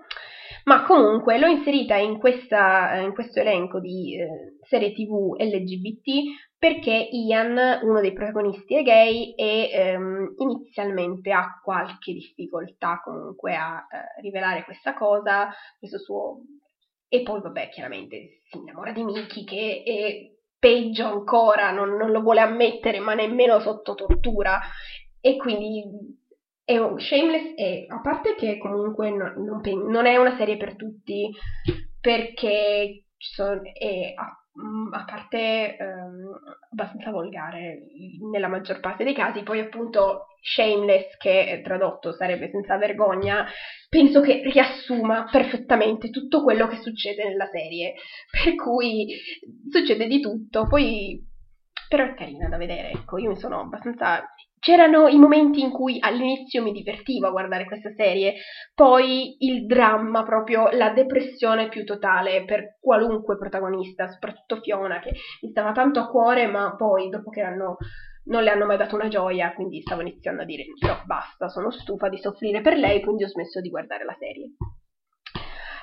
Ma 0.65 0.85
comunque 0.85 1.39
l'ho 1.39 1.47
inserita 1.47 1.97
in, 1.97 2.19
questa, 2.19 2.97
in 2.97 3.13
questo 3.15 3.41
elenco 3.41 3.81
di 3.81 4.19
eh, 4.19 4.57
serie 4.63 4.93
tv 4.93 5.35
LGBT 5.39 6.51
perché 6.63 6.93
Ian, 6.93 7.81
uno 7.83 8.01
dei 8.01 8.13
protagonisti, 8.13 8.77
è 8.77 8.83
gay 8.85 9.35
e 9.35 9.69
ehm, 9.73 10.35
inizialmente 10.39 11.33
ha 11.33 11.61
qualche 11.61 12.13
difficoltà 12.13 13.01
comunque 13.03 13.57
a 13.57 13.85
eh, 13.91 14.21
rivelare 14.21 14.63
questa 14.63 14.95
cosa, 14.95 15.53
questo 15.77 15.99
suo... 15.99 16.37
E 17.09 17.23
poi, 17.23 17.41
vabbè, 17.41 17.69
chiaramente 17.69 18.43
si 18.49 18.59
innamora 18.59 18.93
di 18.93 19.03
Mickey 19.03 19.43
che 19.43 19.83
è 19.85 20.31
peggio 20.57 21.07
ancora, 21.07 21.73
non, 21.73 21.97
non 21.97 22.13
lo 22.13 22.21
vuole 22.21 22.39
ammettere, 22.39 23.01
ma 23.01 23.15
nemmeno 23.15 23.59
sotto 23.59 23.97
tortura. 23.97 24.61
E 25.21 25.37
quindi 25.39 25.83
è 26.65 26.79
un 26.79 26.97
Shameless 26.97 27.57
è, 27.57 27.87
a 27.89 28.01
parte 28.01 28.37
che 28.37 28.59
comunque 28.59 29.11
non, 29.11 29.35
non, 29.45 29.61
non 29.91 30.07
è 30.07 30.17
una 30.17 30.37
serie 30.37 30.57
per 30.57 30.77
tutti, 30.77 31.29
perché 32.01 33.07
sono, 33.17 33.63
è, 33.65 34.15
a 34.93 35.05
parte 35.05 35.77
ehm, 35.77 36.39
abbastanza 36.71 37.11
volgare 37.11 37.87
nella 38.31 38.49
maggior 38.49 38.81
parte 38.81 39.05
dei 39.05 39.15
casi, 39.15 39.43
poi 39.43 39.61
appunto 39.61 40.27
shameless, 40.43 41.17
che 41.17 41.61
tradotto 41.65 42.13
sarebbe 42.13 42.51
senza 42.51 42.77
vergogna, 42.77 43.47
penso 43.89 44.21
che 44.21 44.43
riassuma 44.45 45.29
perfettamente 45.31 46.11
tutto 46.11 46.43
quello 46.43 46.67
che 46.67 46.77
succede 46.77 47.25
nella 47.25 47.47
serie, 47.47 47.95
per 48.31 48.55
cui 48.57 49.17
succede 49.71 50.07
di 50.07 50.21
tutto, 50.21 50.67
poi 50.67 51.31
però 51.89 52.05
è 52.05 52.15
carina 52.15 52.49
da 52.49 52.57
vedere, 52.57 52.91
ecco, 52.91 53.19
io 53.19 53.31
mi 53.31 53.37
sono 53.37 53.61
abbastanza 53.61 54.27
C'erano 54.63 55.09
i 55.09 55.19
momenti 55.19 55.61
in 55.61 55.73
cui 55.73 55.97
all'inizio 55.99 56.63
mi 56.63 56.71
divertivo 56.71 57.27
a 57.27 57.31
guardare 57.33 57.65
questa 57.65 57.91
serie, 57.97 58.35
poi 58.73 59.35
il 59.41 59.67
dramma, 59.67 60.23
proprio 60.23 60.69
la 60.71 60.91
depressione 60.91 61.67
più 61.67 61.83
totale 61.83 62.45
per 62.45 62.79
qualunque 62.79 63.37
protagonista, 63.37 64.09
soprattutto 64.09 64.61
Fiona, 64.63 65.01
che 65.01 65.15
mi 65.41 65.51
stava 65.51 65.73
tanto 65.73 65.99
a 65.99 66.07
cuore, 66.07 66.47
ma 66.47 66.77
poi 66.77 67.09
dopo 67.09 67.31
che 67.31 67.41
hanno, 67.41 67.75
non 68.27 68.45
le 68.45 68.51
hanno 68.51 68.65
mai 68.65 68.77
dato 68.77 68.95
una 68.95 69.09
gioia, 69.09 69.53
quindi 69.53 69.81
stavo 69.81 70.03
iniziando 70.03 70.43
a 70.43 70.45
dire 70.45 70.63
no, 70.87 71.03
basta, 71.07 71.49
sono 71.49 71.73
stufa 71.73 72.09
di 72.09 72.19
soffrire 72.19 72.61
per 72.61 72.77
lei, 72.77 73.03
quindi 73.03 73.25
ho 73.25 73.29
smesso 73.29 73.61
di 73.61 73.69
guardare 73.69 74.05
la 74.05 74.15
serie. 74.17 74.53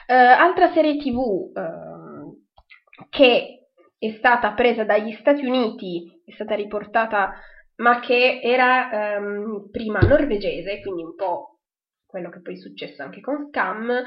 Uh, 0.08 0.42
altra 0.42 0.72
serie 0.72 0.96
tv 0.96 1.18
uh, 1.18 2.46
che 3.10 3.68
è 3.98 4.10
stata 4.12 4.54
presa 4.54 4.86
dagli 4.86 5.12
Stati 5.12 5.46
Uniti, 5.46 6.22
è 6.24 6.32
stata 6.32 6.56
riportata 6.56 7.34
ma 7.80 8.00
che 8.00 8.40
era 8.42 9.18
um, 9.20 9.70
prima 9.70 10.00
norvegese, 10.00 10.82
quindi 10.82 11.04
un 11.04 11.16
po' 11.16 11.60
quello 12.06 12.30
che 12.30 12.42
poi 12.42 12.56
è 12.56 12.58
successo 12.58 13.02
anche 13.04 13.22
con 13.22 13.48
Scam. 13.48 14.04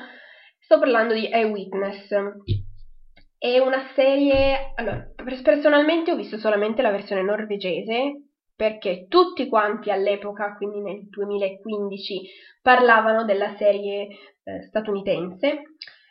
Sto 0.59 0.79
parlando 0.79 1.15
di 1.15 1.29
Eyewitness. 1.31 2.09
È 3.39 3.59
una 3.59 3.91
serie. 3.95 4.73
Allora, 4.75 5.09
personalmente 5.43 6.13
ho 6.13 6.17
visto 6.17 6.39
solamente 6.39 6.83
la 6.83 6.91
versione 6.91 7.23
norvegese 7.23 8.27
perché 8.55 9.07
tutti 9.09 9.49
quanti 9.49 9.91
all'epoca, 9.91 10.55
quindi 10.55 10.81
nel 10.81 11.09
2015, 11.09 12.21
parlavano 12.61 13.25
della 13.25 13.55
serie 13.57 14.07
eh, 14.45 14.63
statunitense. 14.69 15.63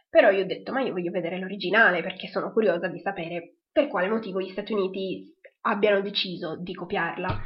Però 0.10 0.30
io 0.30 0.44
ho 0.44 0.46
detto, 0.46 0.74
ma 0.74 0.82
io 0.82 0.92
voglio 0.92 1.12
vedere 1.12 1.38
l'originale 1.38 2.02
perché 2.02 2.28
sono 2.28 2.52
curiosa 2.52 2.88
di 2.88 3.00
sapere 3.00 3.56
per 3.72 3.88
quale 3.88 4.10
motivo 4.10 4.42
gli 4.42 4.50
Stati 4.50 4.74
Uniti 4.74 5.34
abbiano 5.62 6.02
deciso 6.02 6.58
di 6.58 6.74
copiarla. 6.74 7.42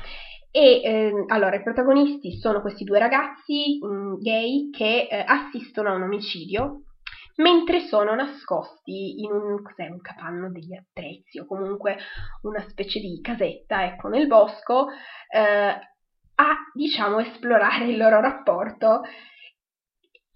E 0.51 0.81
eh, 0.83 1.25
allora 1.27 1.57
i 1.57 1.63
protagonisti 1.63 2.37
sono 2.39 2.61
questi 2.61 2.85
due 2.85 2.99
ragazzi 2.99 3.77
mh, 3.81 3.87
mm, 3.87 4.13
gay 4.19 4.69
che 4.69 5.07
eh, 5.09 5.23
assistono 5.27 5.89
a 5.89 5.95
un 5.95 6.03
omicidio 6.03 6.83
mentre 7.37 7.81
sono 7.81 8.15
nascosti 8.15 9.21
in 9.21 9.31
un, 9.31 9.59
un, 9.59 10.01
capanno 10.01 10.49
degli 10.51 10.73
attrezzi 10.73 11.39
o 11.39 11.45
comunque 11.45 11.97
una 12.43 12.65
specie 12.69 12.99
di 12.99 13.19
casetta, 13.21 13.83
ecco, 13.83 14.07
nel 14.07 14.27
bosco, 14.27 14.87
eh, 15.29 15.79
a 16.37 16.55
diciamo 16.73 17.19
esplorare 17.19 17.85
il 17.85 17.97
loro 17.97 18.21
rapporto 18.21 19.01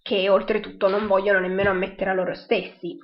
che 0.02 0.30
oltretutto 0.30 0.90
non 0.90 1.08
vogliono 1.08 1.40
nemmeno 1.40 1.70
ammettere 1.70 2.10
a 2.10 2.14
loro 2.14 2.34
stessi. 2.34 2.98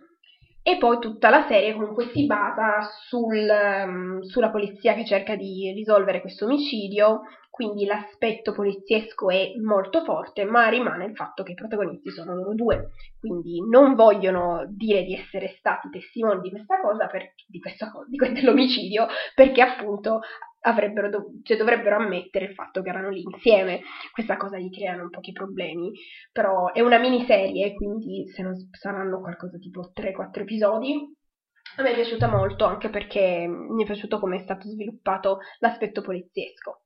E 0.68 0.80
poi 0.80 0.98
tutta 0.98 1.30
la 1.30 1.46
serie 1.48 1.74
comunque 1.74 2.10
si 2.12 2.26
basa 2.26 2.90
sul, 3.08 3.48
um, 3.86 4.22
sulla 4.22 4.50
polizia 4.50 4.96
che 4.96 5.06
cerca 5.06 5.36
di 5.36 5.72
risolvere 5.76 6.22
questo 6.22 6.46
omicidio, 6.46 7.22
quindi 7.52 7.86
l'aspetto 7.86 8.52
poliziesco 8.52 9.30
è 9.30 9.52
molto 9.64 10.04
forte, 10.04 10.44
ma 10.44 10.68
rimane 10.68 11.06
il 11.06 11.16
fatto 11.16 11.44
che 11.44 11.52
i 11.52 11.56
protagonisti 11.56 12.10
sono 12.10 12.34
loro 12.34 12.56
due, 12.56 12.90
quindi 13.20 13.62
non 13.70 13.94
vogliono 13.94 14.66
dire 14.68 15.04
di 15.04 15.14
essere 15.14 15.54
stati 15.60 15.88
testimoni 15.92 16.42
di 16.42 16.50
questa 16.50 16.82
cosa, 16.82 17.06
per, 17.06 17.36
di, 17.46 17.60
questa, 17.60 17.92
di 18.08 18.18
dell'omicidio, 18.34 19.06
perché 19.36 19.62
appunto 19.62 20.22
avrebbero 20.66 21.10
dov- 21.10 21.44
cioè 21.44 21.58
dovrebbero 21.58 21.96
ammettere 21.98 22.46
il 22.46 22.54
fatto 22.54 22.82
che 22.82 22.90
erano 22.90 23.10
lì 23.10 23.22
insieme. 23.22 23.82
Questa 24.12 24.38
cosa 24.38 24.58
gli 24.58 24.70
crea 24.70 25.02
un 25.02 25.10
pochi 25.10 25.32
problemi, 25.32 25.92
però 26.32 26.72
è 26.72 26.82
una 26.82 27.00
miniserie, 27.00 27.74
quindi 27.74 28.28
se 28.28 28.42
non 28.42 28.54
saranno 28.72 29.20
qualcosa 29.20 29.58
tipo 29.58 29.92
3-4 29.94 30.42
episodi. 30.42 31.14
A 31.78 31.82
me 31.82 31.92
è 31.92 31.96
piaciuta 31.96 32.28
molto 32.28 32.66
anche 32.66 32.90
perché 32.90 33.48
mi 33.48 33.84
è 33.84 33.86
piaciuto 33.86 34.20
come 34.20 34.38
è 34.38 34.44
stato 34.44 34.68
sviluppato 34.68 35.40
l'aspetto 35.60 36.02
poliziesco. 36.02 36.84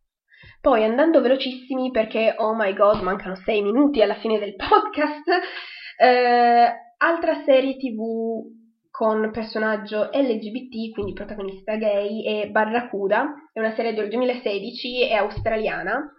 Poi 0.62 0.84
andando 0.84 1.22
velocissimi 1.22 1.92
perché 1.92 2.34
oh 2.38 2.56
my 2.56 2.74
god 2.74 3.02
mancano 3.02 3.36
6 3.36 3.62
minuti 3.62 4.02
alla 4.02 4.16
fine 4.16 4.40
del 4.40 4.56
podcast, 4.58 5.28
eh, 5.98 6.72
altra 6.98 7.44
serie 7.44 7.76
tv 7.76 8.59
con 9.00 9.32
personaggio 9.32 10.10
LGBT, 10.12 10.92
quindi 10.92 11.14
protagonista 11.14 11.78
gay, 11.78 12.22
e 12.22 12.50
Barracuda, 12.50 13.34
è 13.54 13.60
una 13.62 13.74
serie 13.74 13.94
del 13.94 14.10
2016, 14.10 15.08
è 15.08 15.14
australiana, 15.14 16.16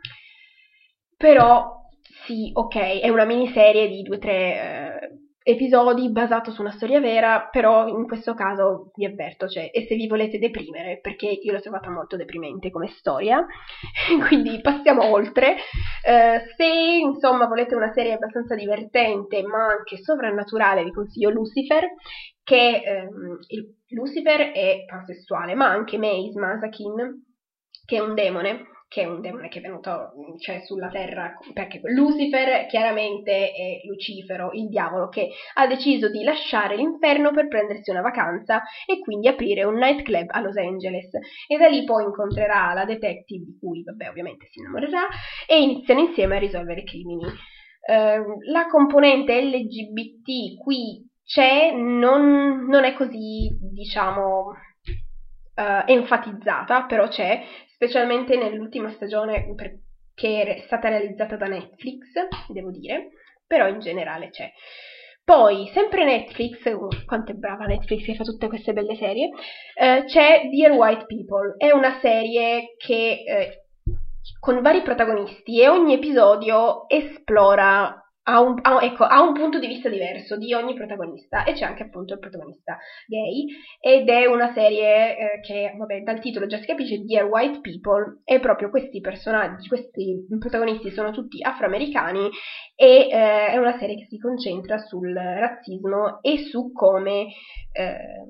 però 1.15 1.77
sì, 2.25 2.49
ok, 2.55 3.01
è 3.01 3.09
una 3.11 3.27
miniserie 3.27 3.87
di 3.87 4.03
2-3 4.03 4.25
eh, 4.25 5.00
episodi 5.43 6.11
basato 6.11 6.51
su 6.51 6.61
una 6.61 6.71
storia 6.71 7.01
vera, 7.01 7.49
però 7.51 7.89
in 7.89 8.07
questo 8.07 8.35
caso 8.35 8.91
vi 8.95 9.07
avverto, 9.07 9.49
cioè, 9.49 9.71
e 9.73 9.87
se 9.87 9.95
vi 9.95 10.07
volete 10.07 10.39
deprimere, 10.39 10.99
perché 11.01 11.27
io 11.27 11.53
l'ho 11.53 11.61
trovata 11.61 11.91
molto 11.91 12.17
deprimente 12.17 12.71
come 12.71 12.89
storia, 12.89 13.45
quindi 14.29 14.61
passiamo 14.61 15.05
oltre. 15.05 15.57
Eh, 16.05 16.41
se 16.57 16.67
insomma 16.67 17.47
volete 17.47 17.75
una 17.75 17.93
serie 17.93 18.13
abbastanza 18.13 18.55
divertente 18.55 19.43
ma 19.43 19.67
anche 19.67 19.97
sovrannaturale, 19.97 20.85
vi 20.85 20.93
consiglio 20.93 21.31
Lucifer, 21.31 21.89
che 22.43 22.83
ehm, 22.85 23.39
Lucifer 23.89 24.53
è 24.53 24.85
pansessuale, 24.87 25.55
ma 25.55 25.69
anche 25.69 25.99
Maze 25.99 26.39
Masakin, 26.39 27.25
che 27.87 27.97
è 27.97 28.01
un 28.01 28.15
demone, 28.15 28.67
che 28.91 29.03
è 29.03 29.05
un 29.05 29.21
demone 29.21 29.47
che 29.47 29.61
è 29.61 29.63
venuto 29.63 30.11
cioè, 30.41 30.63
sulla 30.65 30.89
terra, 30.89 31.39
perché 31.53 31.79
Lucifer 31.85 32.67
chiaramente 32.67 33.53
è 33.53 33.87
Lucifero, 33.87 34.51
il 34.53 34.69
diavolo, 34.69 35.09
che 35.09 35.29
ha 35.55 35.69
deciso 35.69 36.11
di 36.11 36.25
lasciare 36.25 36.75
l'inferno 36.75 37.31
per 37.31 37.47
prendersi 37.47 37.93
una 37.93 38.01
vacanza 38.01 38.65
e 38.85 38.99
quindi 38.99 39.29
aprire 39.29 39.63
un 39.63 39.77
nightclub 39.77 40.27
a 40.31 40.41
Los 40.41 40.57
Angeles. 40.57 41.09
E 41.47 41.57
da 41.57 41.69
lì 41.69 41.85
poi 41.85 42.03
incontrerà 42.03 42.73
la 42.75 42.85
detective, 42.85 43.45
di 43.45 43.57
cui 43.61 43.85
vabbè 43.85 44.09
ovviamente 44.09 44.49
si 44.51 44.59
innamorerà, 44.59 45.07
e 45.47 45.63
iniziano 45.63 46.01
insieme 46.01 46.35
a 46.35 46.41
risolvere 46.41 46.83
crimini. 46.83 47.23
Uh, 47.23 48.51
la 48.51 48.67
componente 48.69 49.41
LGBT 49.41 50.59
qui 50.61 51.09
c'è, 51.25 51.71
non, 51.77 52.67
non 52.67 52.83
è 52.83 52.95
così, 52.95 53.57
diciamo, 53.73 54.47
uh, 54.49 55.85
enfatizzata, 55.87 56.87
però 56.87 57.07
c'è, 57.07 57.41
specialmente 57.81 58.37
nell'ultima 58.37 58.91
stagione 58.91 59.47
che 60.15 60.43
è 60.43 60.63
stata 60.67 60.91
realizzata 60.91 61.37
da 61.37 61.47
Netflix, 61.47 62.09
devo 62.49 62.71
dire, 62.71 63.13
però 63.47 63.69
in 63.69 63.79
generale 63.79 64.29
c'è. 64.29 64.51
Poi, 65.25 65.71
sempre 65.73 66.05
Netflix, 66.05 66.63
uh, 66.71 66.89
quanto 67.07 67.33
è 67.33 67.35
brava 67.35 67.65
Netflix 67.65 68.05
che 68.05 68.15
fa 68.17 68.25
tutte 68.25 68.49
queste 68.49 68.75
belle 68.75 68.97
serie, 68.97 69.29
uh, 69.29 70.05
c'è 70.05 70.49
Dear 70.51 70.73
White 70.73 71.07
People, 71.07 71.55
è 71.57 71.71
una 71.71 71.99
serie 72.01 72.75
che 72.77 73.23
eh, 73.27 73.65
con 74.39 74.61
vari 74.61 74.83
protagonisti 74.83 75.61
e 75.61 75.69
ogni 75.69 75.95
episodio 75.95 76.87
esplora 76.87 78.00
ha 78.25 78.41
un, 78.41 78.59
ha, 78.61 78.83
ecco, 78.83 79.05
ha 79.05 79.23
un, 79.23 79.33
punto 79.33 79.59
di 79.59 79.67
vista 79.67 79.89
diverso 79.89 80.37
di 80.37 80.53
ogni 80.53 80.75
protagonista 80.75 81.45
e 81.45 81.53
c'è 81.53 81.65
anche 81.65 81.85
appunto 81.85 82.15
il 82.15 82.21
protagonista 82.21 82.79
gay 83.07 83.47
ed 83.81 84.09
è 84.09 84.27
una 84.27 84.53
serie 84.53 85.17
eh, 85.17 85.41
che, 85.41 85.75
vabbè, 85.77 86.03
dal 86.03 86.21
titolo 86.21 86.47
già 86.47 86.59
si 86.59 86.67
capisce, 86.67 87.03
Dear 87.05 87.25
White 87.25 87.61
People 87.61 88.21
e 88.25 88.39
proprio 88.41 88.71
questi 88.71 89.01
personaggi, 89.01 89.69
questi 89.69 90.27
protagonisti 90.39 90.91
sono 90.91 91.11
tutti 91.11 91.43
afroamericani 91.43 92.29
e 92.75 93.09
eh, 93.11 93.47
è 93.49 93.57
una 93.57 93.79
serie 93.79 93.97
che 93.97 94.07
si 94.07 94.19
concentra 94.19 94.79
sul 94.79 95.13
razzismo 95.13 96.21
e 96.21 96.39
su 96.39 96.73
come, 96.73 97.27
eh, 97.73 98.27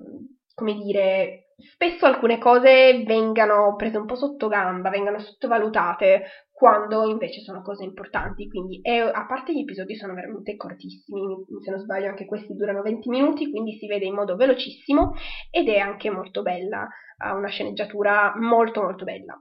come 0.54 0.74
dire, 0.74 1.50
spesso 1.60 2.06
alcune 2.06 2.38
cose 2.38 3.02
vengano 3.04 3.74
prese 3.76 3.98
un 3.98 4.06
po' 4.06 4.16
sotto 4.16 4.48
gamba, 4.48 4.90
vengano 4.90 5.18
sottovalutate 5.18 6.22
quando 6.60 7.06
invece 7.06 7.40
sono 7.40 7.62
cose 7.62 7.84
importanti. 7.84 8.46
Quindi, 8.46 8.80
è, 8.82 8.98
a 8.98 9.24
parte 9.26 9.54
gli 9.54 9.60
episodi 9.60 9.96
sono 9.96 10.12
veramente 10.12 10.56
cortissimi, 10.56 11.46
se 11.58 11.70
non 11.70 11.80
sbaglio 11.80 12.08
anche 12.08 12.26
questi 12.26 12.54
durano 12.54 12.82
20 12.82 13.08
minuti, 13.08 13.48
quindi 13.48 13.78
si 13.78 13.86
vede 13.86 14.04
in 14.04 14.12
modo 14.12 14.36
velocissimo 14.36 15.14
ed 15.50 15.70
è 15.70 15.78
anche 15.78 16.10
molto 16.10 16.42
bella, 16.42 16.86
ha 17.16 17.32
una 17.32 17.48
sceneggiatura 17.48 18.34
molto 18.36 18.82
molto 18.82 19.04
bella. 19.04 19.40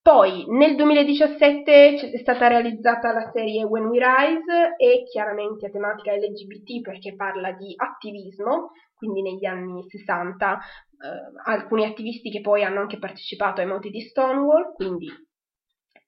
Poi 0.00 0.44
nel 0.46 0.76
2017 0.76 2.12
è 2.12 2.18
stata 2.18 2.46
realizzata 2.46 3.12
la 3.12 3.28
serie 3.32 3.64
When 3.64 3.86
We 3.86 3.98
Rise 3.98 4.76
e 4.78 5.02
chiaramente 5.10 5.66
a 5.66 5.70
tematica 5.70 6.14
LGBT 6.14 6.82
perché 6.82 7.16
parla 7.16 7.50
di 7.50 7.74
attivismo, 7.76 8.70
quindi 8.94 9.22
negli 9.22 9.44
anni 9.44 9.82
60 9.88 10.54
eh, 10.54 11.50
alcuni 11.50 11.84
attivisti 11.84 12.30
che 12.30 12.40
poi 12.40 12.62
hanno 12.62 12.78
anche 12.78 12.98
partecipato 12.98 13.60
ai 13.60 13.66
moti 13.66 13.90
di 13.90 14.00
Stonewall, 14.02 14.72
quindi 14.74 15.08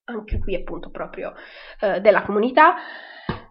anche 0.05 0.39
qui 0.39 0.55
appunto 0.55 0.91
proprio 0.91 1.33
eh, 1.81 2.01
della 2.01 2.23
comunità. 2.23 2.75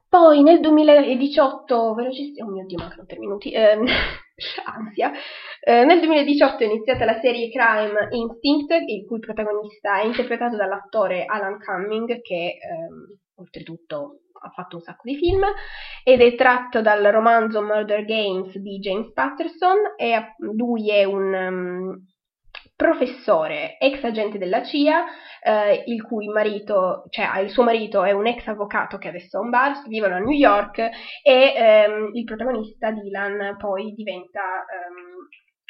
Poi 0.07 0.43
nel 0.43 0.59
2018, 0.59 1.93
velocissimo, 1.93 2.49
oh 2.49 2.51
mio 2.51 2.65
Dio, 2.65 2.79
mancano 2.79 3.05
tre 3.05 3.17
minuti, 3.17 3.51
eh, 3.51 3.77
ansia, 4.65 5.11
eh, 5.61 5.85
nel 5.85 6.01
2018 6.01 6.63
è 6.63 6.67
iniziata 6.67 7.05
la 7.05 7.19
serie 7.21 7.49
Crime 7.49 8.09
Instinct, 8.09 8.71
il 8.87 9.05
cui 9.05 9.19
protagonista 9.19 10.01
è 10.01 10.05
interpretato 10.05 10.57
dall'attore 10.57 11.23
Alan 11.23 11.59
Cumming, 11.59 12.19
che 12.19 12.57
ehm, 12.59 13.19
oltretutto 13.35 14.23
ha 14.43 14.49
fatto 14.49 14.75
un 14.75 14.81
sacco 14.81 15.03
di 15.03 15.15
film, 15.15 15.43
ed 16.03 16.19
è 16.19 16.35
tratto 16.35 16.81
dal 16.81 17.03
romanzo 17.03 17.61
Murder 17.61 18.03
Games 18.03 18.57
di 18.57 18.79
James 18.79 19.13
Patterson, 19.13 19.77
e 19.95 20.35
lui 20.39 20.89
è 20.89 21.05
un 21.05 21.33
um, 21.33 22.05
professore, 22.81 23.77
ex 23.77 24.03
agente 24.03 24.39
della 24.39 24.63
CIA, 24.63 25.05
eh, 25.43 25.83
il 25.85 26.01
cui 26.01 26.27
marito, 26.29 27.03
cioè 27.11 27.39
il 27.41 27.51
suo 27.51 27.61
marito 27.61 28.03
è 28.03 28.11
un 28.11 28.25
ex 28.25 28.47
avvocato 28.47 28.97
che 28.97 29.09
adesso 29.09 29.37
ha 29.37 29.41
un 29.41 29.51
bar, 29.51 29.87
vivono 29.87 30.15
a 30.15 30.17
New 30.17 30.31
York 30.31 30.79
e 30.79 31.53
ehm, 31.55 32.09
il 32.13 32.23
protagonista 32.23 32.89
Dylan 32.89 33.55
poi 33.57 33.93
diventa 33.93 34.41
ehm, 34.41 35.27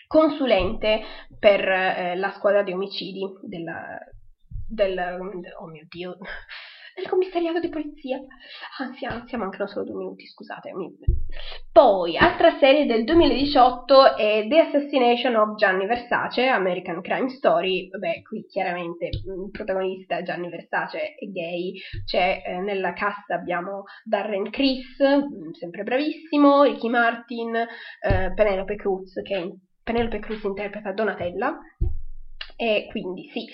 consulente 0.08 1.02
per 1.38 1.68
eh, 1.68 2.16
la 2.16 2.32
squadra 2.32 2.64
di 2.64 2.72
omicidi 2.72 3.28
della, 3.42 4.00
del, 4.70 4.98
oh 5.60 5.68
mio 5.68 5.86
dio, 5.90 6.16
nel 7.02 7.10
commissariato 7.10 7.60
di 7.60 7.70
polizia. 7.70 8.20
Ansia, 8.78 9.10
ansia, 9.10 9.38
mancano 9.38 9.68
solo 9.68 9.86
due 9.86 9.96
minuti, 9.96 10.28
scusatemi. 10.28 10.98
Poi, 11.72 12.18
altra 12.18 12.58
serie 12.60 12.86
del 12.86 13.04
2018 13.04 14.16
è 14.16 14.46
The 14.48 14.60
Assassination 14.60 15.36
of 15.36 15.56
Gianni 15.56 15.86
Versace, 15.86 16.46
American 16.46 17.02
Crime 17.02 17.30
Story. 17.30 17.90
Vabbè, 17.90 18.22
qui 18.22 18.46
chiaramente 18.46 19.08
il 19.08 19.50
protagonista 19.52 20.22
Gianni 20.22 20.50
Versace 20.50 21.16
è 21.16 21.26
gay. 21.26 21.74
C'è 22.06 22.44
eh, 22.46 22.60
nella 22.60 22.94
cast 22.94 23.30
abbiamo 23.32 23.84
Darren 24.04 24.50
Criss, 24.50 25.02
mm, 25.02 25.52
sempre 25.52 25.84
bravissimo, 25.84 26.64
Ricky 26.64 26.90
Martin, 26.90 27.56
eh, 27.56 28.34
Penelope 28.34 28.76
Cruz, 28.76 29.20
che 29.24 29.56
Penelope 29.84 30.20
Cruz 30.20 30.44
interpreta 30.44 30.92
Donatella. 30.92 31.58
E 32.56 32.88
quindi 32.92 33.28
sì. 33.30 33.48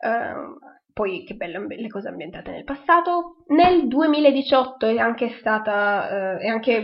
Uh, 0.00 0.56
poi 0.92 1.24
che 1.24 1.34
belle 1.34 1.58
le 1.66 1.88
cose 1.88 2.08
ambientate 2.08 2.50
nel 2.50 2.64
passato. 2.64 3.44
Nel 3.48 3.86
2018 3.88 4.86
è 4.86 4.98
anche 4.98 5.36
stata, 5.40 6.38
eh, 6.38 6.44
è 6.44 6.48
anche, 6.48 6.82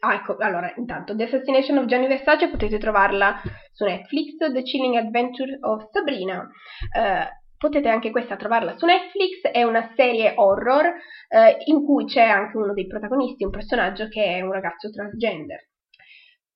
ah 0.00 0.14
ecco, 0.14 0.36
allora 0.38 0.72
intanto 0.76 1.14
The 1.14 1.24
Assassination 1.24 1.78
of 1.78 1.86
Gianni 1.86 2.06
Versace 2.06 2.48
potete 2.48 2.78
trovarla 2.78 3.40
su 3.72 3.84
Netflix, 3.84 4.36
The 4.36 4.62
Chilling 4.62 4.96
Adventure 4.96 5.58
of 5.60 5.88
Sabrina. 5.90 6.48
Eh, 6.96 7.38
potete 7.56 7.90
anche 7.90 8.10
questa 8.10 8.36
trovarla 8.36 8.76
su 8.78 8.86
Netflix, 8.86 9.42
è 9.42 9.62
una 9.62 9.92
serie 9.94 10.32
horror 10.34 10.86
eh, 10.86 11.56
in 11.66 11.84
cui 11.84 12.06
c'è 12.06 12.24
anche 12.24 12.56
uno 12.56 12.72
dei 12.72 12.86
protagonisti, 12.86 13.44
un 13.44 13.50
personaggio 13.50 14.08
che 14.08 14.24
è 14.24 14.40
un 14.40 14.52
ragazzo 14.52 14.90
transgender. 14.90 15.69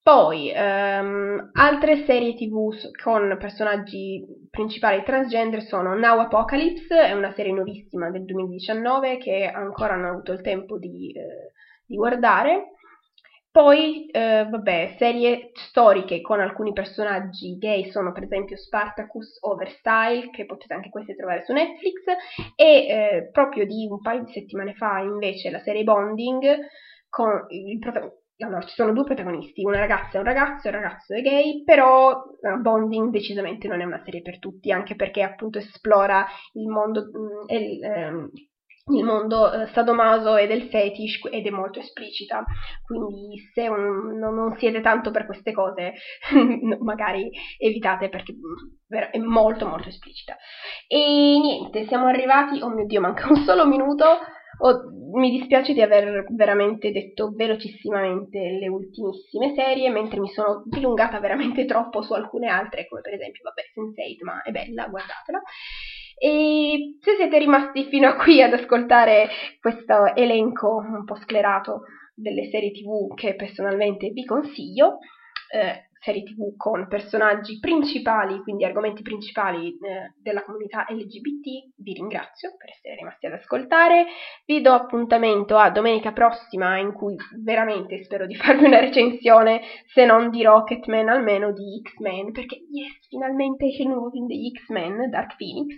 Poi, 0.05 0.53
um, 0.55 1.49
altre 1.55 2.05
serie 2.05 2.35
tv 2.35 2.75
con 3.03 3.39
personaggi 3.39 4.23
principali 4.51 5.03
transgender 5.03 5.63
sono 5.63 5.95
Now 5.95 6.19
Apocalypse, 6.19 6.95
è 7.07 7.13
una 7.13 7.33
serie 7.33 7.53
nuovissima 7.53 8.11
del 8.11 8.27
2019 8.27 9.17
che 9.17 9.47
ancora 9.47 9.97
non 9.97 10.05
ho 10.05 10.11
avuto 10.11 10.33
il 10.33 10.43
tempo 10.43 10.79
di, 10.79 11.11
eh, 11.13 11.53
di 11.87 11.97
guardare, 11.97 12.73
Poi, 13.51 14.07
eh, 14.11 14.47
vabbè, 14.51 14.97
serie 14.99 15.51
storiche 15.55 16.21
con 16.21 16.41
alcuni 16.41 16.73
personaggi 16.73 17.57
gay 17.57 17.91
sono 17.91 18.13
per 18.13 18.25
esempio 18.25 18.57
Spartacus 18.57 19.39
Overstyle, 19.43 20.29
che 20.31 20.45
potete 20.45 20.75
anche 20.75 20.91
queste 20.91 21.15
trovare 21.15 21.45
su 21.45 21.53
Netflix, 21.53 22.03
e 22.57 22.87
eh, 22.87 23.29
proprio 23.33 23.65
di 23.65 23.87
un 23.89 24.01
paio 24.01 24.25
di 24.25 24.33
settimane 24.33 24.75
fa 24.75 24.99
invece 24.99 25.51
la 25.51 25.61
serie 25.61 25.85
Bonding 25.85 26.59
con 27.09 27.47
il 27.49 27.79
protagonista. 27.79 28.24
Allora, 28.39 28.63
ci 28.63 28.75
sono 28.75 28.93
due 28.93 29.05
protagonisti, 29.05 29.65
una 29.65 29.79
ragazza 29.79 30.17
e 30.17 30.19
un 30.19 30.25
ragazzo, 30.25 30.67
il 30.67 30.75
ragazzo 30.75 31.15
è 31.15 31.21
gay, 31.23 31.63
però 31.63 32.11
uh, 32.11 32.61
Bonding 32.61 33.11
decisamente 33.11 33.69
non 33.69 33.81
è 33.81 33.85
una 33.85 34.03
serie 34.05 34.23
per 34.23 34.41
tutti, 34.41 34.73
anche 34.73 34.97
perché 34.97 35.23
appunto 35.23 35.59
esplora 35.59 36.27
il 36.55 36.67
mondo, 36.67 37.03
mm, 37.03 37.57
il, 37.57 37.85
ehm, 37.85 38.31
il 38.87 39.05
mondo 39.05 39.53
eh, 39.53 39.67
sadomaso 39.69 40.37
e 40.37 40.49
del 40.49 40.69
fetish 40.69 41.21
ed 41.31 41.47
è 41.47 41.51
molto 41.51 41.79
esplicita, 41.79 42.45
quindi 42.85 43.39
se 43.53 43.69
un, 43.69 44.19
non, 44.19 44.35
non, 44.35 44.57
siete 44.59 44.81
tanto 44.81 45.13
per 45.13 45.27
queste 45.27 45.53
cose, 45.53 45.95
magari 46.83 47.31
evitate 47.59 48.09
perché 48.09 48.35
mm, 48.35 48.99
è 49.13 49.19
molto 49.19 49.67
molto 49.67 49.89
esplicita. 49.89 50.37
E 50.89 51.39
niente, 51.41 51.87
siamo 51.87 52.07
arrivati, 52.07 52.61
oh 52.61 52.69
mio 52.69 52.85
dio, 52.85 53.01
manca 53.01 53.29
un 53.29 53.37
solo 53.45 53.65
minuto. 53.67 54.05
Oh, 54.59 54.91
mi 55.19 55.31
dispiace 55.31 55.73
di 55.73 55.83
aver 55.83 56.25
veramente 56.31 56.91
detto 56.91 57.33
velocissimamente 57.35 58.39
le 58.39 58.69
ultimissime 58.69 59.53
serie, 59.55 59.91
mentre 59.91 60.21
mi 60.21 60.29
sono 60.29 60.63
dilungata 60.65 61.21
veramente 61.21 61.65
troppo 61.67 62.03
su 62.03 62.13
alcune 62.13 62.49
altre, 62.49 62.87
come 62.87 63.01
per 63.01 63.15
esempio, 63.15 63.43
vabbè, 63.45 63.63
Sense8, 63.75 64.25
ma 64.25 64.43
è 64.43 64.51
bella, 64.51 64.87
guardatela. 64.87 65.41
E 66.17 66.97
se 67.01 67.17
siete 67.17 67.39
rimasti 67.39 67.85
fino 67.85 68.09
a 68.09 68.17
qui 68.17 68.41
ad 68.41 68.53
ascoltare 68.53 69.29
questo 69.61 70.15
elenco 70.15 70.77
un 70.77 71.05
po' 71.05 71.17
sclerato 71.17 71.83
delle 72.15 72.49
serie 72.49 72.71
tv 72.71 73.13
che 73.15 73.35
personalmente 73.35 74.11
vi 74.11 74.25
consiglio, 74.25 74.99
eh, 75.53 75.89
serie 76.05 76.23
tv 76.23 76.55
con 76.57 76.87
personaggi 76.87 77.59
principali, 77.59 78.41
quindi 78.43 78.65
argomenti 78.65 79.03
principali 79.03 79.69
eh, 79.69 80.13
della 80.21 80.45
comunità 80.45 80.85
LGBT, 80.87 81.73
vi 81.77 81.93
ringrazio 81.95 82.55
per 82.59 82.69
essere 82.69 82.97
rimasti 82.97 83.27
ad 83.27 83.33
ascoltare. 83.33 84.05
Vi 84.45 84.61
do 84.61 84.73
appuntamento 84.73 85.57
a 85.57 85.71
domenica 85.71 86.13
prossima 86.13 86.77
in 86.77 86.93
cui 86.93 87.17
veramente 87.43 88.05
spero 88.05 88.27
di 88.27 88.37
farvi 88.37 88.67
una 88.67 88.81
recensione, 88.81 89.63
se 89.87 90.05
non 90.05 90.29
di 90.29 90.43
Rocketman, 90.43 91.09
almeno 91.09 91.53
di 91.53 91.81
X-Men, 91.83 92.33
perché 92.33 92.57
yes, 92.71 93.09
finalmente 93.09 93.71
c'è 93.71 93.83
il 93.83 93.89
nuovo 93.89 94.11
film 94.11 94.27
degli 94.27 94.51
X-Men, 94.51 95.09
Dark 95.09 95.37
Phoenix. 95.37 95.77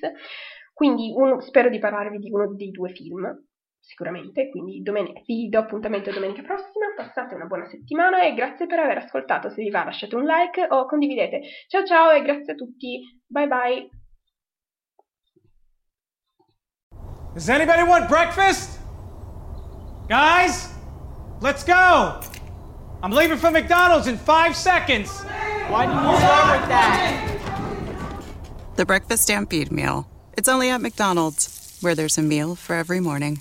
Quindi 0.74 1.12
uno, 1.14 1.40
spero 1.40 1.70
di 1.70 1.78
parlarvi 1.78 2.18
di 2.18 2.30
uno 2.30 2.52
dei 2.54 2.70
due 2.70 2.90
film 2.90 3.45
sicuramente, 3.86 4.50
quindi 4.50 4.82
domen- 4.82 5.22
vi 5.24 5.48
do 5.48 5.60
appuntamento 5.60 6.10
domenica 6.10 6.42
prossima, 6.42 6.86
passate 6.96 7.36
una 7.36 7.46
buona 7.46 7.66
settimana 7.66 8.22
e 8.22 8.34
grazie 8.34 8.66
per 8.66 8.80
aver 8.80 8.98
ascoltato, 8.98 9.48
se 9.48 9.62
vi 9.62 9.70
va 9.70 9.84
lasciate 9.84 10.16
un 10.16 10.24
like 10.24 10.66
o 10.68 10.86
condividete. 10.86 11.40
Ciao 11.68 11.84
ciao 11.84 12.10
e 12.10 12.22
grazie 12.22 12.52
a 12.52 12.56
tutti, 12.56 13.00
bye 13.26 13.46
bye! 13.46 13.88
Does 17.32 17.48
anybody 17.48 17.82
want 17.82 18.08
breakfast? 18.08 18.80
Guys, 20.08 20.68
let's 21.40 21.62
go! 21.64 22.18
I'm 23.02 23.12
leaving 23.12 23.38
for 23.38 23.50
McDonald's 23.50 24.08
in 24.08 24.16
five 24.16 24.56
seconds! 24.56 25.22
Why 25.68 25.86
did 25.86 25.94
you 25.94 26.16
start 26.16 26.60
with 26.60 26.68
that? 26.68 27.22
The 28.76 28.84
Breakfast 28.84 29.22
Stampede 29.22 29.70
Meal. 29.70 30.06
It's 30.36 30.48
only 30.48 30.70
at 30.70 30.80
McDonald's, 30.80 31.78
where 31.80 31.94
there's 31.94 32.18
a 32.18 32.22
meal 32.22 32.56
for 32.56 32.74
every 32.74 33.00
morning. 33.00 33.40